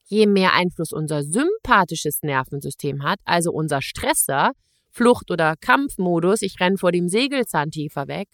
Je 0.05 0.27
mehr 0.27 0.53
Einfluss 0.53 0.93
unser 0.93 1.23
sympathisches 1.23 2.21
Nervensystem 2.21 3.01
hat, 3.01 3.17
also 3.25 3.51
unser 3.51 3.81
Stresser, 3.81 4.51
Flucht- 4.91 5.31
oder 5.31 5.55
Kampfmodus, 5.59 6.43
ich 6.43 6.59
renne 6.59 6.77
vor 6.77 6.91
dem 6.91 7.09
Segelzahn 7.09 7.71
tiefer 7.71 8.07
weg, 8.07 8.29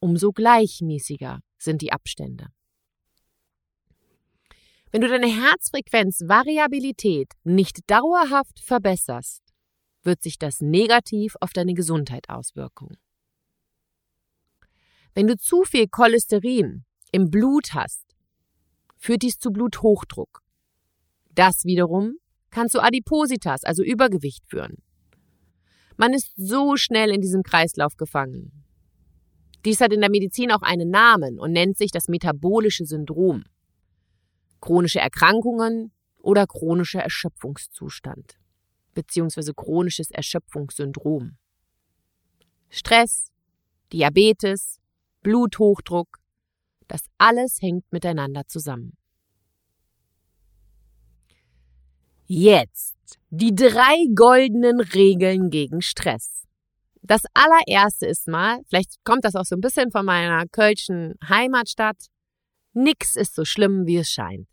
umso 0.00 0.32
gleichmäßiger 0.32 1.40
sind 1.56 1.80
die 1.80 1.94
Abstände. 1.94 2.48
Wenn 4.92 5.02
du 5.02 5.08
deine 5.08 5.28
Herzfrequenzvariabilität 5.28 7.34
nicht 7.44 7.88
dauerhaft 7.88 8.58
verbesserst, 8.58 9.44
wird 10.02 10.20
sich 10.20 10.36
das 10.36 10.60
negativ 10.60 11.36
auf 11.40 11.52
deine 11.52 11.74
Gesundheit 11.74 12.28
auswirken. 12.28 12.98
Wenn 15.14 15.28
du 15.28 15.36
zu 15.36 15.62
viel 15.62 15.86
Cholesterin 15.86 16.84
im 17.12 17.30
Blut 17.30 17.72
hast, 17.74 18.04
führt 18.96 19.22
dies 19.22 19.38
zu 19.38 19.52
Bluthochdruck. 19.52 20.42
Das 21.34 21.64
wiederum 21.64 22.16
kann 22.50 22.68
zu 22.68 22.82
Adipositas, 22.82 23.62
also 23.62 23.84
Übergewicht 23.84 24.44
führen. 24.48 24.82
Man 25.96 26.14
ist 26.14 26.32
so 26.34 26.76
schnell 26.76 27.10
in 27.10 27.20
diesem 27.20 27.44
Kreislauf 27.44 27.96
gefangen. 27.96 28.64
Dies 29.64 29.80
hat 29.80 29.92
in 29.92 30.00
der 30.00 30.10
Medizin 30.10 30.50
auch 30.50 30.62
einen 30.62 30.90
Namen 30.90 31.38
und 31.38 31.52
nennt 31.52 31.78
sich 31.78 31.92
das 31.92 32.08
metabolische 32.08 32.86
Syndrom 32.86 33.44
chronische 34.60 35.00
Erkrankungen 35.00 35.92
oder 36.18 36.46
chronischer 36.46 37.00
Erschöpfungszustand 37.00 38.40
beziehungsweise 38.94 39.54
chronisches 39.54 40.10
Erschöpfungssyndrom. 40.10 41.36
Stress, 42.68 43.30
Diabetes, 43.92 44.78
Bluthochdruck, 45.22 46.18
das 46.86 47.02
alles 47.18 47.60
hängt 47.62 47.90
miteinander 47.92 48.46
zusammen. 48.46 48.96
Jetzt 52.26 53.18
die 53.30 53.54
drei 53.54 54.06
goldenen 54.14 54.80
Regeln 54.80 55.50
gegen 55.50 55.82
Stress. 55.82 56.46
Das 57.02 57.22
allererste 57.34 58.06
ist 58.06 58.28
mal, 58.28 58.60
vielleicht 58.68 59.02
kommt 59.04 59.24
das 59.24 59.34
auch 59.34 59.44
so 59.44 59.56
ein 59.56 59.60
bisschen 59.60 59.90
von 59.90 60.04
meiner 60.04 60.46
kölschen 60.46 61.14
Heimatstadt, 61.28 62.06
Nix 62.82 63.16
ist 63.16 63.34
so 63.34 63.44
schlimm, 63.44 63.86
wie 63.86 63.96
es 63.96 64.10
scheint. 64.10 64.48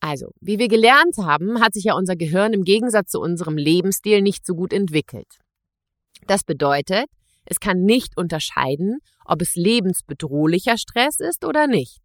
Also, 0.00 0.32
wie 0.40 0.58
wir 0.58 0.68
gelernt 0.68 1.16
haben, 1.18 1.60
hat 1.60 1.74
sich 1.74 1.84
ja 1.84 1.94
unser 1.94 2.16
Gehirn 2.16 2.54
im 2.54 2.64
Gegensatz 2.64 3.10
zu 3.10 3.20
unserem 3.20 3.56
Lebensstil 3.58 4.22
nicht 4.22 4.46
so 4.46 4.54
gut 4.54 4.72
entwickelt. 4.72 5.28
Das 6.26 6.42
bedeutet, 6.42 7.06
es 7.44 7.60
kann 7.60 7.82
nicht 7.82 8.16
unterscheiden, 8.16 9.00
ob 9.24 9.42
es 9.42 9.56
lebensbedrohlicher 9.56 10.78
Stress 10.78 11.20
ist 11.20 11.44
oder 11.44 11.66
nicht. 11.66 11.98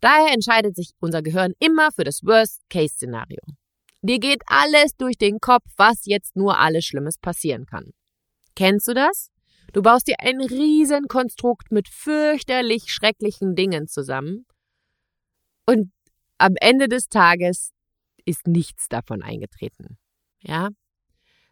Daher 0.00 0.32
entscheidet 0.32 0.76
sich 0.76 0.92
unser 1.00 1.22
Gehirn 1.22 1.52
immer 1.58 1.90
für 1.92 2.04
das 2.04 2.22
Worst-Case-Szenario. 2.22 3.40
Dir 4.02 4.18
geht 4.18 4.42
alles 4.46 4.96
durch 4.96 5.18
den 5.18 5.40
Kopf, 5.40 5.66
was 5.76 6.06
jetzt 6.06 6.36
nur 6.36 6.58
alles 6.58 6.84
Schlimmes 6.84 7.18
passieren 7.18 7.66
kann. 7.66 7.90
Kennst 8.54 8.88
du 8.88 8.94
das? 8.94 9.29
Du 9.72 9.82
baust 9.82 10.08
dir 10.08 10.16
ein 10.18 10.40
Riesenkonstrukt 10.40 11.70
mit 11.70 11.88
fürchterlich 11.88 12.84
schrecklichen 12.88 13.54
Dingen 13.54 13.86
zusammen 13.86 14.46
und 15.66 15.92
am 16.38 16.54
Ende 16.60 16.88
des 16.88 17.08
Tages 17.08 17.72
ist 18.24 18.46
nichts 18.46 18.88
davon 18.88 19.22
eingetreten. 19.22 19.98
Ja? 20.40 20.70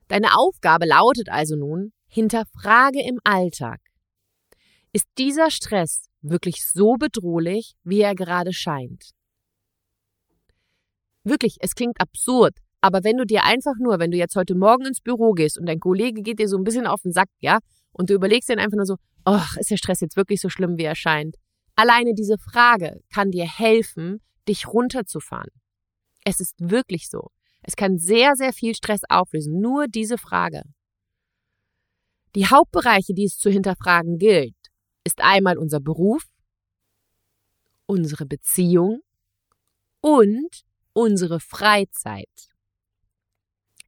Deine 0.09 0.37
Aufgabe 0.37 0.87
lautet 0.87 1.28
also 1.28 1.54
nun, 1.54 1.92
hinterfrage 2.09 3.00
im 3.07 3.20
Alltag. 3.22 3.81
Ist 4.92 5.07
dieser 5.18 5.50
Stress 5.50 6.09
wirklich 6.22 6.64
so 6.64 6.94
bedrohlich, 6.94 7.74
wie 7.85 8.00
er 8.00 8.14
gerade 8.14 8.52
scheint? 8.52 9.11
Wirklich, 11.22 11.59
es 11.61 11.74
klingt 11.74 12.00
absurd, 12.00 12.57
aber 12.81 13.04
wenn 13.04 13.18
du 13.18 13.26
dir 13.26 13.44
einfach 13.44 13.74
nur, 13.78 13.98
wenn 13.98 14.11
du 14.11 14.16
jetzt 14.16 14.35
heute 14.35 14.54
Morgen 14.54 14.87
ins 14.87 15.00
Büro 15.00 15.33
gehst 15.33 15.59
und 15.59 15.66
dein 15.66 15.81
Kollege 15.81 16.22
geht 16.22 16.38
dir 16.38 16.48
so 16.48 16.57
ein 16.57 16.64
bisschen 16.64 16.87
auf 16.87 17.02
den 17.02 17.12
Sack, 17.12 17.28
ja, 17.40 17.59
und 17.98 18.08
du 18.08 18.14
überlegst 18.14 18.48
dir 18.48 18.56
einfach 18.58 18.76
nur 18.76 18.87
so, 18.87 18.96
ach, 19.24 19.56
ist 19.58 19.70
der 19.70 19.76
Stress 19.76 20.00
jetzt 20.00 20.16
wirklich 20.16 20.40
so 20.40 20.48
schlimm, 20.48 20.78
wie 20.78 20.84
er 20.84 20.94
scheint? 20.94 21.37
Alleine 21.74 22.14
diese 22.14 22.38
Frage 22.38 23.00
kann 23.12 23.30
dir 23.30 23.46
helfen, 23.46 24.20
dich 24.48 24.68
runterzufahren. 24.68 25.50
Es 26.24 26.40
ist 26.40 26.54
wirklich 26.58 27.11
so. 27.11 27.30
Es 27.62 27.76
kann 27.76 27.98
sehr, 27.98 28.37
sehr 28.37 28.52
viel 28.52 28.74
Stress 28.74 29.00
auflösen. 29.08 29.61
Nur 29.61 29.88
diese 29.88 30.16
Frage. 30.16 30.62
Die 32.34 32.46
Hauptbereiche, 32.46 33.14
die 33.14 33.24
es 33.24 33.38
zu 33.38 33.50
hinterfragen 33.50 34.18
gilt, 34.18 34.54
ist 35.04 35.20
einmal 35.20 35.58
unser 35.58 35.80
Beruf, 35.80 36.24
unsere 37.87 38.26
Beziehung 38.26 39.00
und 40.00 40.64
unsere 40.92 41.40
Freizeit. 41.40 42.28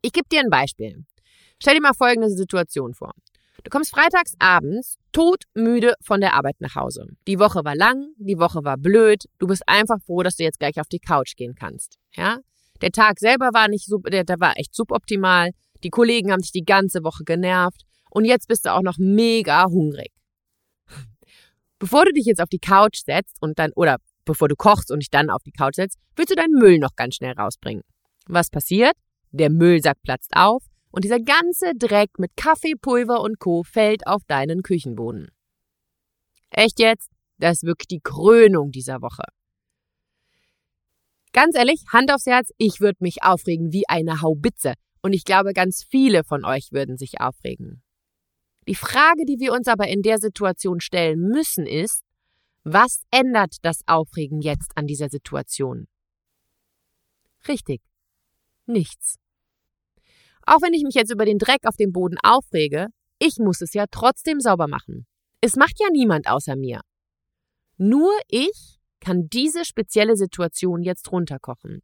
Ich 0.03 0.12
gebe 0.12 0.29
dir 0.29 0.40
ein 0.40 0.51
Beispiel. 0.51 1.05
Stell 1.61 1.75
dir 1.75 1.83
mal 1.83 1.94
folgende 1.94 2.31
Situation 2.31 2.94
vor. 2.94 3.12
Du 3.62 3.70
kommst 3.70 3.90
freitags 3.90 4.35
abends 4.38 4.96
todmüde 5.12 5.94
von 6.03 6.20
der 6.20 6.35
Arbeit 6.35 6.61
nach 6.61 6.75
Hause. 6.77 7.07
Die 7.27 7.38
Woche 7.38 7.64
war 7.64 7.75
lang, 7.75 8.09
die 8.16 8.38
Woche 8.38 8.64
war 8.64 8.79
blöd. 8.79 9.25
Du 9.38 9.46
bist 9.46 9.62
einfach 9.66 9.99
froh, 10.07 10.23
dass 10.23 10.37
du 10.37 10.44
jetzt 10.44 10.59
gleich 10.59 10.81
auf 10.81 10.88
die 10.88 11.01
Couch 11.01 11.37
gehen 11.37 11.55
kannst. 11.55 11.99
Ja? 12.14 12.38
Der 12.81 12.90
Tag 12.90 13.18
selber 13.18 13.51
war 13.53 13.68
nicht 13.68 13.87
so, 13.87 13.99
der, 13.99 14.25
der 14.25 14.40
war 14.40 14.57
echt 14.57 14.75
suboptimal. 14.75 15.51
Die 15.83 15.90
Kollegen 15.90 16.33
haben 16.33 16.40
dich 16.40 16.53
die 16.53 16.64
ganze 16.64 17.05
Woche 17.05 17.25
genervt. 17.25 17.83
Und 18.11 18.25
jetzt 18.25 18.49
bist 18.49 18.64
du 18.64 18.73
auch 18.73 18.83
noch 18.83 18.99
mega 18.99 19.66
hungrig. 19.66 20.12
Bevor 21.79 22.05
du 22.05 22.12
dich 22.12 22.27
jetzt 22.27 22.40
auf 22.40 22.49
die 22.49 22.59
Couch 22.59 23.03
setzt 23.05 23.37
und 23.40 23.59
dann, 23.59 23.73
oder 23.75 23.96
bevor 24.25 24.49
du 24.49 24.57
kochst 24.57 24.90
und 24.90 25.01
dich 25.01 25.11
dann 25.11 25.31
auf 25.31 25.42
die 25.42 25.53
Couch 25.53 25.77
setzt, 25.77 25.99
willst 26.16 26.31
du 26.31 26.35
deinen 26.35 26.59
Müll 26.59 26.79
noch 26.79 26.96
ganz 26.96 27.16
schnell 27.16 27.33
rausbringen. 27.33 27.83
Was 28.27 28.51
passiert? 28.51 28.92
Der 29.33 29.51
Müllsack 29.51 30.03
platzt 30.03 30.33
auf 30.35 30.62
und 30.90 31.05
dieser 31.05 31.20
ganze 31.20 31.74
Dreck 31.76 32.18
mit 32.18 32.37
Kaffee, 32.37 32.74
Pulver 32.74 33.20
und 33.20 33.38
Co. 33.38 33.62
fällt 33.62 34.07
auf 34.07 34.22
deinen 34.26 34.62
Küchenboden. 34.62 35.31
Echt 36.50 36.81
jetzt? 36.81 37.11
Das 37.38 37.59
ist 37.59 37.62
wirklich 37.64 37.88
die 37.88 38.00
Krönung 38.00 38.70
dieser 38.70 39.00
Woche. 39.00 39.22
Ganz 41.33 41.57
ehrlich, 41.57 41.85
Hand 41.92 42.12
aufs 42.12 42.26
Herz, 42.26 42.50
ich 42.59 42.81
würde 42.81 42.98
mich 43.00 43.22
aufregen 43.22 43.72
wie 43.72 43.88
eine 43.88 44.20
Haubitze. 44.20 44.74
Und 45.00 45.12
ich 45.12 45.24
glaube, 45.24 45.53
ganz 45.53 45.85
viele 45.88 46.24
von 46.24 46.44
euch 46.44 46.72
würden 46.72 46.96
sich 46.96 47.20
aufregen. 47.20 47.83
Die 48.66 48.74
Frage, 48.74 49.24
die 49.24 49.38
wir 49.38 49.53
uns 49.53 49.68
aber 49.68 49.88
in 49.88 50.03
der 50.03 50.18
Situation 50.18 50.81
stellen 50.81 51.20
müssen, 51.20 51.66
ist, 51.66 52.03
was 52.64 53.05
ändert 53.11 53.57
das 53.62 53.81
Aufregen 53.87 54.40
jetzt 54.40 54.72
an 54.76 54.87
dieser 54.87 55.09
Situation? 55.09 55.87
Richtig. 57.48 57.81
Nichts. 58.66 59.19
Auch 60.51 60.63
wenn 60.63 60.75
ich 60.75 60.83
mich 60.83 60.95
jetzt 60.95 61.13
über 61.13 61.25
den 61.25 61.39
Dreck 61.39 61.61
auf 61.65 61.77
dem 61.77 61.93
Boden 61.93 62.17
aufrege, 62.25 62.89
ich 63.21 63.37
muss 63.39 63.61
es 63.61 63.73
ja 63.73 63.85
trotzdem 63.89 64.41
sauber 64.41 64.67
machen. 64.67 65.07
Es 65.41 65.55
macht 65.55 65.79
ja 65.79 65.87
niemand 65.93 66.29
außer 66.29 66.57
mir. 66.57 66.81
Nur 67.79 68.11
ich 68.27 68.81
kann 68.99 69.29
diese 69.29 69.65
spezielle 69.65 70.17
Situation 70.17 70.83
jetzt 70.83 71.13
runterkochen. 71.13 71.83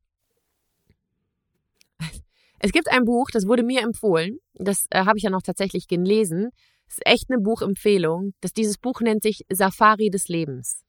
Es 2.58 2.72
gibt 2.72 2.90
ein 2.90 3.04
Buch, 3.04 3.30
das 3.32 3.46
wurde 3.46 3.62
mir 3.62 3.82
empfohlen, 3.82 4.38
das 4.54 4.86
äh, 4.90 5.04
habe 5.04 5.18
ich 5.18 5.22
ja 5.22 5.30
noch 5.30 5.42
tatsächlich 5.42 5.86
gelesen. 5.86 6.48
Es 6.88 6.94
ist 6.94 7.06
echt 7.06 7.26
eine 7.30 7.40
Buchempfehlung. 7.40 8.32
Das, 8.40 8.52
dieses 8.52 8.78
Buch 8.78 9.00
nennt 9.00 9.22
sich 9.22 9.42
Safari 9.48 10.10
des 10.10 10.26
Lebens. 10.26 10.82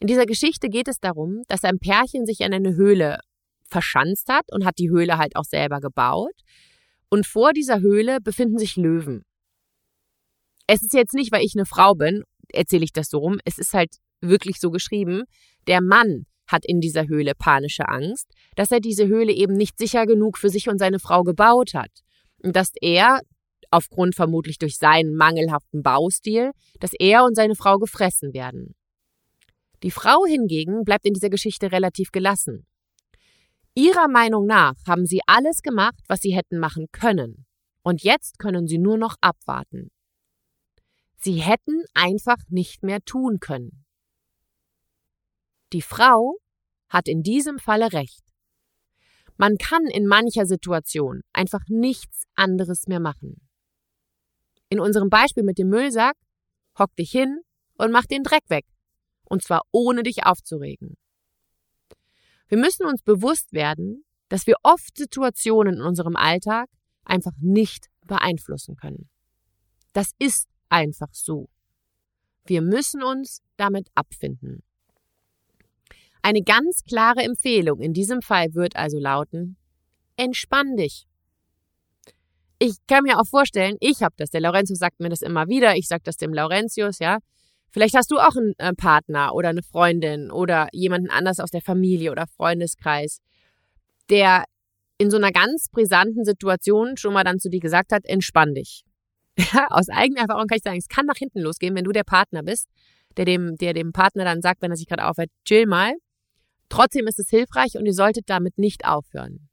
In 0.00 0.08
dieser 0.08 0.26
Geschichte 0.26 0.68
geht 0.68 0.88
es 0.88 0.98
darum, 0.98 1.42
dass 1.46 1.62
ein 1.62 1.78
Pärchen 1.78 2.26
sich 2.26 2.40
in 2.40 2.52
eine 2.52 2.74
Höhle 2.74 3.20
verschanzt 3.70 4.28
hat 4.28 4.46
und 4.50 4.64
hat 4.64 4.78
die 4.78 4.90
Höhle 4.90 5.18
halt 5.18 5.36
auch 5.36 5.44
selber 5.44 5.78
gebaut. 5.78 6.34
Und 7.12 7.26
vor 7.26 7.52
dieser 7.52 7.80
Höhle 7.80 8.22
befinden 8.22 8.56
sich 8.56 8.76
Löwen. 8.76 9.22
Es 10.66 10.80
ist 10.82 10.94
jetzt 10.94 11.12
nicht, 11.12 11.30
weil 11.30 11.44
ich 11.44 11.52
eine 11.54 11.66
Frau 11.66 11.92
bin, 11.92 12.22
erzähle 12.48 12.84
ich 12.84 12.92
das 12.94 13.10
so 13.10 13.18
rum. 13.18 13.38
Es 13.44 13.58
ist 13.58 13.74
halt 13.74 13.96
wirklich 14.22 14.58
so 14.58 14.70
geschrieben. 14.70 15.24
Der 15.66 15.82
Mann 15.82 16.24
hat 16.46 16.64
in 16.64 16.80
dieser 16.80 17.08
Höhle 17.08 17.34
panische 17.34 17.86
Angst, 17.86 18.32
dass 18.56 18.70
er 18.70 18.80
diese 18.80 19.08
Höhle 19.08 19.30
eben 19.30 19.52
nicht 19.52 19.78
sicher 19.78 20.06
genug 20.06 20.38
für 20.38 20.48
sich 20.48 20.70
und 20.70 20.78
seine 20.78 20.98
Frau 20.98 21.22
gebaut 21.22 21.74
hat. 21.74 21.90
Und 22.42 22.56
dass 22.56 22.72
er, 22.80 23.20
aufgrund 23.70 24.14
vermutlich 24.14 24.56
durch 24.56 24.78
seinen 24.78 25.14
mangelhaften 25.14 25.82
Baustil, 25.82 26.52
dass 26.80 26.92
er 26.98 27.24
und 27.24 27.34
seine 27.34 27.56
Frau 27.56 27.76
gefressen 27.76 28.32
werden. 28.32 28.74
Die 29.82 29.90
Frau 29.90 30.24
hingegen 30.24 30.84
bleibt 30.84 31.04
in 31.04 31.12
dieser 31.12 31.28
Geschichte 31.28 31.72
relativ 31.72 32.10
gelassen. 32.10 32.66
Ihrer 33.74 34.08
Meinung 34.08 34.46
nach 34.46 34.74
haben 34.86 35.06
sie 35.06 35.20
alles 35.26 35.62
gemacht, 35.62 36.02
was 36.06 36.20
sie 36.20 36.34
hätten 36.34 36.58
machen 36.58 36.86
können. 36.92 37.46
Und 37.82 38.02
jetzt 38.02 38.38
können 38.38 38.66
sie 38.66 38.78
nur 38.78 38.98
noch 38.98 39.16
abwarten. 39.20 39.90
Sie 41.16 41.40
hätten 41.40 41.84
einfach 41.94 42.38
nicht 42.48 42.82
mehr 42.82 43.00
tun 43.02 43.40
können. 43.40 43.84
Die 45.72 45.82
Frau 45.82 46.36
hat 46.88 47.08
in 47.08 47.22
diesem 47.22 47.58
Falle 47.58 47.92
recht. 47.92 48.22
Man 49.38 49.56
kann 49.56 49.86
in 49.86 50.06
mancher 50.06 50.44
Situation 50.44 51.22
einfach 51.32 51.62
nichts 51.68 52.24
anderes 52.34 52.86
mehr 52.86 53.00
machen. 53.00 53.40
In 54.68 54.80
unserem 54.80 55.08
Beispiel 55.08 55.42
mit 55.42 55.58
dem 55.58 55.68
Müllsack, 55.68 56.16
hock 56.78 56.94
dich 56.96 57.10
hin 57.10 57.40
und 57.78 57.90
mach 57.90 58.04
den 58.04 58.22
Dreck 58.22 58.48
weg. 58.48 58.66
Und 59.24 59.42
zwar 59.42 59.62
ohne 59.70 60.02
dich 60.02 60.24
aufzuregen. 60.26 60.96
Wir 62.52 62.58
müssen 62.58 62.84
uns 62.84 63.00
bewusst 63.00 63.54
werden, 63.54 64.04
dass 64.28 64.46
wir 64.46 64.56
oft 64.62 64.98
Situationen 64.98 65.76
in 65.76 65.80
unserem 65.80 66.16
Alltag 66.16 66.68
einfach 67.02 67.32
nicht 67.40 67.86
beeinflussen 68.06 68.76
können. 68.76 69.08
Das 69.94 70.10
ist 70.18 70.50
einfach 70.68 71.14
so. 71.14 71.48
Wir 72.44 72.60
müssen 72.60 73.02
uns 73.02 73.40
damit 73.56 73.88
abfinden. 73.94 74.62
Eine 76.20 76.42
ganz 76.42 76.84
klare 76.84 77.22
Empfehlung 77.22 77.80
in 77.80 77.94
diesem 77.94 78.20
Fall 78.20 78.52
wird 78.52 78.76
also 78.76 78.98
lauten, 78.98 79.56
entspann 80.16 80.76
dich. 80.76 81.06
Ich 82.58 82.74
kann 82.86 83.04
mir 83.04 83.18
auch 83.18 83.26
vorstellen, 83.26 83.78
ich 83.80 84.02
habe 84.02 84.14
das, 84.18 84.28
der 84.28 84.42
Lorenzo 84.42 84.74
sagt 84.74 85.00
mir 85.00 85.08
das 85.08 85.22
immer 85.22 85.48
wieder, 85.48 85.74
ich 85.76 85.88
sage 85.88 86.02
das 86.04 86.18
dem 86.18 86.34
Laurentius, 86.34 86.98
ja, 86.98 87.16
Vielleicht 87.72 87.94
hast 87.96 88.10
du 88.10 88.18
auch 88.18 88.36
einen 88.36 88.52
äh, 88.58 88.74
Partner 88.74 89.34
oder 89.34 89.48
eine 89.48 89.62
Freundin 89.62 90.30
oder 90.30 90.68
jemanden 90.72 91.08
anders 91.10 91.40
aus 91.40 91.50
der 91.50 91.62
Familie 91.62 92.12
oder 92.12 92.26
Freundeskreis, 92.26 93.20
der 94.10 94.44
in 94.98 95.10
so 95.10 95.16
einer 95.16 95.32
ganz 95.32 95.68
brisanten 95.70 96.24
Situation 96.24 96.98
schon 96.98 97.14
mal 97.14 97.24
dann 97.24 97.38
zu 97.38 97.48
dir 97.48 97.60
gesagt 97.60 97.92
hat, 97.92 98.04
entspann 98.04 98.54
dich. 98.54 98.84
Ja, 99.54 99.66
aus 99.70 99.88
eigener 99.88 100.20
Erfahrung 100.20 100.46
kann 100.46 100.58
ich 100.58 100.62
sagen, 100.62 100.76
es 100.76 100.88
kann 100.88 101.06
nach 101.06 101.16
hinten 101.16 101.40
losgehen, 101.40 101.74
wenn 101.74 101.84
du 101.84 101.92
der 101.92 102.04
Partner 102.04 102.42
bist, 102.42 102.68
der 103.16 103.24
dem, 103.24 103.56
der 103.56 103.72
dem 103.72 103.92
Partner 103.92 104.24
dann 104.24 104.42
sagt, 104.42 104.60
wenn 104.60 104.70
er 104.70 104.76
sich 104.76 104.86
gerade 104.86 105.06
aufhört, 105.06 105.30
chill 105.46 105.66
mal. 105.66 105.94
Trotzdem 106.68 107.06
ist 107.06 107.18
es 107.18 107.30
hilfreich 107.30 107.76
und 107.76 107.86
ihr 107.86 107.94
solltet 107.94 108.28
damit 108.28 108.58
nicht 108.58 108.84
aufhören. 108.84 109.48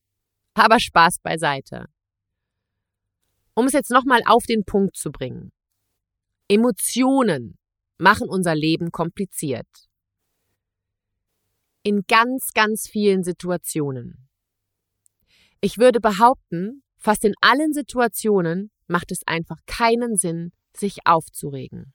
Aber 0.53 0.81
Spaß 0.81 1.19
beiseite. 1.23 1.85
Um 3.53 3.67
es 3.67 3.73
jetzt 3.73 3.89
nochmal 3.89 4.21
auf 4.25 4.43
den 4.45 4.65
Punkt 4.65 4.97
zu 4.97 5.11
bringen. 5.11 5.51
Emotionen 6.49 7.58
machen 7.99 8.27
unser 8.27 8.55
Leben 8.55 8.91
kompliziert. 8.91 9.67
In 11.83 12.03
ganz, 12.07 12.51
ganz 12.53 12.87
vielen 12.87 13.23
Situationen. 13.23 14.29
Ich 15.61 15.77
würde 15.77 15.99
behaupten, 15.99 16.83
fast 16.97 17.23
in 17.25 17.33
allen 17.41 17.73
Situationen 17.73 18.71
macht 18.87 19.11
es 19.11 19.19
einfach 19.25 19.57
keinen 19.65 20.15
Sinn, 20.15 20.51
sich 20.75 20.99
aufzuregen. 21.05 21.93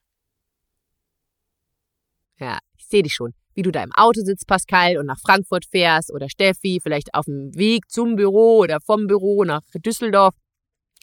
Ja, 2.37 2.59
ich 2.77 2.85
sehe 2.87 3.03
dich 3.03 3.13
schon, 3.13 3.33
wie 3.53 3.61
du 3.61 3.71
da 3.71 3.81
im 3.83 3.93
Auto 3.93 4.21
sitzt, 4.21 4.47
Pascal, 4.47 4.97
und 4.97 5.05
nach 5.05 5.19
Frankfurt 5.19 5.65
fährst 5.65 6.11
oder 6.13 6.29
Steffi, 6.29 6.79
vielleicht 6.83 7.13
auf 7.13 7.25
dem 7.25 7.55
Weg 7.55 7.89
zum 7.89 8.15
Büro 8.15 8.59
oder 8.59 8.79
vom 8.81 9.07
Büro 9.07 9.43
nach 9.43 9.61
Düsseldorf, 9.73 10.35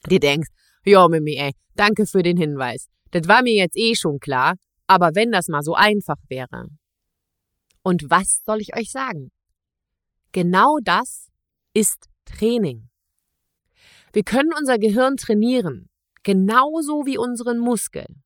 dir 0.08 0.20
denkst, 0.20 0.50
ja, 0.84 1.08
Mimi, 1.08 1.36
ey, 1.36 1.52
danke 1.74 2.06
für 2.06 2.22
den 2.22 2.36
Hinweis. 2.36 2.88
Das 3.12 3.28
war 3.28 3.42
mir 3.42 3.54
jetzt 3.54 3.76
eh 3.76 3.94
schon 3.94 4.18
klar, 4.18 4.56
aber 4.92 5.14
wenn 5.14 5.33
das 5.33 5.48
mal 5.48 5.62
so 5.62 5.74
einfach 5.74 6.18
wäre. 6.28 6.68
Und 7.83 8.11
was 8.11 8.42
soll 8.44 8.61
ich 8.61 8.76
euch 8.76 8.90
sagen? 8.90 9.33
Genau 10.33 10.76
das 10.83 11.31
ist 11.72 12.11
Training. 12.26 12.90
Wir 14.12 14.22
können 14.22 14.52
unser 14.59 14.78
Gehirn 14.78 15.16
trainieren, 15.16 15.88
genauso 16.22 17.07
wie 17.07 17.16
unseren 17.16 17.59
Muskeln. 17.59 18.22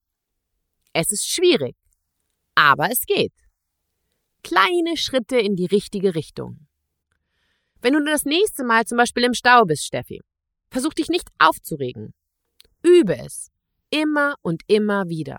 Es 0.93 1.13
ist 1.13 1.29
schwierig, 1.29 1.77
aber 2.57 2.91
es 2.91 3.07
geht. 3.07 3.33
Kleine 4.43 4.97
Schritte 4.97 5.39
in 5.39 5.55
die 5.55 5.67
richtige 5.67 6.17
Richtung. 6.17 6.67
Wenn 7.81 7.95
du 7.95 8.05
das 8.05 8.25
nächste 8.25 8.65
Mal 8.65 8.85
zum 8.85 8.99
Beispiel 8.99 9.23
im 9.23 9.35
Stau 9.35 9.65
bist, 9.65 9.85
Steffi, 9.85 10.21
versuch 10.71 10.95
dich 10.95 11.09
nicht 11.09 11.29
aufzuregen. 11.39 12.15
Übe 12.83 13.17
es. 13.19 13.51
Immer 13.91 14.35
und 14.43 14.63
immer 14.67 15.09
wieder. 15.09 15.39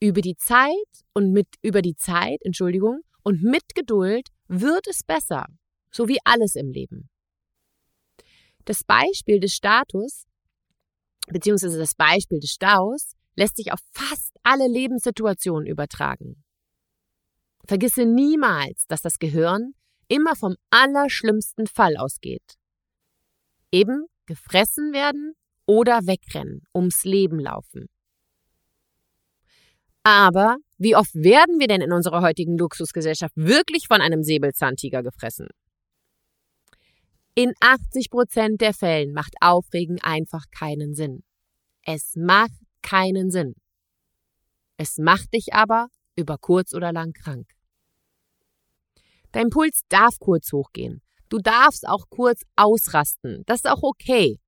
Über 0.00 0.22
die 0.22 0.36
Zeit 0.36 0.70
und 1.14 1.32
mit 1.32 1.48
über 1.62 1.82
die 1.82 1.96
Zeit, 1.96 2.40
Entschuldigung, 2.42 3.00
und 3.22 3.42
mit 3.42 3.74
Geduld 3.74 4.28
wird 4.48 4.86
es 4.88 5.02
besser, 5.02 5.46
so 5.90 6.08
wie 6.08 6.18
alles 6.24 6.54
im 6.54 6.70
Leben. 6.70 7.10
Das 8.64 8.82
Beispiel 8.82 9.40
des 9.40 9.52
Status 9.52 10.26
beziehungsweise 11.32 11.78
das 11.78 11.94
Beispiel 11.94 12.40
des 12.40 12.50
Staus, 12.50 13.12
lässt 13.36 13.56
sich 13.56 13.72
auf 13.72 13.80
fast 13.92 14.36
alle 14.42 14.68
Lebenssituationen 14.68 15.66
übertragen. 15.66 16.44
Vergisse 17.66 18.04
niemals, 18.04 18.86
dass 18.88 19.02
das 19.02 19.18
Gehirn 19.18 19.74
immer 20.08 20.34
vom 20.34 20.56
allerschlimmsten 20.70 21.66
Fall 21.66 21.96
ausgeht. 21.96 22.56
Eben 23.70 24.06
gefressen 24.26 24.92
werden 24.92 25.34
oder 25.66 26.00
wegrennen, 26.06 26.62
ums 26.74 27.04
Leben 27.04 27.38
laufen. 27.38 27.86
Aber 30.02 30.56
wie 30.78 30.96
oft 30.96 31.14
werden 31.14 31.58
wir 31.58 31.68
denn 31.68 31.82
in 31.82 31.92
unserer 31.92 32.22
heutigen 32.22 32.56
Luxusgesellschaft 32.56 33.36
wirklich 33.36 33.86
von 33.86 34.00
einem 34.00 34.22
Säbelzahntiger 34.22 35.02
gefressen? 35.02 35.48
In 37.34 37.52
80 37.60 38.10
Prozent 38.10 38.60
der 38.60 38.74
Fällen 38.74 39.12
macht 39.12 39.34
Aufregen 39.40 40.00
einfach 40.02 40.46
keinen 40.50 40.94
Sinn. 40.94 41.22
Es 41.84 42.16
macht 42.16 42.58
keinen 42.82 43.30
Sinn. 43.30 43.54
Es 44.76 44.96
macht 44.98 45.34
dich 45.34 45.52
aber 45.52 45.88
über 46.16 46.38
kurz 46.38 46.74
oder 46.74 46.92
lang 46.92 47.12
krank. 47.12 47.46
Dein 49.32 49.50
Puls 49.50 49.82
darf 49.88 50.18
kurz 50.18 50.52
hochgehen. 50.52 51.02
Du 51.28 51.38
darfst 51.38 51.86
auch 51.86 52.08
kurz 52.08 52.42
ausrasten. 52.56 53.44
Das 53.46 53.58
ist 53.58 53.70
auch 53.70 53.82
okay. 53.82 54.40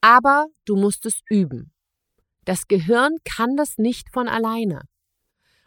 Aber 0.00 0.46
du 0.64 0.76
musst 0.76 1.04
es 1.04 1.20
üben. 1.28 1.73
Das 2.44 2.68
Gehirn 2.68 3.16
kann 3.24 3.56
das 3.56 3.78
nicht 3.78 4.10
von 4.12 4.28
alleine. 4.28 4.82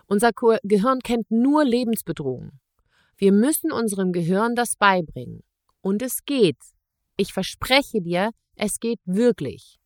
Unser 0.05 0.31
Gehirn 0.63 0.99
kennt 0.99 1.29
nur 1.31 1.65
Lebensbedrohung. 1.65 2.59
Wir 3.17 3.31
müssen 3.31 3.71
unserem 3.71 4.11
Gehirn 4.11 4.55
das 4.55 4.75
beibringen. 4.75 5.43
Und 5.81 6.01
es 6.01 6.23
geht. 6.25 6.57
Ich 7.17 7.33
verspreche 7.33 8.01
dir, 8.01 8.31
es 8.55 8.79
geht 8.79 8.99
wirklich. 9.05 9.79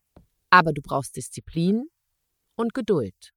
Aber 0.49 0.73
du 0.73 0.82
brauchst 0.82 1.15
Disziplin 1.15 1.86
und 2.56 2.73
Geduld. 2.73 3.32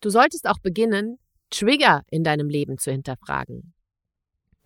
Du 0.00 0.10
solltest 0.10 0.46
auch 0.46 0.58
beginnen, 0.60 1.18
Trigger 1.50 2.02
in 2.08 2.22
deinem 2.22 2.48
Leben 2.48 2.78
zu 2.78 2.92
hinterfragen. 2.92 3.74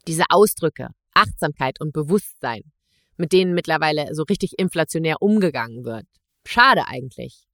Diese 0.06 0.24
Ausdrücke, 0.28 0.88
Achtsamkeit 1.14 1.80
und 1.80 1.92
Bewusstsein, 1.92 2.70
mit 3.16 3.32
denen 3.32 3.54
mittlerweile 3.54 4.14
so 4.14 4.22
richtig 4.22 4.58
inflationär 4.58 5.20
umgegangen 5.20 5.84
wird. 5.84 6.06
Schade 6.46 6.86
eigentlich. 6.86 7.46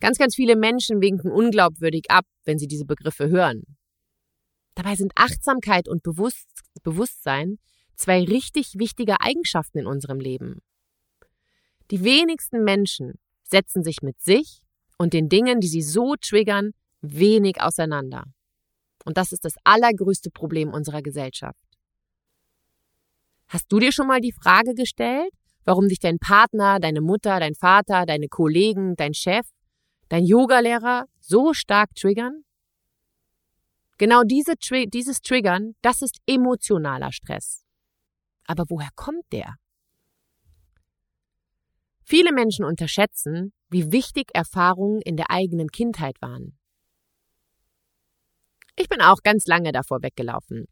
Ganz, 0.00 0.18
ganz 0.18 0.34
viele 0.34 0.56
Menschen 0.56 1.00
winken 1.00 1.30
unglaubwürdig 1.30 2.10
ab, 2.10 2.24
wenn 2.44 2.58
sie 2.58 2.66
diese 2.66 2.84
Begriffe 2.84 3.28
hören. 3.28 3.62
Dabei 4.74 4.96
sind 4.96 5.12
Achtsamkeit 5.14 5.88
und 5.88 6.02
Bewusst 6.02 6.48
Bewusstsein 6.82 7.58
zwei 7.96 8.24
richtig 8.24 8.78
wichtige 8.78 9.20
Eigenschaften 9.20 9.78
in 9.78 9.86
unserem 9.86 10.18
Leben. 10.18 10.60
Die 11.90 12.02
wenigsten 12.02 12.64
Menschen 12.64 13.14
setzen 13.44 13.84
sich 13.84 14.02
mit 14.02 14.20
sich 14.20 14.62
und 14.98 15.12
den 15.12 15.28
Dingen, 15.28 15.60
die 15.60 15.68
sie 15.68 15.82
so 15.82 16.14
triggern, 16.16 16.72
wenig 17.00 17.60
auseinander. 17.60 18.24
Und 19.04 19.16
das 19.16 19.32
ist 19.32 19.44
das 19.44 19.54
allergrößte 19.64 20.30
Problem 20.30 20.72
unserer 20.72 21.02
Gesellschaft. 21.02 21.58
Hast 23.48 23.70
du 23.70 23.78
dir 23.78 23.92
schon 23.92 24.06
mal 24.06 24.20
die 24.20 24.32
Frage 24.32 24.74
gestellt, 24.74 25.32
warum 25.64 25.88
dich 25.88 25.98
dein 25.98 26.18
Partner, 26.18 26.80
deine 26.80 27.00
Mutter, 27.00 27.40
dein 27.40 27.54
Vater, 27.54 28.06
deine 28.06 28.28
Kollegen, 28.28 28.96
dein 28.96 29.14
Chef, 29.14 29.46
dein 30.08 30.24
Yogalehrer 30.24 31.06
so 31.20 31.52
stark 31.52 31.94
triggern? 31.94 32.44
Genau 33.98 34.22
diese, 34.24 34.54
dieses 34.88 35.20
Triggern, 35.20 35.74
das 35.82 36.02
ist 36.02 36.18
emotionaler 36.26 37.12
Stress. 37.12 37.64
Aber 38.46 38.64
woher 38.68 38.90
kommt 38.96 39.24
der? 39.32 39.54
Viele 42.02 42.32
Menschen 42.32 42.64
unterschätzen, 42.64 43.52
wie 43.70 43.92
wichtig 43.92 44.30
Erfahrungen 44.34 45.00
in 45.00 45.16
der 45.16 45.30
eigenen 45.30 45.68
Kindheit 45.68 46.20
waren. 46.20 46.58
Ich 48.76 48.88
bin 48.88 49.00
auch 49.00 49.22
ganz 49.22 49.46
lange 49.46 49.72
davor 49.72 50.02
weggelaufen. 50.02 50.66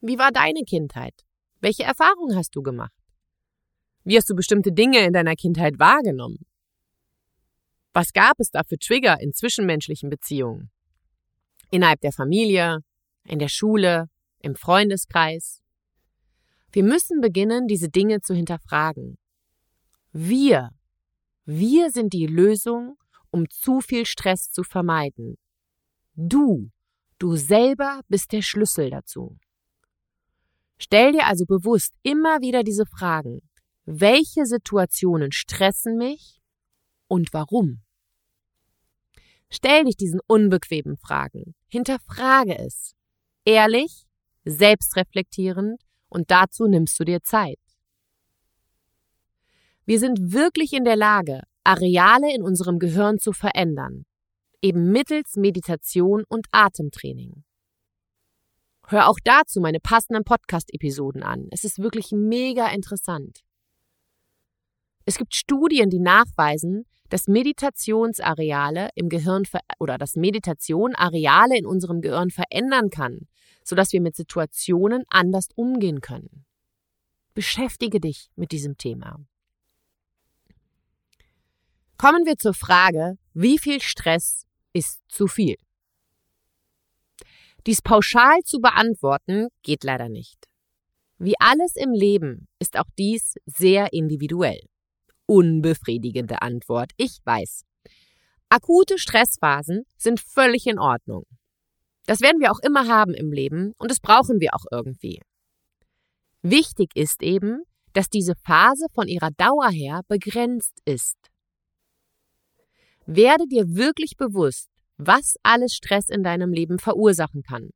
Wie 0.00 0.18
war 0.18 0.30
deine 0.30 0.62
Kindheit? 0.62 1.24
Welche 1.64 1.84
Erfahrungen 1.84 2.36
hast 2.36 2.54
du 2.54 2.62
gemacht? 2.62 2.92
Wie 4.04 4.18
hast 4.18 4.28
du 4.28 4.34
bestimmte 4.34 4.70
Dinge 4.70 4.98
in 4.98 5.14
deiner 5.14 5.34
Kindheit 5.34 5.78
wahrgenommen? 5.78 6.44
Was 7.94 8.12
gab 8.12 8.38
es 8.38 8.50
da 8.50 8.64
für 8.64 8.76
Trigger 8.76 9.18
in 9.22 9.32
zwischenmenschlichen 9.32 10.10
Beziehungen? 10.10 10.70
Innerhalb 11.70 12.02
der 12.02 12.12
Familie, 12.12 12.80
in 13.26 13.38
der 13.38 13.48
Schule, 13.48 14.10
im 14.40 14.56
Freundeskreis? 14.56 15.62
Wir 16.70 16.84
müssen 16.84 17.22
beginnen, 17.22 17.66
diese 17.66 17.88
Dinge 17.88 18.20
zu 18.20 18.34
hinterfragen. 18.34 19.16
Wir, 20.12 20.68
wir 21.46 21.90
sind 21.90 22.12
die 22.12 22.26
Lösung, 22.26 22.98
um 23.30 23.48
zu 23.48 23.80
viel 23.80 24.04
Stress 24.04 24.50
zu 24.50 24.64
vermeiden. 24.64 25.38
Du, 26.14 26.68
du 27.18 27.36
selber 27.36 28.02
bist 28.08 28.32
der 28.32 28.42
Schlüssel 28.42 28.90
dazu. 28.90 29.38
Stell 30.84 31.12
dir 31.12 31.24
also 31.24 31.46
bewusst 31.46 31.94
immer 32.02 32.42
wieder 32.42 32.62
diese 32.62 32.84
Fragen. 32.84 33.40
Welche 33.86 34.44
Situationen 34.44 35.32
stressen 35.32 35.96
mich 35.96 36.42
und 37.08 37.32
warum? 37.32 37.80
Stell 39.48 39.84
dich 39.84 39.96
diesen 39.96 40.20
unbequemen 40.26 40.98
Fragen. 40.98 41.54
Hinterfrage 41.68 42.58
es. 42.58 42.92
Ehrlich, 43.46 44.04
selbstreflektierend 44.44 45.80
und 46.08 46.30
dazu 46.30 46.66
nimmst 46.66 47.00
du 47.00 47.04
dir 47.04 47.22
Zeit. 47.22 47.58
Wir 49.86 49.98
sind 49.98 50.34
wirklich 50.34 50.74
in 50.74 50.84
der 50.84 50.96
Lage, 50.96 51.44
Areale 51.64 52.34
in 52.34 52.42
unserem 52.42 52.78
Gehirn 52.78 53.18
zu 53.18 53.32
verändern, 53.32 54.04
eben 54.60 54.92
mittels 54.92 55.36
Meditation 55.36 56.24
und 56.28 56.46
Atemtraining. 56.52 57.42
Hör 58.86 59.08
auch 59.08 59.18
dazu 59.24 59.60
meine 59.60 59.80
passenden 59.80 60.24
Podcast-Episoden 60.24 61.22
an. 61.22 61.48
Es 61.50 61.64
ist 61.64 61.78
wirklich 61.78 62.12
mega 62.12 62.68
interessant. 62.68 63.40
Es 65.06 65.16
gibt 65.16 65.34
Studien, 65.34 65.88
die 65.88 66.00
nachweisen, 66.00 66.84
dass 67.08 67.26
Meditationsareale 67.26 68.90
im 68.94 69.08
Gehirn 69.08 69.44
oder 69.78 69.96
dass 69.96 70.16
Meditation 70.16 70.94
Areale 70.94 71.56
in 71.56 71.66
unserem 71.66 72.00
Gehirn 72.00 72.30
verändern 72.30 72.90
kann, 72.90 73.28
sodass 73.62 73.92
wir 73.92 74.00
mit 74.00 74.16
Situationen 74.16 75.04
anders 75.08 75.48
umgehen 75.54 76.00
können. 76.00 76.44
Beschäftige 77.32 78.00
dich 78.00 78.30
mit 78.36 78.52
diesem 78.52 78.76
Thema. 78.76 79.18
Kommen 81.96 82.26
wir 82.26 82.36
zur 82.36 82.54
Frage, 82.54 83.16
wie 83.32 83.58
viel 83.58 83.80
Stress 83.80 84.46
ist 84.72 85.00
zu 85.08 85.26
viel? 85.26 85.56
Dies 87.66 87.80
pauschal 87.80 88.40
zu 88.44 88.60
beantworten 88.60 89.48
geht 89.62 89.84
leider 89.84 90.08
nicht. 90.08 90.48
Wie 91.18 91.34
alles 91.38 91.76
im 91.76 91.92
Leben 91.92 92.48
ist 92.58 92.78
auch 92.78 92.88
dies 92.98 93.34
sehr 93.46 93.92
individuell. 93.92 94.60
Unbefriedigende 95.26 96.42
Antwort, 96.42 96.90
ich 96.98 97.18
weiß. 97.24 97.64
Akute 98.50 98.98
Stressphasen 98.98 99.84
sind 99.96 100.20
völlig 100.20 100.66
in 100.66 100.78
Ordnung. 100.78 101.24
Das 102.06 102.20
werden 102.20 102.40
wir 102.40 102.52
auch 102.52 102.58
immer 102.62 102.86
haben 102.88 103.14
im 103.14 103.32
Leben 103.32 103.72
und 103.78 103.90
das 103.90 104.00
brauchen 104.00 104.40
wir 104.40 104.50
auch 104.54 104.66
irgendwie. 104.70 105.22
Wichtig 106.42 106.90
ist 106.94 107.22
eben, 107.22 107.62
dass 107.94 108.10
diese 108.10 108.34
Phase 108.44 108.86
von 108.92 109.08
ihrer 109.08 109.30
Dauer 109.30 109.70
her 109.70 110.02
begrenzt 110.08 110.78
ist. 110.84 111.16
Werde 113.06 113.46
dir 113.46 113.74
wirklich 113.74 114.16
bewusst, 114.18 114.68
was 114.96 115.36
alles 115.42 115.74
Stress 115.74 116.08
in 116.08 116.22
deinem 116.22 116.52
Leben 116.52 116.78
verursachen 116.78 117.42
kann. 117.42 117.70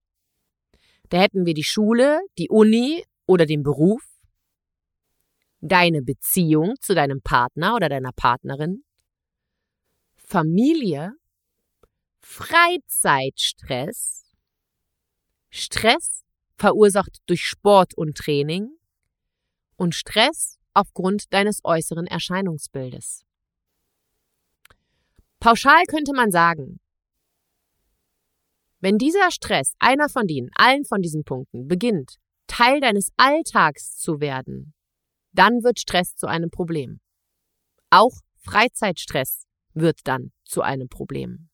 Da 1.08 1.20
hätten 1.20 1.46
wir 1.46 1.54
die 1.54 1.64
Schule, 1.64 2.20
die 2.38 2.48
Uni 2.48 3.04
oder 3.26 3.46
den 3.46 3.62
Beruf, 3.62 4.02
deine 5.60 6.02
Beziehung 6.02 6.74
zu 6.80 6.94
deinem 6.94 7.20
Partner 7.22 7.74
oder 7.74 7.88
deiner 7.88 8.12
Partnerin, 8.12 8.84
Familie, 10.16 11.14
Freizeitstress, 12.20 14.26
Stress 15.50 16.24
verursacht 16.56 17.18
durch 17.26 17.44
Sport 17.44 17.94
und 17.94 18.16
Training. 18.16 18.70
Und 19.76 19.94
Stress 19.94 20.58
aufgrund 20.74 21.32
deines 21.32 21.60
äußeren 21.64 22.06
Erscheinungsbildes. 22.06 23.24
Pauschal 25.38 25.84
könnte 25.86 26.12
man 26.12 26.32
sagen, 26.32 26.80
wenn 28.80 28.98
dieser 28.98 29.30
Stress, 29.30 29.74
einer 29.78 30.08
von 30.08 30.26
denen, 30.26 30.50
allen 30.54 30.84
von 30.84 31.02
diesen 31.02 31.24
Punkten, 31.24 31.66
beginnt, 31.66 32.16
Teil 32.46 32.80
deines 32.80 33.10
Alltags 33.16 33.96
zu 33.96 34.20
werden, 34.20 34.74
dann 35.32 35.62
wird 35.62 35.80
Stress 35.80 36.14
zu 36.14 36.26
einem 36.26 36.50
Problem. 36.50 37.00
Auch 37.90 38.12
Freizeitstress 38.38 39.46
wird 39.74 40.00
dann 40.04 40.32
zu 40.44 40.62
einem 40.62 40.88
Problem. 40.88 41.48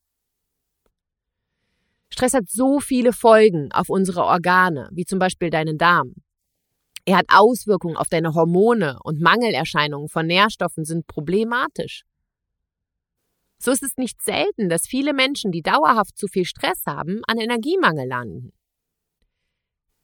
Stress 2.11 2.35
hat 2.35 2.49
so 2.49 2.79
viele 2.79 3.13
Folgen 3.13 3.73
auf 3.73 3.89
unsere 3.89 4.25
Organe, 4.25 4.89
wie 4.93 5.05
zum 5.05 5.19
Beispiel 5.19 5.51
deinen 5.51 5.79
Darm. 5.79 6.15
Er 7.05 7.19
hat 7.19 7.27
Auswirkungen 7.29 7.97
auf 7.97 8.09
deine 8.09 8.35
Hormone 8.35 8.99
und 9.03 9.21
Mangelerscheinungen 9.21 10.09
von 10.09 10.27
Nährstoffen 10.27 10.85
sind 10.85 11.07
problematisch. 11.07 12.05
So 13.65 13.71
ist 13.71 13.83
es 13.83 13.97
nicht 13.97 14.21
selten, 14.21 14.69
dass 14.69 14.87
viele 14.87 15.15
Menschen, 15.15 15.51
die 15.51 15.63
dauerhaft 15.63 16.19
zu 16.19 16.27
viel 16.27 16.45
Stress 16.45 16.85
haben, 16.85 17.23
an 17.27 17.39
Energiemangel 17.39 18.07
landen. 18.07 18.53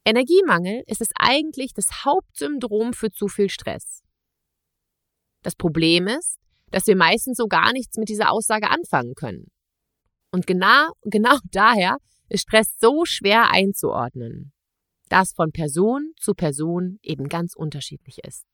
Energiemangel 0.06 0.82
ist 0.86 1.02
es 1.02 1.10
eigentlich 1.14 1.74
das 1.74 2.06
Hauptsyndrom 2.06 2.94
für 2.94 3.10
zu 3.10 3.28
viel 3.28 3.50
Stress. 3.50 4.02
Das 5.42 5.56
Problem 5.56 6.06
ist, 6.06 6.38
dass 6.70 6.86
wir 6.86 6.96
meistens 6.96 7.36
so 7.36 7.48
gar 7.48 7.74
nichts 7.74 7.98
mit 7.98 8.08
dieser 8.08 8.30
Aussage 8.30 8.70
anfangen 8.70 9.14
können. 9.14 9.48
Und 10.32 10.46
genau, 10.46 10.92
genau 11.02 11.36
daher 11.52 11.98
ist 12.30 12.48
Stress 12.48 12.78
so 12.80 13.04
schwer 13.04 13.50
einzuordnen, 13.50 14.54
da 15.10 15.20
es 15.20 15.34
von 15.34 15.52
Person 15.52 16.14
zu 16.18 16.32
Person 16.32 16.98
eben 17.02 17.28
ganz 17.28 17.54
unterschiedlich 17.54 18.20
ist. 18.24 18.46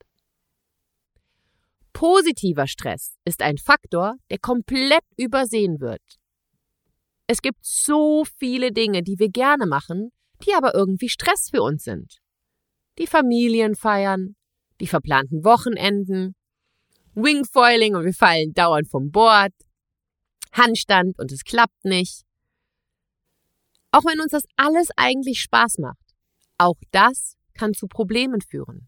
Positiver 1.96 2.66
Stress 2.66 3.16
ist 3.24 3.40
ein 3.40 3.56
Faktor, 3.56 4.16
der 4.28 4.36
komplett 4.38 5.02
übersehen 5.16 5.80
wird. 5.80 6.02
Es 7.26 7.40
gibt 7.40 7.64
so 7.64 8.26
viele 8.38 8.70
Dinge, 8.70 9.02
die 9.02 9.18
wir 9.18 9.30
gerne 9.30 9.64
machen, 9.64 10.10
die 10.44 10.52
aber 10.52 10.74
irgendwie 10.74 11.08
Stress 11.08 11.48
für 11.50 11.62
uns 11.62 11.84
sind. 11.84 12.18
Die 12.98 13.06
Familienfeiern, 13.06 14.36
die 14.78 14.88
verplanten 14.88 15.42
Wochenenden, 15.42 16.34
Wingfoiling 17.14 17.96
und 17.96 18.04
wir 18.04 18.12
fallen 18.12 18.52
dauernd 18.52 18.90
vom 18.90 19.10
Bord, 19.10 19.54
Handstand 20.52 21.18
und 21.18 21.32
es 21.32 21.44
klappt 21.44 21.82
nicht. 21.82 22.26
Auch 23.90 24.04
wenn 24.04 24.20
uns 24.20 24.32
das 24.32 24.44
alles 24.56 24.88
eigentlich 24.96 25.40
Spaß 25.40 25.78
macht, 25.78 26.14
auch 26.58 26.76
das 26.90 27.38
kann 27.54 27.72
zu 27.72 27.86
Problemen 27.86 28.42
führen. 28.42 28.86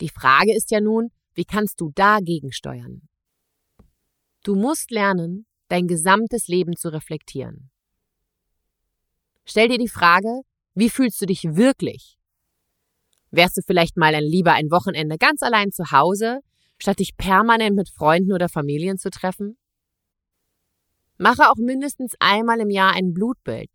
Die 0.00 0.10
Frage 0.10 0.54
ist 0.54 0.70
ja 0.70 0.80
nun, 0.80 1.10
wie 1.34 1.44
kannst 1.44 1.80
du 1.80 1.90
dagegen 1.94 2.52
steuern? 2.52 3.08
Du 4.42 4.54
musst 4.54 4.90
lernen, 4.90 5.46
dein 5.68 5.86
gesamtes 5.86 6.48
Leben 6.48 6.76
zu 6.76 6.92
reflektieren. 6.92 7.70
Stell 9.44 9.68
dir 9.68 9.78
die 9.78 9.88
Frage, 9.88 10.42
wie 10.74 10.90
fühlst 10.90 11.20
du 11.20 11.26
dich 11.26 11.42
wirklich? 11.44 12.18
Wärst 13.30 13.56
du 13.56 13.62
vielleicht 13.66 13.96
mal 13.96 14.14
lieber 14.16 14.52
ein 14.52 14.70
Wochenende 14.70 15.18
ganz 15.18 15.42
allein 15.42 15.72
zu 15.72 15.90
Hause, 15.90 16.40
statt 16.78 16.98
dich 16.98 17.16
permanent 17.16 17.74
mit 17.74 17.88
Freunden 17.88 18.32
oder 18.32 18.48
Familien 18.48 18.98
zu 18.98 19.10
treffen? 19.10 19.56
Mache 21.18 21.50
auch 21.50 21.56
mindestens 21.56 22.14
einmal 22.20 22.60
im 22.60 22.70
Jahr 22.70 22.92
ein 22.94 23.12
Blutbild, 23.14 23.70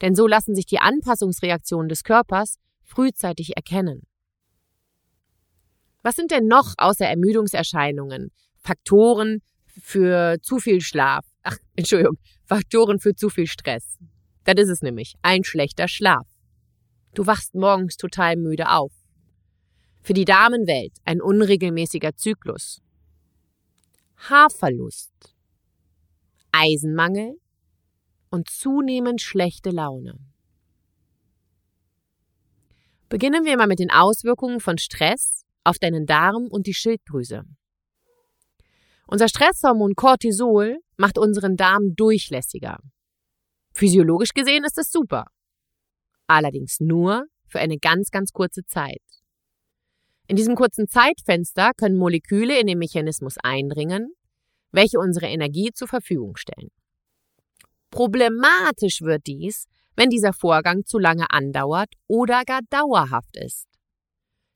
denn 0.00 0.14
so 0.14 0.26
lassen 0.26 0.54
sich 0.54 0.64
die 0.66 0.78
Anpassungsreaktionen 0.78 1.88
des 1.88 2.02
Körpers 2.02 2.56
frühzeitig 2.82 3.56
erkennen. 3.56 4.09
Was 6.02 6.16
sind 6.16 6.30
denn 6.30 6.46
noch 6.46 6.74
außer 6.78 7.06
Ermüdungserscheinungen 7.06 8.30
Faktoren 8.58 9.42
für 9.66 10.38
zu 10.42 10.58
viel 10.58 10.80
Schlaf? 10.80 11.26
Ach, 11.42 11.56
Entschuldigung, 11.76 12.18
Faktoren 12.44 12.98
für 12.98 13.14
zu 13.14 13.28
viel 13.28 13.46
Stress. 13.46 13.98
Das 14.44 14.54
ist 14.56 14.70
es 14.70 14.82
nämlich, 14.82 15.14
ein 15.22 15.44
schlechter 15.44 15.88
Schlaf. 15.88 16.26
Du 17.14 17.26
wachst 17.26 17.54
morgens 17.54 17.96
total 17.96 18.36
müde 18.36 18.70
auf. 18.70 18.92
Für 20.02 20.14
die 20.14 20.24
Damenwelt 20.24 20.92
ein 21.04 21.20
unregelmäßiger 21.20 22.16
Zyklus. 22.16 22.80
Haarverlust. 24.16 25.12
Eisenmangel 26.52 27.38
und 28.30 28.48
zunehmend 28.48 29.20
schlechte 29.20 29.70
Laune. 29.70 30.18
Beginnen 33.08 33.44
wir 33.44 33.56
mal 33.56 33.66
mit 33.66 33.80
den 33.80 33.90
Auswirkungen 33.90 34.60
von 34.60 34.78
Stress 34.78 35.44
auf 35.64 35.78
deinen 35.78 36.06
Darm 36.06 36.46
und 36.48 36.66
die 36.66 36.74
Schilddrüse. 36.74 37.44
Unser 39.06 39.28
Stresshormon 39.28 39.94
Cortisol 39.94 40.78
macht 40.96 41.18
unseren 41.18 41.56
Darm 41.56 41.94
durchlässiger. 41.96 42.78
Physiologisch 43.72 44.32
gesehen 44.32 44.64
ist 44.64 44.78
es 44.78 44.90
super. 44.90 45.26
Allerdings 46.26 46.78
nur 46.80 47.24
für 47.48 47.58
eine 47.58 47.78
ganz, 47.78 48.10
ganz 48.10 48.32
kurze 48.32 48.64
Zeit. 48.64 49.02
In 50.28 50.36
diesem 50.36 50.54
kurzen 50.54 50.86
Zeitfenster 50.86 51.72
können 51.76 51.96
Moleküle 51.96 52.60
in 52.60 52.68
den 52.68 52.78
Mechanismus 52.78 53.34
eindringen, 53.42 54.12
welche 54.70 55.00
unsere 55.00 55.26
Energie 55.26 55.72
zur 55.74 55.88
Verfügung 55.88 56.36
stellen. 56.36 56.70
Problematisch 57.90 59.00
wird 59.00 59.26
dies, 59.26 59.66
wenn 59.96 60.08
dieser 60.08 60.32
Vorgang 60.32 60.84
zu 60.84 61.00
lange 61.00 61.28
andauert 61.30 61.92
oder 62.06 62.44
gar 62.44 62.60
dauerhaft 62.70 63.36
ist. 63.36 63.69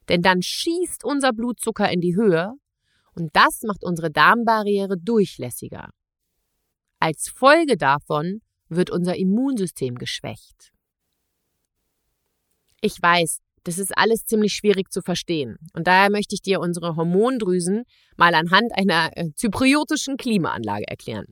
Denn 0.08 0.22
dann 0.22 0.42
schießt 0.42 1.04
unser 1.04 1.32
Blutzucker 1.32 1.90
in 1.90 2.00
die 2.00 2.16
Höhe 2.16 2.52
und 3.14 3.34
das 3.34 3.62
macht 3.62 3.84
unsere 3.84 4.10
Darmbarriere 4.10 4.98
durchlässiger. 4.98 5.90
Als 6.98 7.28
Folge 7.28 7.76
davon 7.76 8.40
wird 8.68 8.90
unser 8.90 9.16
Immunsystem 9.16 9.96
geschwächt. 9.96 10.72
Ich 12.80 13.00
weiß, 13.00 13.40
das 13.64 13.78
ist 13.78 13.96
alles 13.96 14.26
ziemlich 14.26 14.52
schwierig 14.52 14.92
zu 14.92 15.00
verstehen. 15.00 15.56
Und 15.72 15.86
daher 15.86 16.10
möchte 16.10 16.34
ich 16.34 16.42
dir 16.42 16.60
unsere 16.60 16.96
Hormondrüsen 16.96 17.84
mal 18.16 18.34
anhand 18.34 18.76
einer 18.76 19.10
äh, 19.16 19.32
zypriotischen 19.34 20.16
Klimaanlage 20.18 20.86
erklären. 20.86 21.26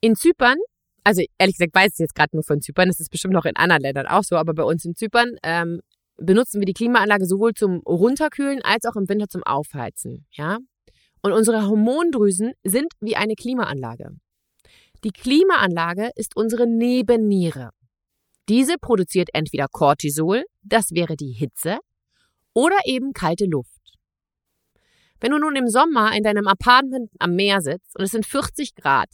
In 0.00 0.14
Zypern, 0.14 0.56
also 1.04 1.22
ehrlich 1.38 1.56
gesagt 1.56 1.74
weiß 1.74 1.92
ich 1.94 1.98
jetzt 1.98 2.14
gerade 2.14 2.36
nur 2.36 2.44
von 2.44 2.60
Zypern, 2.60 2.88
es 2.88 3.00
ist 3.00 3.10
bestimmt 3.10 3.34
noch 3.34 3.44
in 3.44 3.56
anderen 3.56 3.82
Ländern 3.82 4.06
auch 4.06 4.22
so, 4.22 4.36
aber 4.36 4.54
bei 4.54 4.62
uns 4.62 4.84
in 4.84 4.94
Zypern 4.94 5.36
ähm, 5.42 5.80
benutzen 6.16 6.60
wir 6.60 6.66
die 6.66 6.72
Klimaanlage 6.72 7.26
sowohl 7.26 7.54
zum 7.54 7.80
Runterkühlen 7.80 8.62
als 8.62 8.84
auch 8.84 8.96
im 8.96 9.08
Winter 9.08 9.28
zum 9.28 9.42
Aufheizen. 9.42 10.26
Ja? 10.30 10.58
Und 11.22 11.32
unsere 11.32 11.66
Hormondrüsen 11.66 12.52
sind 12.64 12.92
wie 13.00 13.16
eine 13.16 13.34
Klimaanlage. 13.34 14.10
Die 15.04 15.10
Klimaanlage 15.10 16.10
ist 16.14 16.36
unsere 16.36 16.66
Nebenniere. 16.66 17.70
Diese 18.48 18.76
produziert 18.80 19.30
entweder 19.32 19.66
Cortisol, 19.68 20.44
das 20.62 20.90
wäre 20.90 21.16
die 21.16 21.32
Hitze, 21.32 21.78
oder 22.54 22.76
eben 22.84 23.12
kalte 23.12 23.46
Luft. 23.46 23.70
Wenn 25.20 25.30
du 25.30 25.38
nun 25.38 25.56
im 25.56 25.68
Sommer 25.68 26.16
in 26.16 26.24
deinem 26.24 26.48
Apartment 26.48 27.10
am 27.20 27.34
Meer 27.34 27.60
sitzt 27.60 27.96
und 27.96 28.04
es 28.04 28.10
sind 28.10 28.26
40 28.26 28.74
Grad, 28.74 29.08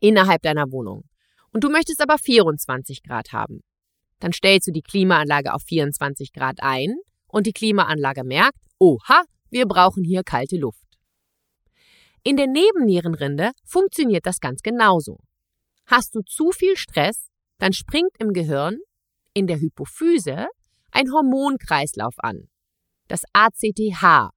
innerhalb 0.00 0.42
deiner 0.42 0.70
Wohnung. 0.70 1.04
Und 1.52 1.64
du 1.64 1.68
möchtest 1.68 2.00
aber 2.00 2.18
24 2.18 3.02
Grad 3.02 3.32
haben. 3.32 3.62
Dann 4.20 4.32
stellst 4.32 4.68
du 4.68 4.72
die 4.72 4.82
Klimaanlage 4.82 5.52
auf 5.52 5.62
24 5.62 6.32
Grad 6.32 6.58
ein 6.60 6.94
und 7.26 7.46
die 7.46 7.52
Klimaanlage 7.52 8.24
merkt, 8.24 8.58
oha, 8.78 9.24
wir 9.50 9.66
brauchen 9.66 10.04
hier 10.04 10.22
kalte 10.22 10.56
Luft. 10.56 10.84
In 12.22 12.36
der 12.36 12.46
Nebennierenrinde 12.46 13.52
funktioniert 13.64 14.26
das 14.26 14.40
ganz 14.40 14.60
genauso. 14.62 15.18
Hast 15.86 16.14
du 16.14 16.20
zu 16.20 16.52
viel 16.52 16.76
Stress, 16.76 17.30
dann 17.58 17.72
springt 17.72 18.12
im 18.18 18.32
Gehirn, 18.32 18.78
in 19.32 19.46
der 19.46 19.58
Hypophyse, 19.58 20.46
ein 20.92 21.10
Hormonkreislauf 21.12 22.14
an, 22.18 22.48
das 23.08 23.22
ACTH. 23.32 24.30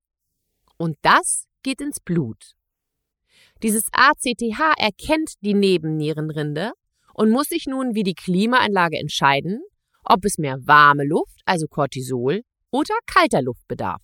Und 0.78 0.98
das 1.02 1.46
geht 1.62 1.82
ins 1.82 2.00
Blut. 2.00 2.54
Dieses 3.62 3.88
ACTH 3.92 4.78
erkennt 4.78 5.34
die 5.42 5.54
Nebennierenrinde 5.54 6.72
und 7.14 7.30
muss 7.30 7.48
sich 7.48 7.66
nun 7.68 7.96
wie 7.96 8.04
die 8.04 8.16
Klimaanlage 8.16 8.98
entscheiden, 8.98 9.62
ob 10.04 10.26
es 10.26 10.38
mehr 10.38 10.58
warme 10.66 11.06
Luft, 11.06 11.42
also 11.46 11.68
Cortisol, 11.68 12.44
oder 12.72 12.96
kalter 13.06 13.42
Luft 13.42 13.68
bedarf. 13.68 14.02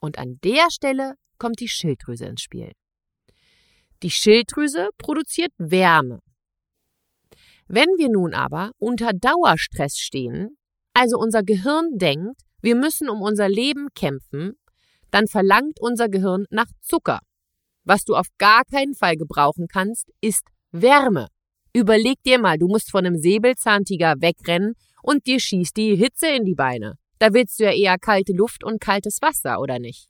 Und 0.00 0.18
an 0.18 0.38
der 0.42 0.70
Stelle 0.70 1.14
kommt 1.38 1.60
die 1.60 1.68
Schilddrüse 1.68 2.26
ins 2.26 2.42
Spiel. 2.42 2.72
Die 4.02 4.10
Schilddrüse 4.10 4.88
produziert 4.96 5.52
Wärme. 5.58 6.20
Wenn 7.68 7.88
wir 7.98 8.08
nun 8.08 8.34
aber 8.34 8.72
unter 8.78 9.12
Dauerstress 9.12 9.98
stehen, 9.98 10.56
also 10.94 11.18
unser 11.18 11.42
Gehirn 11.42 11.98
denkt, 11.98 12.40
wir 12.62 12.74
müssen 12.74 13.08
um 13.08 13.22
unser 13.22 13.48
Leben 13.48 13.88
kämpfen, 13.94 14.54
dann 15.10 15.26
verlangt 15.26 15.80
unser 15.80 16.08
Gehirn 16.08 16.46
nach 16.50 16.66
Zucker. 16.80 17.20
Was 17.84 18.04
du 18.04 18.16
auf 18.16 18.26
gar 18.38 18.64
keinen 18.64 18.94
Fall 18.94 19.16
gebrauchen 19.16 19.66
kannst, 19.68 20.10
ist 20.20 20.46
Wärme. 20.72 21.28
Überleg 21.72 22.22
dir 22.24 22.38
mal, 22.38 22.58
du 22.58 22.66
musst 22.66 22.90
von 22.90 23.06
einem 23.06 23.16
Säbelzahntiger 23.16 24.14
wegrennen 24.20 24.74
und 25.02 25.26
dir 25.26 25.38
schießt 25.38 25.76
die 25.76 25.94
Hitze 25.96 26.28
in 26.28 26.44
die 26.44 26.54
Beine. 26.54 26.98
Da 27.18 27.32
willst 27.32 27.60
du 27.60 27.64
ja 27.64 27.72
eher 27.72 27.98
kalte 27.98 28.32
Luft 28.32 28.64
und 28.64 28.80
kaltes 28.80 29.18
Wasser, 29.20 29.60
oder 29.60 29.78
nicht? 29.78 30.08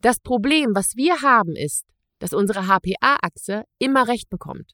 Das 0.00 0.20
Problem, 0.20 0.74
was 0.74 0.94
wir 0.94 1.22
haben, 1.22 1.56
ist, 1.56 1.84
dass 2.18 2.32
unsere 2.32 2.66
HPA-Achse 2.66 3.64
immer 3.78 4.06
recht 4.06 4.30
bekommt. 4.30 4.72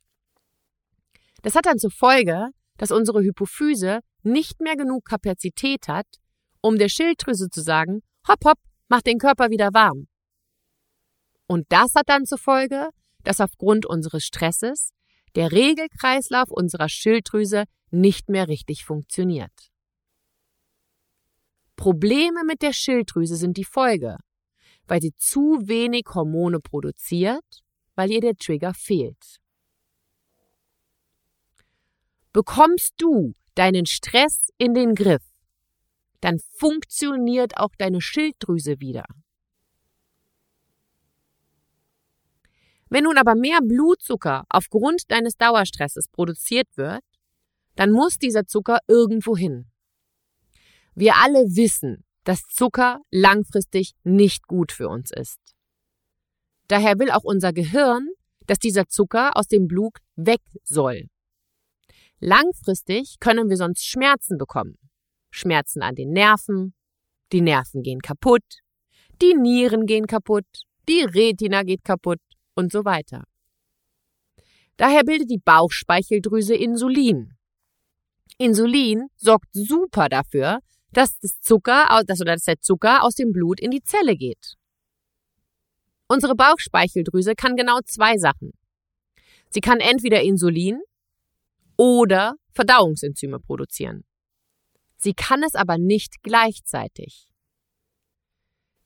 Das 1.43 1.55
hat 1.55 1.67
dann 1.67 1.79
zur 1.79 1.91
Folge, 1.91 2.51
dass 2.77 2.91
unsere 2.91 3.23
Hypophyse 3.23 4.01
nicht 4.23 4.61
mehr 4.61 4.77
genug 4.77 5.05
Kapazität 5.05 5.89
hat, 5.89 6.07
um 6.61 6.79
der 6.79 6.89
Schilddrüse 6.89 7.49
zu 7.51 7.61
sagen, 7.61 8.03
hopp 8.29 8.45
hopp, 8.45 8.59
mach 8.89 9.03
den 9.03 9.19
Körper 9.19 9.51
wieder 9.51 9.71
warm. 9.73 10.07
Und 11.47 11.67
das 11.71 11.95
hat 11.95 12.09
dann 12.09 12.25
zur 12.25 12.39
Folge, 12.39 12.91
dass 13.25 13.41
aufgrund 13.41 13.87
unseres 13.87 14.25
Stresses 14.25 14.93
der 15.35 15.53
Regelkreislauf 15.53 16.51
unserer 16.51 16.89
Schilddrüse 16.89 17.65
nicht 17.91 18.29
mehr 18.29 18.49
richtig 18.49 18.85
funktioniert. 18.85 19.73
Probleme 21.77 22.45
mit 22.45 22.63
der 22.63 22.73
Schilddrüse 22.73 23.37
sind 23.37 23.57
die 23.57 23.65
Folge, 23.65 24.19
weil 24.87 25.01
sie 25.01 25.15
zu 25.17 25.59
wenig 25.63 26.05
Hormone 26.15 26.61
produziert, 26.61 27.63
weil 27.95 28.11
ihr 28.11 28.21
der 28.21 28.37
Trigger 28.37 28.75
fehlt. 28.75 29.39
Bekommst 32.33 32.95
du 32.99 33.35
deinen 33.55 33.87
Stress 33.87 34.49
in 34.59 34.75
den 34.75 34.95
Griff, 34.95 35.23
dann 36.21 36.39
funktioniert 36.57 37.59
auch 37.59 37.75
deine 37.77 38.01
Schilddrüse 38.01 38.81
wieder. 38.81 39.05
Wenn 42.93 43.05
nun 43.05 43.17
aber 43.17 43.35
mehr 43.35 43.61
Blutzucker 43.63 44.45
aufgrund 44.51 45.11
deines 45.11 45.39
Dauerstresses 45.39 46.09
produziert 46.09 46.69
wird, 46.77 47.01
dann 47.75 47.91
muss 47.91 48.19
dieser 48.19 48.47
Zucker 48.47 48.81
irgendwo 48.87 49.35
hin. 49.35 49.71
Wir 50.95 51.15
alle 51.17 51.39
wissen, 51.57 52.05
dass 52.25 52.43
Zucker 52.49 53.01
langfristig 53.11 53.95
nicht 54.05 54.47
gut 54.47 54.73
für 54.73 54.91
uns 54.91 55.11
ist. 55.11 55.41
Daher 56.69 56.99
will 56.99 57.11
auch 57.11 57.25
unser 57.25 57.55
Gehirn, 57.55 58.11
dass 58.47 58.59
dieser 58.59 58.87
Zucker 58.89 59.39
aus 59.39 59.49
dem 59.49 59.69
Blut 59.69 59.97
weg 60.17 60.43
soll. 60.63 61.09
Langfristig 62.21 63.17
können 63.21 63.49
wir 63.49 63.57
sonst 63.57 63.87
Schmerzen 63.87 64.37
bekommen. 64.37 64.77
Schmerzen 65.31 65.81
an 65.81 65.95
den 65.95 66.11
Nerven, 66.11 66.75
die 67.33 67.41
Nerven 67.41 67.83
gehen 67.83 68.03
kaputt, 68.03 68.61
die 69.23 69.33
Nieren 69.33 69.87
gehen 69.87 70.07
kaputt, 70.07 70.45
die 70.91 71.01
Retina 71.01 71.63
geht 71.63 71.85
kaputt 71.85 72.21
und 72.55 72.73
so 72.73 72.85
weiter. 72.85 73.25
Daher 74.77 75.05
bildet 75.05 75.31
die 75.31 75.39
Bauchspeicheldrüse 75.39 76.55
Insulin. 76.55 77.35
Insulin 78.39 79.09
sorgt 79.17 79.49
super 79.53 80.09
dafür, 80.09 80.61
dass 80.93 81.19
das 81.19 81.41
Zucker, 81.41 81.89
dass, 82.07 82.19
der 82.19 82.61
Zucker 82.61 83.03
aus 83.05 83.15
dem 83.15 83.33
Blut 83.33 83.61
in 83.61 83.71
die 83.71 83.83
Zelle 83.83 84.17
geht. 84.17 84.57
Unsere 86.09 86.35
Bauchspeicheldrüse 86.35 87.35
kann 87.35 87.57
genau 87.57 87.81
zwei 87.85 88.19
Sachen. 88.19 88.53
Sie 89.49 89.61
kann 89.61 89.81
entweder 89.81 90.23
Insulin 90.23 90.83
oder 91.77 92.35
Verdauungsenzyme 92.53 93.39
produzieren. 93.39 94.05
Sie 94.97 95.15
kann 95.15 95.43
es 95.43 95.55
aber 95.55 95.79
nicht 95.79 96.23
gleichzeitig. 96.23 97.32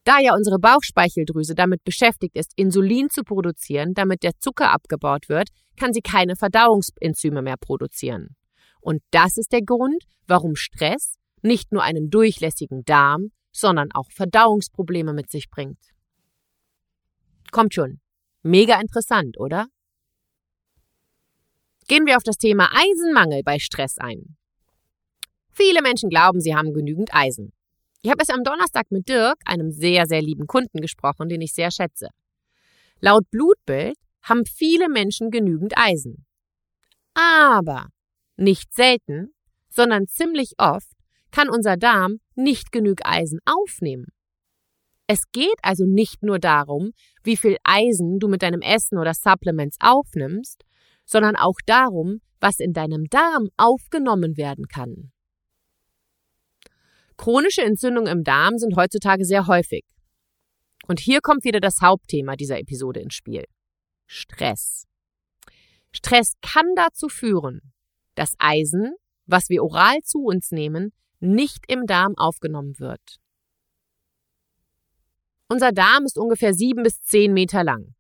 Da 0.07 0.20
ja 0.20 0.36
unsere 0.36 0.61
Bauchspeicheldrüse 0.61 1.57
damit 1.57 1.82
beschäftigt 1.82 2.36
ist, 2.36 2.52
Insulin 2.54 3.11
zu 3.11 3.24
produzieren, 3.24 3.92
damit 3.92 4.22
der 4.22 4.38
Zucker 4.38 4.70
abgebaut 4.70 5.28
wird, 5.28 5.48
kann 5.76 5.92
sie 5.92 6.00
keine 6.00 6.36
Verdauungsenzyme 6.36 7.42
mehr 7.42 7.57
produzieren. 7.57 8.36
Und 8.80 9.02
das 9.11 9.36
ist 9.36 9.50
der 9.50 9.62
Grund, 9.62 10.04
warum 10.28 10.54
Stress 10.54 11.16
nicht 11.42 11.72
nur 11.72 11.82
einen 11.82 12.09
durchlässigen 12.09 12.84
Darm, 12.84 13.32
sondern 13.50 13.90
auch 13.90 14.12
Verdauungsprobleme 14.12 15.12
mit 15.12 15.28
sich 15.28 15.50
bringt. 15.50 15.80
Kommt 17.50 17.74
schon. 17.74 18.00
Mega 18.44 18.80
interessant, 18.80 19.40
oder? 19.40 19.66
Gehen 21.88 22.07
wir 22.07 22.16
auf 22.16 22.22
das 22.22 22.36
Thema 22.36 22.70
Eisenmangel 22.72 23.42
bei 23.42 23.59
Stress 23.59 23.98
ein. 23.98 24.36
Viele 25.50 25.82
Menschen 25.82 26.11
glauben, 26.11 26.40
sie 26.40 26.54
haben 26.54 26.72
genügend 26.74 27.12
Eisen. 27.12 27.55
Ich 28.03 28.11
habe 28.11 28.22
es 28.22 28.30
am 28.30 28.44
Donnerstag 28.44 28.90
mit 28.90 29.09
Dirk, 29.09 29.38
einem 29.44 29.70
sehr, 29.70 30.07
sehr 30.07 30.22
lieben 30.22 30.47
Kunden, 30.47 30.80
gesprochen, 30.80 31.28
den 31.28 31.40
ich 31.40 31.55
sehr 31.55 31.70
schätze. 31.70 32.09
Laut 33.01 33.30
Blutbild 33.30 33.97
haben 34.22 34.44
viele 34.47 34.88
Menschen 34.88 35.30
genügend 35.30 35.76
Eisen. 35.76 36.26
Aber 37.14 37.88
nicht 38.36 38.72
selten, 38.72 39.34
sondern 39.68 40.07
ziemlich 40.07 40.53
oft 40.59 40.92
kann 41.30 41.49
unser 41.49 41.76
Darm 41.76 42.18
nicht 42.34 42.72
genug 42.72 43.01
Eisen 43.05 43.40
aufnehmen. 43.44 44.07
Es 45.07 45.30
geht 45.32 45.59
also 45.62 45.84
nicht 45.86 46.22
nur 46.22 46.38
darum, 46.38 46.90
wie 47.22 47.36
viel 47.36 47.57
Eisen 47.62 48.18
du 48.18 48.28
mit 48.28 48.42
deinem 48.42 48.61
Essen 48.61 48.99
oder 48.99 49.14
Supplements 49.14 49.76
aufnimmst, 49.80 50.64
sondern 51.05 51.36
auch 51.36 51.59
darum, 51.64 52.20
was 52.40 52.59
in 52.59 52.72
deinem 52.72 53.05
Darm 53.05 53.49
aufgenommen 53.57 54.36
werden 54.36 54.66
kann. 54.66 55.12
Chronische 57.16 57.62
Entzündungen 57.62 58.12
im 58.12 58.24
Darm 58.24 58.58
sind 58.58 58.76
heutzutage 58.76 59.24
sehr 59.24 59.46
häufig. 59.46 59.84
Und 60.86 61.00
hier 61.00 61.20
kommt 61.20 61.44
wieder 61.44 61.60
das 61.60 61.80
Hauptthema 61.80 62.36
dieser 62.36 62.58
Episode 62.58 63.00
ins 63.00 63.14
Spiel. 63.14 63.44
Stress. 64.06 64.86
Stress 65.92 66.34
kann 66.42 66.66
dazu 66.76 67.08
führen, 67.08 67.72
dass 68.14 68.34
Eisen, 68.38 68.94
was 69.26 69.48
wir 69.48 69.64
oral 69.64 70.00
zu 70.02 70.20
uns 70.20 70.50
nehmen, 70.50 70.92
nicht 71.20 71.64
im 71.68 71.86
Darm 71.86 72.14
aufgenommen 72.16 72.78
wird. 72.78 73.00
Unser 75.48 75.72
Darm 75.72 76.04
ist 76.04 76.18
ungefähr 76.18 76.54
sieben 76.54 76.82
bis 76.82 77.02
zehn 77.02 77.32
Meter 77.32 77.64
lang. 77.64 77.94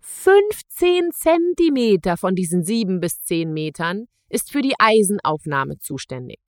15 0.00 1.10
Zentimeter 1.12 2.16
von 2.16 2.34
diesen 2.34 2.64
sieben 2.64 3.00
bis 3.00 3.22
zehn 3.22 3.52
Metern 3.52 4.06
ist 4.28 4.50
für 4.50 4.62
die 4.62 4.74
Eisenaufnahme 4.78 5.78
zuständig. 5.78 6.40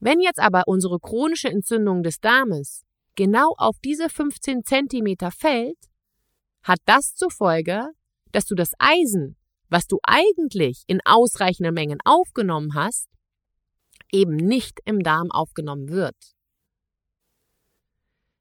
Wenn 0.00 0.20
jetzt 0.20 0.40
aber 0.40 0.64
unsere 0.66 0.98
chronische 1.00 1.48
Entzündung 1.48 2.02
des 2.02 2.20
Darmes 2.20 2.84
genau 3.14 3.54
auf 3.56 3.76
diese 3.82 4.08
15 4.08 4.64
Zentimeter 4.64 5.30
fällt, 5.30 5.78
hat 6.62 6.80
das 6.84 7.14
zur 7.14 7.30
Folge, 7.30 7.88
dass 8.32 8.44
du 8.44 8.54
das 8.54 8.72
Eisen, 8.78 9.36
was 9.68 9.86
du 9.86 9.98
eigentlich 10.02 10.84
in 10.86 11.00
ausreichenden 11.04 11.74
Mengen 11.74 11.98
aufgenommen 12.04 12.74
hast, 12.74 13.08
eben 14.12 14.36
nicht 14.36 14.80
im 14.84 15.00
Darm 15.00 15.30
aufgenommen 15.30 15.88
wird. 15.88 16.16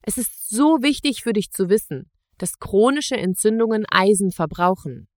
Es 0.02 0.18
ist 0.18 0.50
so 0.50 0.82
wichtig 0.82 1.24
für 1.24 1.34
dich 1.34 1.52
zu 1.52 1.70
wissen, 1.70 2.12
dass 2.38 2.60
chronische 2.60 3.18
Entzündungen 3.18 3.86
Eisen 3.90 4.32
verbrauchen. 4.32 5.08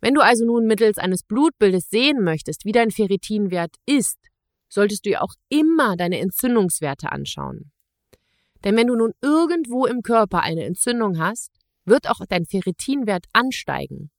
Wenn 0.00 0.14
du 0.14 0.22
also 0.22 0.44
nun 0.44 0.66
mittels 0.66 0.98
eines 0.98 1.22
Blutbildes 1.22 1.88
sehen 1.88 2.22
möchtest, 2.22 2.64
wie 2.64 2.72
dein 2.72 2.90
Ferritinwert 2.90 3.76
ist, 3.86 4.18
solltest 4.70 5.04
du 5.04 5.10
dir 5.10 5.22
auch 5.22 5.34
immer 5.50 5.96
deine 5.96 6.20
Entzündungswerte 6.20 7.12
anschauen. 7.12 7.72
Denn 8.64 8.76
wenn 8.76 8.86
du 8.86 8.96
nun 8.96 9.12
irgendwo 9.20 9.84
im 9.84 10.02
Körper 10.02 10.42
eine 10.42 10.64
Entzündung 10.64 11.18
hast, 11.18 11.50
wird 11.84 12.08
auch 12.08 12.20
dein 12.28 12.46
Ferritinwert 12.46 13.26
ansteigen, 13.32 14.10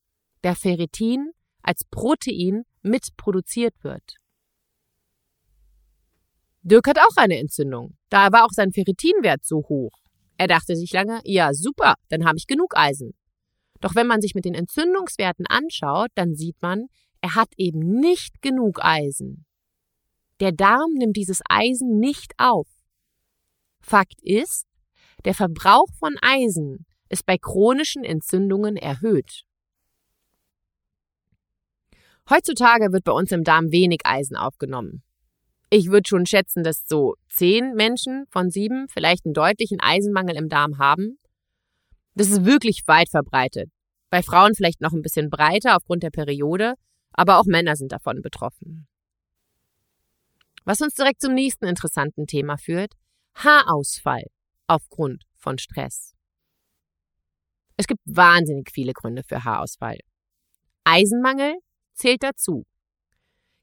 der 0.43 0.55
Ferritin 0.55 1.31
als 1.63 1.83
Protein 1.85 2.63
mit 2.81 3.15
produziert 3.17 3.75
wird. 3.81 4.15
Dirk 6.63 6.87
hat 6.87 6.99
auch 6.99 7.15
eine 7.15 7.39
Entzündung. 7.39 7.97
Da 8.09 8.31
war 8.31 8.45
auch 8.45 8.51
sein 8.51 8.71
Ferritinwert 8.71 9.43
so 9.43 9.57
hoch. 9.69 9.97
Er 10.37 10.47
dachte 10.47 10.75
sich 10.75 10.91
lange, 10.91 11.21
ja 11.23 11.53
super, 11.53 11.95
dann 12.09 12.25
habe 12.25 12.37
ich 12.37 12.47
genug 12.47 12.75
Eisen. 12.75 13.13
Doch 13.79 13.95
wenn 13.95 14.07
man 14.07 14.21
sich 14.21 14.35
mit 14.35 14.45
den 14.45 14.53
Entzündungswerten 14.53 15.47
anschaut, 15.47 16.09
dann 16.15 16.35
sieht 16.35 16.61
man, 16.61 16.87
er 17.21 17.35
hat 17.35 17.49
eben 17.57 17.79
nicht 17.79 18.41
genug 18.41 18.83
Eisen. 18.83 19.45
Der 20.41 20.51
Darm 20.51 20.93
nimmt 20.95 21.17
dieses 21.17 21.39
Eisen 21.47 21.99
nicht 21.99 22.33
auf. 22.39 22.67
Fakt 23.79 24.19
ist, 24.23 24.65
der 25.23 25.35
Verbrauch 25.35 25.87
von 25.99 26.15
Eisen 26.19 26.87
ist 27.09 27.27
bei 27.27 27.37
chronischen 27.37 28.03
Entzündungen 28.03 28.75
erhöht. 28.75 29.43
Heutzutage 32.27 32.91
wird 32.91 33.03
bei 33.03 33.11
uns 33.11 33.31
im 33.31 33.43
Darm 33.43 33.71
wenig 33.71 33.99
Eisen 34.03 34.35
aufgenommen. 34.35 35.03
Ich 35.69 35.91
würde 35.91 36.07
schon 36.07 36.25
schätzen, 36.25 36.63
dass 36.63 36.87
so 36.87 37.13
zehn 37.29 37.75
Menschen 37.75 38.25
von 38.31 38.49
sieben 38.49 38.87
vielleicht 38.89 39.25
einen 39.25 39.35
deutlichen 39.35 39.79
Eisenmangel 39.79 40.37
im 40.37 40.49
Darm 40.49 40.79
haben. 40.79 41.19
Das 42.15 42.29
ist 42.29 42.45
wirklich 42.45 42.81
weit 42.87 43.09
verbreitet. 43.09 43.69
Bei 44.09 44.23
Frauen 44.23 44.55
vielleicht 44.55 44.81
noch 44.81 44.91
ein 44.91 45.03
bisschen 45.03 45.29
breiter 45.29 45.77
aufgrund 45.77 46.01
der 46.01 46.09
Periode, 46.09 46.73
aber 47.13 47.39
auch 47.39 47.45
Männer 47.45 47.75
sind 47.75 47.91
davon 47.91 48.23
betroffen. 48.23 48.87
Was 50.63 50.81
uns 50.81 50.93
direkt 50.93 51.21
zum 51.21 51.33
nächsten 51.33 51.65
interessanten 51.65 52.27
Thema 52.27 52.57
führt, 52.57 52.93
Haarausfall 53.35 54.25
aufgrund 54.67 55.23
von 55.35 55.57
Stress. 55.57 56.13
Es 57.77 57.87
gibt 57.87 58.01
wahnsinnig 58.05 58.69
viele 58.71 58.93
Gründe 58.93 59.23
für 59.23 59.43
Haarausfall. 59.43 59.97
Eisenmangel 60.83 61.55
zählt 61.93 62.23
dazu. 62.23 62.63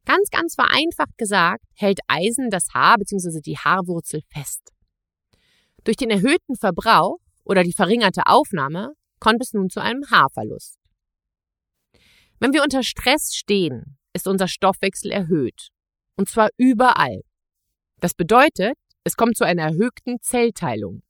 Ganz, 0.04 0.30
ganz 0.30 0.54
vereinfacht 0.54 1.16
gesagt, 1.18 1.64
hält 1.74 2.00
Eisen 2.08 2.50
das 2.50 2.68
Haar 2.74 2.96
bzw. 2.98 3.40
die 3.40 3.58
Haarwurzel 3.58 4.22
fest. 4.32 4.72
Durch 5.84 5.96
den 5.96 6.10
erhöhten 6.10 6.56
Verbrauch 6.56 7.18
oder 7.44 7.62
die 7.62 7.72
verringerte 7.72 8.26
Aufnahme 8.26 8.94
kommt 9.20 9.42
es 9.42 9.52
nun 9.52 9.70
zu 9.70 9.80
einem 9.80 10.04
Haarverlust. 10.10 10.78
Wenn 12.40 12.52
wir 12.52 12.62
unter 12.62 12.82
Stress 12.82 13.34
stehen, 13.34 13.98
ist 14.12 14.26
unser 14.26 14.48
Stoffwechsel 14.48 15.10
erhöht. 15.10 15.68
Und 16.18 16.28
zwar 16.28 16.48
überall. 16.56 17.22
Das 18.00 18.12
bedeutet, 18.12 18.74
es 19.04 19.16
kommt 19.16 19.36
zu 19.36 19.44
einer 19.44 19.62
erhöhten 19.62 20.20
Zellteilung. 20.20 21.02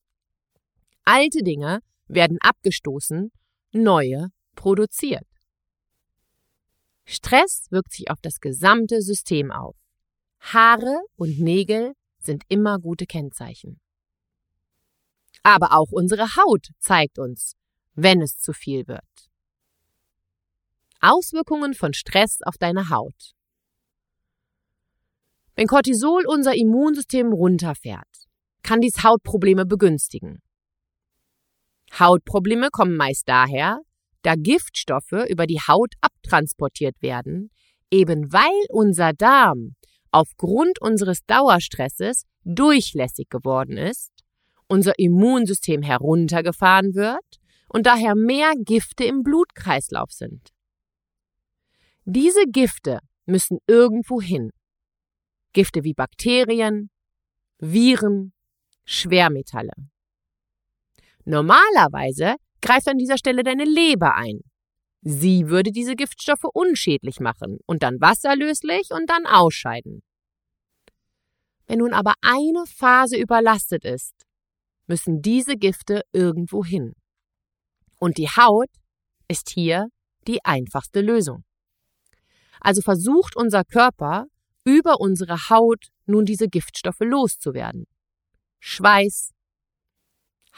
Alte 1.05 1.43
Dinge 1.43 1.81
werden 2.09 2.37
abgestoßen, 2.43 3.33
neue 3.73 4.29
produziert. 4.55 5.27
Stress 7.07 7.69
wirkt 7.71 7.93
sich 7.93 8.11
auf 8.11 8.19
das 8.21 8.39
gesamte 8.39 9.01
System 9.01 9.51
auf. 9.51 9.77
Haare 10.41 11.01
und 11.17 11.41
Nägel 11.41 11.95
sind 12.19 12.45
immer 12.49 12.79
gute 12.79 13.07
Kennzeichen. 13.07 13.81
Aber 15.43 15.73
auch 15.73 15.91
unsere 15.91 16.37
Haut 16.37 16.69
zeigt 16.81 17.19
uns, 17.19 17.55
wenn 17.95 18.21
es 18.21 18.37
zu 18.37 18.53
viel 18.53 18.87
wird. 18.87 19.31
Auswirkungen 21.01 21.73
von 21.73 21.95
Stress 21.95 22.41
auf 22.43 22.59
deine 22.59 22.91
Haut. 22.91 23.38
Wenn 25.59 25.67
Cortisol 25.67 26.23
unser 26.25 26.55
Immunsystem 26.55 27.33
runterfährt, 27.33 28.29
kann 28.63 28.81
dies 28.81 29.03
Hautprobleme 29.03 29.67
begünstigen. 29.67 30.41
Hautprobleme 31.99 32.69
kommen 32.71 32.97
meist 32.97 33.29
daher, 33.29 33.81
da 34.23 34.37
Giftstoffe 34.37 35.27
über 35.29 35.49
die 35.49 35.59
Haut 35.59 35.95
abtransportiert 36.01 37.03
werden, 37.03 37.51
eben 37.91 38.33
weil 38.33 38.67
unser 38.69 39.13
Darm 39.13 39.75
aufgrund 40.13 40.81
unseres 40.81 41.27
Dauerstresses 41.27 42.23
durchlässig 42.45 43.29
geworden 43.29 43.77
ist, 43.77 44.13
unser 44.69 44.97
Immunsystem 44.97 45.83
heruntergefahren 45.83 46.95
wird 46.95 47.41
und 47.69 47.87
daher 47.87 48.15
mehr 48.15 48.53
Gifte 48.65 49.03
im 49.03 49.25
Blutkreislauf 49.25 50.13
sind. 50.13 50.51
Diese 52.05 52.45
Gifte 52.47 53.01
müssen 53.27 53.59
irgendwo 53.67 54.23
hin. 54.23 54.53
Gifte 55.53 55.85
wie 55.85 55.95
Bakterien, 55.95 56.91
Viren, 57.59 58.33
Schwermetalle. 58.85 59.73
Normalerweise 61.25 62.37
greift 62.61 62.89
an 62.89 62.99
dieser 62.99 63.19
Stelle 63.19 63.43
deine 63.43 63.65
Leber 63.65 64.15
ein. 64.15 64.41
Sie 65.03 65.49
würde 65.49 65.71
diese 65.71 65.95
Giftstoffe 65.95 66.45
unschädlich 66.53 67.21
machen 67.21 67.59
und 67.67 67.83
dann 67.83 68.01
wasserlöslich 68.01 68.91
und 68.91 69.09
dann 69.09 69.27
ausscheiden. 69.27 70.03
Wenn 71.67 71.79
nun 71.81 71.93
aber 71.93 72.15
eine 72.23 72.65
Phase 72.67 73.17
überlastet 73.17 73.85
ist, 73.85 74.15
müssen 74.87 75.21
diese 75.21 75.57
Gifte 75.57 76.03
irgendwo 76.13 76.65
hin. 76.65 76.95
Und 77.99 78.17
die 78.17 78.29
Haut 78.29 78.71
ist 79.29 79.51
hier 79.51 79.89
die 80.27 80.45
einfachste 80.45 81.01
Lösung. 81.01 81.45
Also 82.61 82.81
versucht 82.81 83.37
unser 83.37 83.65
Körper 83.65 84.27
über 84.69 85.01
unsere 85.01 85.49
Haut 85.49 85.87
nun 86.05 86.27
diese 86.27 86.49
Giftstoffe 86.49 87.01
loszuwerden. 87.01 87.87
Schweiß, 88.61 89.33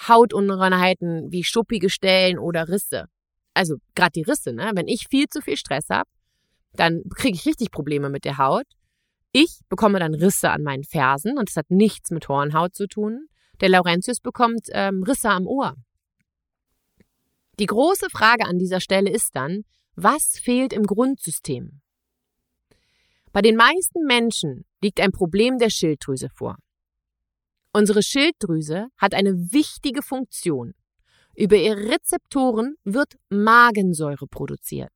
Hautunreinheiten 0.09 1.31
wie 1.31 1.45
schuppige 1.45 1.91
Stellen 1.91 2.39
oder 2.39 2.69
Risse. 2.69 3.05
Also 3.55 3.77
gerade 3.95 4.13
die 4.13 4.23
Risse, 4.23 4.53
ne? 4.53 4.73
Wenn 4.75 4.89
ich 4.89 5.07
viel 5.09 5.29
zu 5.29 5.41
viel 5.41 5.57
Stress 5.57 5.91
habe, 5.91 6.11
dann 6.73 7.03
kriege 7.15 7.37
ich 7.37 7.47
richtig 7.47 7.71
Probleme 7.71 8.11
mit 8.11 8.25
der 8.25 8.39
Haut. 8.39 8.67
Ich 9.33 9.61
bekomme 9.69 10.01
dann 10.01 10.15
Risse 10.15 10.51
an 10.51 10.63
meinen 10.63 10.85
Fersen 10.85 11.39
und 11.39 11.49
das 11.49 11.57
hat 11.57 11.71
nichts 11.71 12.11
mit 12.11 12.29
Hornhaut 12.29 12.75
zu 12.75 12.89
tun. 12.89 13.27
Der 13.61 13.69
Laurentius 13.69 14.21
bekommt 14.21 14.67
ähm, 14.73 15.05
Risse 15.05 15.31
am 15.31 15.47
Ohr. 15.47 15.75
Die 17.61 17.67
große 17.67 18.09
Frage 18.11 18.47
an 18.47 18.59
dieser 18.59 18.81
Stelle 18.81 19.11
ist 19.11 19.37
dann, 19.37 19.63
was 19.95 20.39
fehlt 20.43 20.73
im 20.73 20.85
Grundsystem? 20.85 21.81
Bei 23.33 23.43
den 23.43 23.57
meisten 23.57 24.05
Menschen 24.07 24.65
liegt 24.83 25.01
ein 25.01 25.13
Problem 25.13 25.59
der 25.59 25.71
Schilddrüse 25.71 26.29
vor. 26.31 26.57
Unsere 27.73 28.03
Schilddrüse 28.03 28.89
hat 28.97 29.15
eine 29.15 29.53
wichtige 29.53 30.03
Funktion. 30.03 30.75
Über 31.37 31.57
ihre 31.57 31.89
Rezeptoren 31.89 32.75
wird 32.85 33.15
Magensäure 33.29 34.27
produziert. 34.27 34.93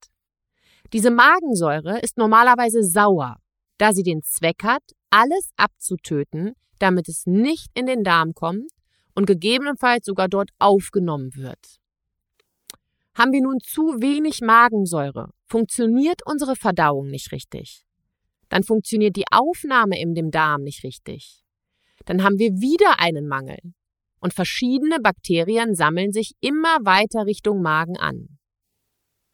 Diese 0.93 1.11
Magensäure 1.11 2.01
ist 2.01 2.19
normalerweise 2.19 2.83
sauer, 2.83 3.37
da 3.79 3.93
sie 3.93 4.03
den 4.03 4.23
Zweck 4.23 4.65
hat, 4.65 4.83
alles 5.11 5.51
abzutöten, 5.57 6.55
damit 6.81 7.09
es 7.09 7.27
nicht 7.27 7.69
in 7.75 7.87
den 7.87 8.03
Darm 8.03 8.35
kommt 8.35 8.71
und 9.15 9.27
gegebenenfalls 9.27 10.05
sogar 10.05 10.29
dort 10.29 10.51
aufgenommen 10.59 11.37
wird. 11.37 11.79
Haben 13.15 13.33
wir 13.33 13.43
nun 13.43 13.61
zu 13.61 14.01
wenig 14.01 14.41
Magensäure, 14.41 15.31
funktioniert 15.47 16.23
unsere 16.27 16.57
Verdauung 16.57 17.07
nicht 17.09 17.31
richtig. 17.31 17.84
Dann 18.49 18.63
funktioniert 18.63 19.17
die 19.17 19.25
Aufnahme 19.31 20.01
in 20.01 20.15
dem 20.15 20.31
Darm 20.31 20.63
nicht 20.63 20.85
richtig 20.85 21.45
dann 22.05 22.23
haben 22.23 22.39
wir 22.39 22.51
wieder 22.53 23.01
einen 23.01 23.27
Mangel. 23.27 23.59
Und 24.21 24.33
verschiedene 24.33 25.01
Bakterien 25.01 25.75
sammeln 25.75 26.13
sich 26.13 26.33
immer 26.41 26.79
weiter 26.83 27.27
Richtung 27.27 27.61
Magen 27.61 27.99
an. 27.99 28.39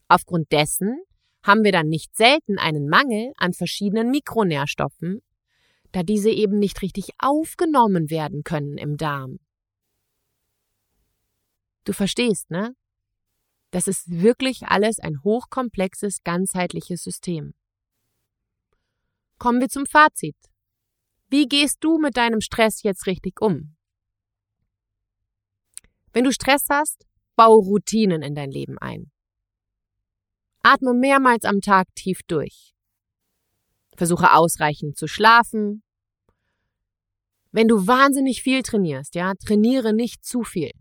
Aufgrund 0.09 0.51
dessen 0.51 1.01
haben 1.43 1.63
wir 1.65 1.73
dann 1.73 1.87
nicht 1.87 2.17
selten 2.17 2.59
einen 2.59 2.89
Mangel 2.89 3.33
an 3.37 3.53
verschiedenen 3.53 4.11
Mikronährstoffen, 4.11 5.23
da 5.93 6.03
diese 6.03 6.31
eben 6.31 6.59
nicht 6.59 6.83
richtig 6.83 7.11
aufgenommen 7.19 8.11
werden 8.11 8.43
können 8.43 8.79
im 8.79 8.97
Darm. 8.97 9.39
Du 11.85 11.93
verstehst, 11.93 12.51
ne? 12.51 12.75
Das 13.71 13.87
ist 13.87 14.11
wirklich 14.11 14.65
alles 14.65 14.99
ein 14.99 15.23
hochkomplexes, 15.23 16.25
ganzheitliches 16.25 17.03
System. 17.03 17.55
Kommen 19.41 19.63
wir 19.63 19.71
zum 19.71 19.87
Fazit. 19.87 20.37
Wie 21.31 21.49
gehst 21.49 21.79
du 21.81 21.97
mit 21.97 22.19
deinem 22.19 22.43
Stress 22.43 22.83
jetzt 22.83 23.07
richtig 23.07 23.41
um? 23.41 23.75
Wenn 26.13 26.25
du 26.25 26.31
Stress 26.31 26.67
hast, 26.69 27.07
baue 27.37 27.65
Routinen 27.65 28.21
in 28.21 28.35
dein 28.35 28.51
Leben 28.51 28.77
ein. 28.77 29.11
Atme 30.63 30.93
mehrmals 30.93 31.47
am 31.47 31.63
Tag 31.63 31.87
tief 31.95 32.21
durch. 32.27 32.75
Versuche 33.97 34.35
ausreichend 34.35 34.99
zu 34.99 35.07
schlafen. 35.07 35.83
Wenn 37.51 37.67
du 37.67 37.87
wahnsinnig 37.87 38.43
viel 38.43 38.63
trainierst, 38.63 39.15
ja, 39.15 39.33
trainiere 39.43 39.95
nicht 39.95 40.23
zu 40.23 40.45
viel. 40.45 40.73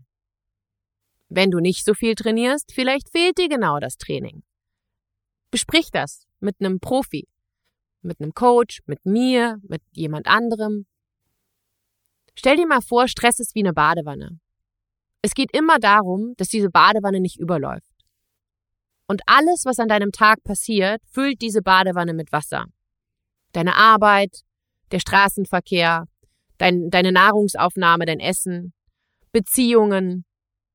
Wenn 1.30 1.50
du 1.50 1.60
nicht 1.60 1.86
so 1.86 1.94
viel 1.94 2.14
trainierst, 2.14 2.72
vielleicht 2.74 3.08
fehlt 3.08 3.38
dir 3.38 3.48
genau 3.48 3.80
das 3.80 3.96
Training. 3.96 4.42
Besprich 5.50 5.90
das 5.90 6.26
mit 6.40 6.56
einem 6.60 6.78
Profi, 6.78 7.26
mit 8.02 8.20
einem 8.20 8.34
Coach, 8.34 8.80
mit 8.86 9.04
mir, 9.04 9.58
mit 9.62 9.82
jemand 9.92 10.26
anderem. 10.26 10.86
Stell 12.34 12.56
dir 12.56 12.66
mal 12.66 12.80
vor, 12.80 13.08
Stress 13.08 13.38
ist 13.38 13.54
wie 13.54 13.60
eine 13.60 13.72
Badewanne. 13.72 14.38
Es 15.22 15.34
geht 15.34 15.54
immer 15.54 15.78
darum, 15.78 16.34
dass 16.36 16.48
diese 16.48 16.70
Badewanne 16.70 17.20
nicht 17.20 17.38
überläuft. 17.38 17.84
Und 19.06 19.22
alles, 19.26 19.64
was 19.64 19.78
an 19.78 19.88
deinem 19.88 20.12
Tag 20.12 20.42
passiert, 20.44 21.02
füllt 21.12 21.42
diese 21.42 21.62
Badewanne 21.62 22.14
mit 22.14 22.32
Wasser. 22.32 22.64
Deine 23.52 23.76
Arbeit, 23.76 24.42
der 24.92 25.00
Straßenverkehr, 25.00 26.06
dein, 26.58 26.90
deine 26.90 27.12
Nahrungsaufnahme, 27.12 28.06
dein 28.06 28.20
Essen, 28.20 28.72
Beziehungen, 29.32 30.24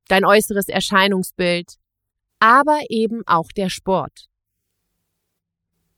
dein 0.08 0.26
äußeres 0.26 0.68
Erscheinungsbild, 0.68 1.76
aber 2.40 2.80
eben 2.90 3.22
auch 3.26 3.48
der 3.56 3.70
Sport. 3.70 4.28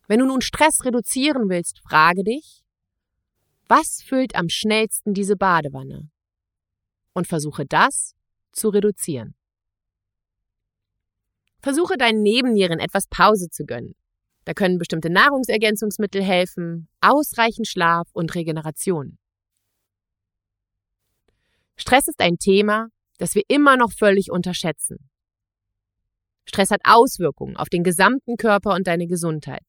Wenn 0.07 0.19
du 0.19 0.25
nun 0.25 0.41
Stress 0.41 0.85
reduzieren 0.85 1.49
willst, 1.49 1.79
frage 1.79 2.23
dich, 2.23 2.63
was 3.67 4.01
füllt 4.01 4.35
am 4.35 4.47
schnellsten 4.47 5.13
diese 5.13 5.35
Badewanne? 5.35 6.09
Und 7.13 7.27
versuche 7.27 7.65
das 7.65 8.15
zu 8.51 8.69
reduzieren. 8.69 9.35
Versuche 11.61 11.97
deinen 11.97 12.21
Nebennieren 12.21 12.79
etwas 12.79 13.07
Pause 13.07 13.49
zu 13.49 13.65
gönnen. 13.65 13.95
Da 14.45 14.53
können 14.53 14.77
bestimmte 14.77 15.09
Nahrungsergänzungsmittel 15.09 16.23
helfen, 16.23 16.87
ausreichend 17.01 17.67
Schlaf 17.67 18.07
und 18.13 18.33
Regeneration. 18.33 19.17
Stress 21.75 22.07
ist 22.07 22.21
ein 22.21 22.37
Thema, 22.37 22.87
das 23.17 23.35
wir 23.35 23.43
immer 23.49 23.75
noch 23.75 23.91
völlig 23.91 24.31
unterschätzen. 24.31 25.09
Stress 26.45 26.71
hat 26.71 26.81
Auswirkungen 26.85 27.57
auf 27.57 27.67
den 27.67 27.83
gesamten 27.83 28.37
Körper 28.37 28.73
und 28.73 28.87
deine 28.87 29.07
Gesundheit. 29.07 29.65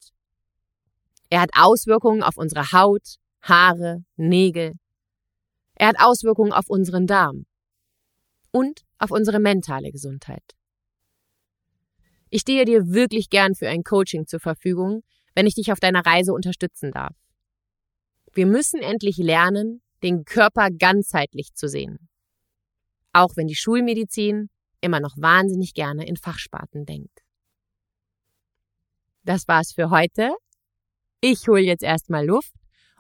Er 1.30 1.40
hat 1.40 1.50
Auswirkungen 1.54 2.22
auf 2.22 2.36
unsere 2.36 2.72
Haut, 2.72 3.16
Haare, 3.42 4.04
Nägel. 4.16 4.74
Er 5.74 5.88
hat 5.88 5.96
Auswirkungen 6.00 6.52
auf 6.52 6.68
unseren 6.68 7.06
Darm 7.06 7.46
und 8.50 8.84
auf 8.98 9.10
unsere 9.10 9.38
mentale 9.38 9.90
Gesundheit. 9.92 10.42
Ich 12.30 12.42
stehe 12.42 12.64
dir 12.64 12.88
wirklich 12.88 13.30
gern 13.30 13.54
für 13.54 13.68
ein 13.68 13.84
Coaching 13.84 14.26
zur 14.26 14.40
Verfügung, 14.40 15.02
wenn 15.34 15.46
ich 15.46 15.54
dich 15.54 15.72
auf 15.72 15.80
deiner 15.80 16.04
Reise 16.04 16.32
unterstützen 16.32 16.90
darf. 16.92 17.14
Wir 18.32 18.46
müssen 18.46 18.80
endlich 18.80 19.16
lernen, 19.18 19.82
den 20.02 20.24
Körper 20.24 20.68
ganzheitlich 20.70 21.54
zu 21.54 21.68
sehen. 21.68 22.08
Auch 23.12 23.36
wenn 23.36 23.46
die 23.46 23.54
Schulmedizin 23.54 24.50
immer 24.80 25.00
noch 25.00 25.16
wahnsinnig 25.16 25.74
gerne 25.74 26.06
in 26.06 26.16
Fachsparten 26.16 26.84
denkt. 26.84 27.20
Das 29.24 29.48
war's 29.48 29.72
für 29.72 29.90
heute 29.90 30.32
ich 31.20 31.48
hole 31.48 31.60
jetzt 31.60 31.82
erstmal 31.82 32.26
Luft. 32.26 32.52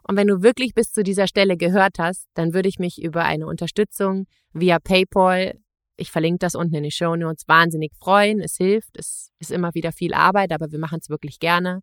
Und 0.02 0.16
wenn 0.16 0.26
du 0.26 0.42
wirklich 0.42 0.74
bis 0.74 0.92
zu 0.92 1.02
dieser 1.02 1.26
Stelle 1.26 1.56
gehört 1.56 1.98
hast, 1.98 2.26
dann 2.34 2.54
würde 2.54 2.68
ich 2.68 2.78
mich 2.78 3.02
über 3.02 3.24
eine 3.24 3.46
Unterstützung 3.46 4.26
via 4.52 4.78
PayPal 4.78 5.58
ich 5.98 6.12
verlinke 6.12 6.38
das 6.38 6.54
unten 6.54 6.76
in 6.76 6.84
die 6.84 6.92
Show 6.92 7.16
Notes. 7.16 7.46
Wahnsinnig 7.48 7.92
freuen, 7.98 8.40
es 8.40 8.56
hilft, 8.56 8.96
es 8.96 9.32
ist 9.40 9.50
immer 9.50 9.74
wieder 9.74 9.92
viel 9.92 10.14
Arbeit, 10.14 10.52
aber 10.52 10.70
wir 10.70 10.78
machen 10.78 11.00
es 11.02 11.10
wirklich 11.10 11.40
gerne. 11.40 11.80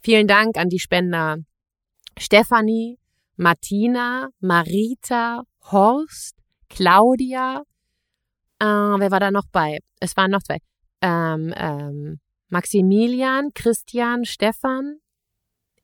Vielen 0.00 0.26
Dank 0.26 0.56
an 0.56 0.70
die 0.70 0.78
Spender 0.78 1.36
Stefanie, 2.18 2.98
Martina, 3.36 4.28
Marita, 4.40 5.42
Horst, 5.70 6.36
Claudia. 6.68 7.62
Äh, 8.60 8.64
wer 8.64 9.10
war 9.10 9.20
da 9.20 9.30
noch 9.30 9.46
bei? 9.52 9.78
Es 10.00 10.16
waren 10.16 10.30
noch 10.30 10.42
zwei. 10.42 10.58
Ähm, 11.02 11.52
ähm, 11.56 12.20
Maximilian, 12.48 13.50
Christian, 13.54 14.24
Stefan. 14.24 15.00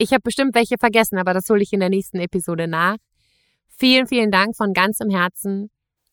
Ich 0.03 0.12
habe 0.12 0.22
bestimmt 0.22 0.55
welche 0.55 0.78
vergessen, 0.78 1.18
aber 1.18 1.34
das 1.34 1.46
hole 1.51 1.62
ich 1.62 1.74
in 1.74 1.80
der 1.80 1.90
nächsten 1.90 2.20
Episode 2.20 2.66
nach. 2.66 2.96
Vielen, 3.68 4.07
vielen 4.07 4.30
Dank 4.30 4.57
von 4.57 4.72
ganzem 4.72 5.11
Herzen. 5.11 5.70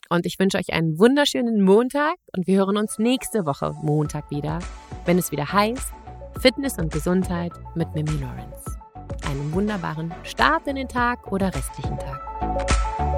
Und 0.09 0.25
ich 0.25 0.37
wünsche 0.39 0.57
euch 0.57 0.73
einen 0.73 0.99
wunderschönen 0.99 1.61
Montag 1.61 2.15
und 2.35 2.47
wir 2.47 2.57
hören 2.57 2.75
uns 2.75 2.99
nächste 2.99 3.45
Woche 3.45 3.73
Montag 3.81 4.29
wieder, 4.29 4.59
wenn 5.05 5.17
es 5.17 5.31
wieder 5.31 5.53
heißt 5.53 5.93
Fitness 6.41 6.77
und 6.77 6.91
Gesundheit 6.91 7.53
mit 7.75 7.93
Mimi 7.95 8.11
Lawrence. 8.19 8.77
Einen 9.25 9.53
wunderbaren 9.53 10.13
Start 10.23 10.67
in 10.67 10.75
den 10.75 10.89
Tag 10.89 11.31
oder 11.31 11.55
restlichen 11.55 11.97
Tag. 11.97 13.16